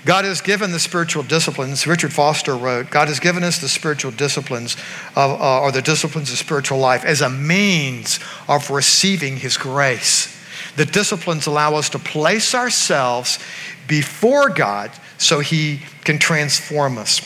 God 0.05 0.25
has 0.25 0.41
given 0.41 0.71
the 0.71 0.79
spiritual 0.79 1.23
disciplines, 1.23 1.87
Richard 1.87 2.11
Foster 2.11 2.55
wrote, 2.55 2.89
God 2.89 3.07
has 3.07 3.21
given 3.21 3.43
us 3.43 3.59
the 3.59 3.69
spiritual 3.69 4.11
disciplines 4.11 4.75
of, 5.15 5.39
uh, 5.39 5.61
or 5.61 5.71
the 5.71 5.81
disciplines 5.81 6.29
of 6.29 6.37
spiritual 6.37 6.77
life 6.77 7.05
as 7.05 7.21
a 7.21 7.29
means 7.29 8.19
of 8.49 8.69
receiving 8.69 9.37
His 9.37 9.55
grace. 9.55 10.29
The 10.75 10.85
disciplines 10.85 11.47
allow 11.47 11.75
us 11.75 11.89
to 11.91 11.99
place 11.99 12.53
ourselves 12.53 13.39
before 13.87 14.49
God 14.49 14.91
so 15.17 15.39
He 15.39 15.81
can 16.03 16.19
transform 16.19 16.97
us. 16.97 17.21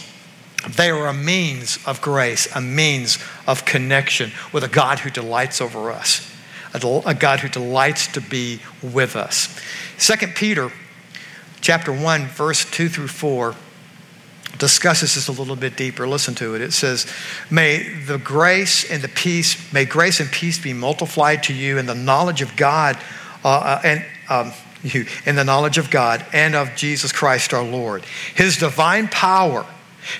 They 0.69 0.91
are 0.91 1.07
a 1.07 1.13
means 1.13 1.79
of 1.87 2.01
grace, 2.01 2.47
a 2.55 2.61
means 2.61 3.17
of 3.47 3.65
connection 3.65 4.31
with 4.53 4.63
a 4.63 4.67
God 4.67 4.99
who 4.99 5.09
delights 5.09 5.61
over 5.61 5.89
us, 5.89 6.31
a, 6.75 7.01
a 7.07 7.15
God 7.15 7.39
who 7.39 7.49
delights 7.49 8.05
to 8.09 8.21
be 8.21 8.59
with 8.83 9.15
us. 9.15 9.59
Second 9.97 10.35
Peter 10.35 10.71
chapter 11.61 11.91
1, 11.91 12.27
verse 12.27 12.69
2 12.69 12.89
through 12.89 13.07
4 13.07 13.55
discusses 14.57 15.15
this 15.15 15.27
a 15.27 15.31
little 15.31 15.55
bit 15.55 15.75
deeper. 15.75 16.07
Listen 16.07 16.33
to 16.35 16.55
it. 16.55 16.61
It 16.61 16.73
says, 16.73 17.05
May 17.51 17.83
the 18.05 18.17
grace 18.17 18.89
and 18.89 19.03
the 19.03 19.07
peace, 19.07 19.71
may 19.71 19.85
grace 19.85 20.19
and 20.19 20.31
peace 20.31 20.57
be 20.57 20.73
multiplied 20.73 21.43
to 21.43 21.53
you 21.53 21.77
in 21.77 21.85
the 21.85 21.95
knowledge 21.95 22.41
of 22.41 22.55
God 22.55 22.97
uh, 23.43 23.49
uh, 23.49 23.81
and 23.83 24.05
um, 24.29 24.51
you, 24.83 25.05
in 25.25 25.35
the 25.35 25.43
knowledge 25.43 25.77
of 25.77 25.89
God 25.89 26.25
and 26.33 26.55
of 26.55 26.75
Jesus 26.75 27.11
Christ 27.11 27.53
our 27.53 27.63
Lord. 27.63 28.03
His 28.35 28.57
divine 28.57 29.07
power 29.09 29.65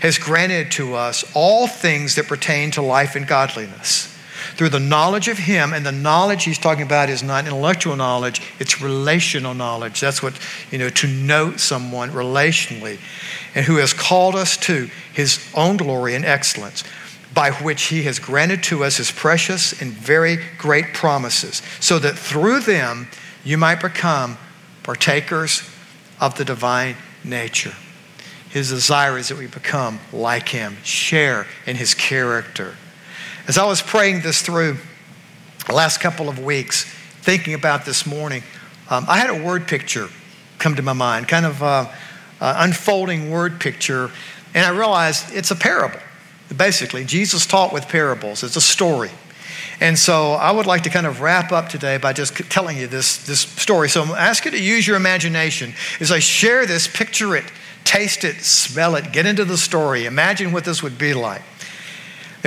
has 0.01 0.17
granted 0.17 0.71
to 0.73 0.95
us 0.95 1.23
all 1.33 1.67
things 1.67 2.15
that 2.15 2.27
pertain 2.27 2.71
to 2.71 2.81
life 2.81 3.15
and 3.15 3.25
godliness 3.25 4.16
through 4.57 4.69
the 4.69 4.79
knowledge 4.79 5.27
of 5.27 5.37
Him, 5.37 5.71
and 5.71 5.85
the 5.85 5.91
knowledge 5.91 6.43
He's 6.43 6.57
talking 6.57 6.83
about 6.83 7.09
is 7.09 7.21
not 7.21 7.45
intellectual 7.45 7.95
knowledge, 7.95 8.41
it's 8.59 8.81
relational 8.81 9.53
knowledge. 9.53 10.01
That's 10.01 10.23
what, 10.23 10.37
you 10.71 10.79
know, 10.79 10.89
to 10.89 11.07
know 11.07 11.55
someone 11.57 12.09
relationally, 12.09 12.99
and 13.53 13.65
who 13.65 13.77
has 13.77 13.93
called 13.93 14.35
us 14.35 14.57
to 14.57 14.89
His 15.13 15.47
own 15.55 15.77
glory 15.77 16.15
and 16.15 16.25
excellence, 16.25 16.83
by 17.33 17.51
which 17.51 17.83
He 17.83 18.03
has 18.03 18.17
granted 18.17 18.63
to 18.63 18.83
us 18.83 18.97
His 18.97 19.11
precious 19.11 19.79
and 19.79 19.93
very 19.93 20.39
great 20.57 20.93
promises, 20.93 21.61
so 21.79 21.99
that 21.99 22.17
through 22.17 22.61
them 22.61 23.07
you 23.43 23.57
might 23.57 23.79
become 23.79 24.37
partakers 24.81 25.61
of 26.19 26.35
the 26.35 26.45
divine 26.45 26.95
nature. 27.23 27.73
His 28.49 28.69
desire 28.69 29.19
is 29.19 29.27
that 29.27 29.37
we 29.37 29.45
become 29.45 29.99
like 30.11 30.49
Him, 30.49 30.77
share 30.83 31.45
in 31.67 31.75
His 31.75 31.93
character. 31.93 32.75
As 33.47 33.57
I 33.57 33.63
was 33.63 33.81
praying 33.81 34.23
this 34.23 34.41
through 34.41 34.75
the 35.67 35.73
last 35.73 36.01
couple 36.01 36.27
of 36.27 36.37
weeks, 36.37 36.83
thinking 37.21 37.53
about 37.53 37.85
this 37.85 38.05
morning, 38.05 38.43
um, 38.89 39.05
I 39.07 39.19
had 39.19 39.29
a 39.29 39.41
word 39.41 39.69
picture 39.69 40.09
come 40.59 40.75
to 40.75 40.81
my 40.81 40.91
mind, 40.91 41.29
kind 41.29 41.45
of 41.45 41.63
uh, 41.63 41.89
uh, 42.41 42.55
unfolding 42.57 43.31
word 43.31 43.61
picture, 43.61 44.11
and 44.53 44.65
I 44.65 44.77
realized 44.77 45.33
it's 45.33 45.49
a 45.49 45.55
parable. 45.55 45.99
Basically, 46.57 47.05
Jesus 47.05 47.45
taught 47.45 47.71
with 47.71 47.87
parables. 47.87 48.43
It's 48.43 48.57
a 48.57 48.61
story. 48.61 49.11
And 49.79 49.97
so 49.97 50.33
I 50.33 50.51
would 50.51 50.65
like 50.65 50.83
to 50.83 50.89
kind 50.89 51.07
of 51.07 51.21
wrap 51.21 51.53
up 51.53 51.69
today 51.69 51.97
by 51.97 52.11
just 52.11 52.35
telling 52.49 52.77
you 52.77 52.87
this, 52.87 53.25
this 53.25 53.39
story. 53.39 53.87
So 53.87 54.03
I'm 54.03 54.11
asking 54.11 54.53
you 54.53 54.59
to 54.59 54.63
use 54.63 54.85
your 54.85 54.97
imagination 54.97 55.73
as 56.01 56.11
I 56.11 56.19
share 56.19 56.65
this, 56.65 56.85
picture 56.85 57.33
it, 57.33 57.45
taste 57.85 58.25
it, 58.25 58.41
smell 58.41 58.95
it, 58.95 59.13
get 59.13 59.25
into 59.25 59.45
the 59.45 59.57
story. 59.57 60.05
Imagine 60.05 60.51
what 60.51 60.65
this 60.65 60.83
would 60.83 60.97
be 60.97 61.13
like. 61.13 61.43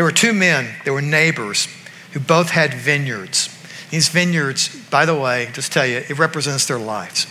There 0.01 0.07
were 0.07 0.13
two 0.13 0.33
men, 0.33 0.67
they 0.87 0.91
were 0.91 1.03
neighbors, 1.03 1.69
who 2.13 2.21
both 2.21 2.49
had 2.49 2.73
vineyards. 2.73 3.55
These 3.91 4.09
vineyards, 4.09 4.75
by 4.89 5.05
the 5.05 5.15
way, 5.15 5.51
just 5.53 5.75
tell 5.75 5.85
you, 5.85 5.99
it 5.99 6.19
represents 6.19 6.65
their 6.65 6.79
lives. 6.79 7.27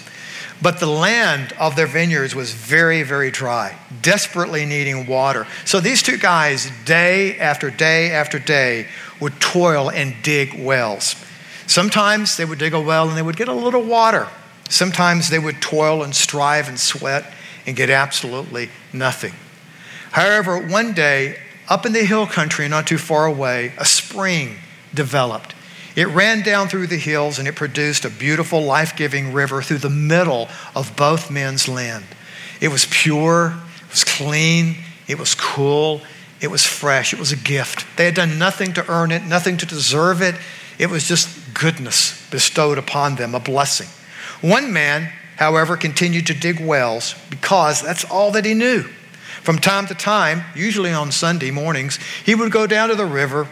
But 0.62 0.80
the 0.80 0.86
land 0.86 1.52
of 1.60 1.76
their 1.76 1.88
vineyards 1.88 2.36
was 2.36 2.54
very, 2.54 3.02
very 3.02 3.32
dry, 3.32 3.76
desperately 4.04 4.68
needing 4.68 5.08
water. 5.08 5.48
So 5.66 5.80
these 5.80 6.04
two 6.04 6.20
guys, 6.20 6.70
day 6.86 7.40
after 7.40 7.72
day 7.72 8.12
after 8.12 8.38
day, 8.38 8.86
would 9.20 9.42
toil 9.42 9.90
and 9.90 10.14
dig 10.22 10.64
wells. 10.64 11.16
Sometimes 11.66 12.38
they 12.38 12.46
would 12.46 12.60
dig 12.60 12.76
a 12.76 12.80
well 12.80 13.10
and 13.10 13.18
they 13.18 13.24
would 13.24 13.36
get 13.36 13.48
a 13.48 13.54
little 13.54 13.82
water. 13.82 14.28
Sometimes 14.70 15.32
they 15.32 15.40
would 15.40 15.60
toil 15.60 16.04
and 16.04 16.16
strive 16.16 16.70
and 16.70 16.80
sweat 16.80 17.34
and 17.66 17.76
get 17.76 17.90
absolutely 17.90 18.70
nothing. 18.94 19.34
However, 20.12 20.68
one 20.68 20.94
day, 20.94 21.40
up 21.70 21.86
in 21.86 21.94
the 21.94 22.04
hill 22.04 22.26
country, 22.26 22.68
not 22.68 22.88
too 22.88 22.98
far 22.98 23.26
away, 23.26 23.74
a 23.78 23.86
spring 23.86 24.58
developed. 24.94 25.54
It 25.96 26.08
ran 26.08 26.42
down 26.42 26.68
through 26.68 26.88
the 26.88 26.98
hills 26.98 27.40
and 27.40 27.48
it 27.48 27.56
produced 27.56 28.06
a 28.06 28.10
beautiful, 28.10 28.64
life 28.64 28.96
giving 28.96 29.34
river 29.34 29.62
through 29.62 29.80
the 29.80 29.90
middle 29.90 30.48
of 30.76 30.96
both 30.96 31.30
men's 31.30 31.68
land. 31.68 32.06
It 32.62 32.70
was 32.70 32.88
pure, 32.90 33.58
it 33.82 33.90
was 33.90 34.04
clean, 34.04 34.78
it 35.08 35.20
was 35.20 35.36
cool, 35.36 36.02
it 36.42 36.50
was 36.50 36.66
fresh, 36.66 37.14
it 37.14 37.20
was 37.20 37.32
a 37.32 37.38
gift. 37.38 37.86
They 37.98 38.06
had 38.06 38.16
done 38.16 38.40
nothing 38.40 38.74
to 38.74 38.90
earn 38.90 39.12
it, 39.12 39.24
nothing 39.26 39.58
to 39.58 39.66
deserve 39.66 40.22
it. 40.22 40.36
It 40.78 40.90
was 40.90 41.08
just 41.08 41.54
goodness 41.54 42.30
bestowed 42.30 42.78
upon 42.78 43.16
them, 43.16 43.36
a 43.36 43.40
blessing. 43.40 43.90
One 44.42 44.72
man, 44.72 45.12
however, 45.36 45.76
continued 45.76 46.28
to 46.28 46.34
dig 46.34 46.66
wells 46.66 47.16
because 47.30 47.82
that's 47.82 48.06
all 48.06 48.32
that 48.32 48.46
he 48.46 48.54
knew. 48.54 48.86
From 49.50 49.58
time 49.58 49.88
to 49.88 49.96
time, 49.96 50.44
usually 50.54 50.94
on 50.94 51.12
Sunday 51.12 51.50
mornings, 51.50 51.98
he 52.24 52.36
would 52.36 52.52
go 52.52 52.68
down 52.68 52.90
to 52.90 52.96
the 52.96 53.08
river, 53.08 53.48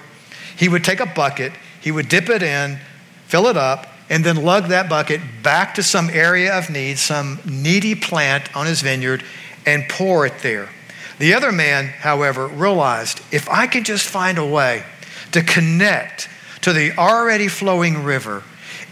he 0.55 0.69
would 0.69 0.83
take 0.83 0.99
a 0.99 1.07
bucket, 1.07 1.53
he 1.81 1.91
would 1.91 2.07
dip 2.07 2.29
it 2.29 2.43
in, 2.43 2.77
fill 3.25 3.47
it 3.47 3.57
up, 3.57 3.87
and 4.07 4.23
then 4.23 4.43
lug 4.43 4.67
that 4.67 4.89
bucket 4.89 5.21
back 5.41 5.73
to 5.73 5.81
some 5.81 6.11
area 6.11 6.55
of 6.55 6.69
need, 6.69 6.99
some 6.99 7.39
needy 7.45 7.95
plant 7.95 8.55
on 8.55 8.67
his 8.67 8.81
vineyard, 8.81 9.23
and 9.65 9.89
pour 9.89 10.27
it 10.27 10.35
there. 10.43 10.69
The 11.17 11.33
other 11.33 11.51
man, 11.51 11.87
however, 11.87 12.45
realized 12.45 13.19
if 13.31 13.49
I 13.49 13.65
can 13.65 13.83
just 13.83 14.05
find 14.05 14.37
a 14.37 14.45
way 14.45 14.83
to 15.31 15.41
connect 15.41 16.29
to 16.61 16.73
the 16.73 16.95
already 16.95 17.47
flowing 17.47 18.03
river, 18.03 18.43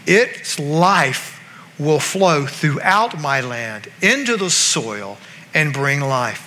its 0.08 0.58
life 0.58 1.40
will 1.78 2.00
flow 2.00 2.46
throughout 2.46 3.20
my 3.20 3.40
land 3.40 3.86
into 4.02 4.36
the 4.36 4.50
soil 4.50 5.18
and 5.54 5.72
bring 5.72 6.00
life. 6.00 6.45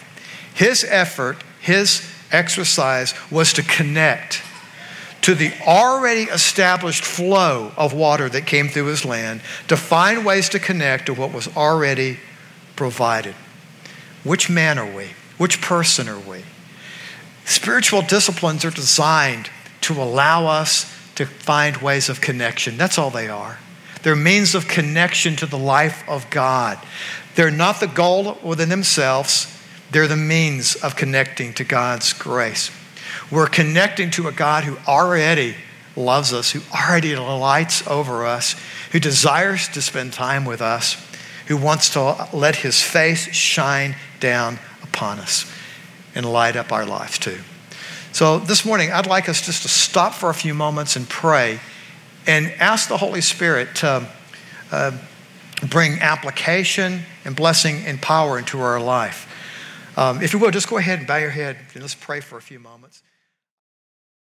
His 0.60 0.84
effort, 0.84 1.38
his 1.62 2.06
exercise 2.34 3.14
was 3.32 3.54
to 3.54 3.64
connect 3.64 4.42
to 5.22 5.34
the 5.34 5.54
already 5.66 6.24
established 6.24 7.06
flow 7.06 7.72
of 7.78 7.94
water 7.94 8.28
that 8.28 8.46
came 8.46 8.68
through 8.68 8.88
his 8.88 9.06
land, 9.06 9.40
to 9.70 9.78
find 9.78 10.26
ways 10.26 10.50
to 10.50 10.60
connect 10.60 11.06
to 11.06 11.14
what 11.14 11.32
was 11.32 11.48
already 11.56 12.20
provided. 12.76 13.36
Which 14.26 14.50
man 14.50 14.78
are 14.78 14.94
we? 14.94 15.12
Which 15.38 15.62
person 15.62 16.10
are 16.10 16.20
we? 16.20 16.44
Spiritual 17.46 18.02
disciplines 18.02 18.66
are 18.66 18.70
designed 18.70 19.50
to 19.80 19.94
allow 19.94 20.46
us 20.46 20.94
to 21.16 21.26
find 21.26 21.78
ways 21.78 22.10
of 22.10 22.20
connection. 22.20 22.76
That's 22.76 22.98
all 22.98 23.12
they 23.12 23.30
are. 23.30 23.60
They're 24.04 24.14
means 24.14 24.56
of 24.56 24.68
connection 24.68 25.38
to 25.38 25.46
the 25.46 25.58
life 25.58 26.04
of 26.06 26.30
God. 26.30 26.86
They're 27.36 27.50
not 27.50 27.80
the 27.80 27.88
goal 27.88 28.38
within 28.44 28.68
themselves, 28.68 29.56
they're 29.92 30.08
the 30.08 30.16
means 30.16 30.76
of 30.76 30.96
connecting 30.96 31.54
to 31.56 31.64
God's 31.64 32.14
grace. 32.14 32.72
We're 33.32 33.48
connecting 33.48 34.12
to 34.12 34.28
a 34.28 34.32
God 34.32 34.64
who 34.64 34.78
already 34.88 35.56
loves 35.96 36.34
us, 36.34 36.52
who 36.52 36.62
already 36.74 37.10
delights 37.10 37.86
over 37.88 38.26
us, 38.26 38.56
who 38.92 39.00
desires 39.00 39.68
to 39.70 39.82
spend 39.82 40.14
time 40.14 40.46
with 40.46 40.62
us, 40.62 40.96
who 41.48 41.58
wants 41.58 41.90
to 41.92 42.28
let 42.34 42.58
his 42.58 42.82
face 42.82 43.34
shine 43.34 43.96
down 44.20 44.60
upon 44.84 45.20
us 45.20 45.52
and 46.16 46.26
light 46.26 46.56
up 46.56 46.72
our 46.72 46.86
lives 46.86 47.18
too. 47.18 47.38
So 48.12 48.40
this 48.40 48.66
morning, 48.66 48.92
I'd 48.92 49.08
like 49.08 49.30
us 49.30 49.46
just 49.46 49.62
to 49.64 49.70
stop 49.70 50.14
for 50.14 50.30
a 50.30 50.34
few 50.34 50.54
moments 50.54 50.96
and 50.96 51.08
pray 51.08 51.60
and 52.26 52.48
ask 52.60 52.90
the 52.90 52.98
Holy 52.98 53.22
Spirit 53.22 53.76
to 53.76 54.08
uh, 54.72 54.92
bring 55.68 56.00
application 56.00 57.04
and 57.26 57.36
blessing 57.36 57.84
and 57.86 58.02
power 58.02 58.40
into 58.40 58.60
our 58.60 58.80
life. 58.80 59.28
Um, 60.00 60.22
if 60.22 60.32
you 60.32 60.40
will, 60.40 60.50
just 60.50 60.70
go 60.70 60.78
ahead 60.78 61.00
and 61.00 61.08
bow 61.10 61.18
your 61.18 61.30
head 61.30 61.58
and 61.74 61.84
let's 61.84 61.94
pray 61.94 62.22
for 62.22 62.38
a 62.38 62.42
few 62.42 62.58
moments. 62.58 63.04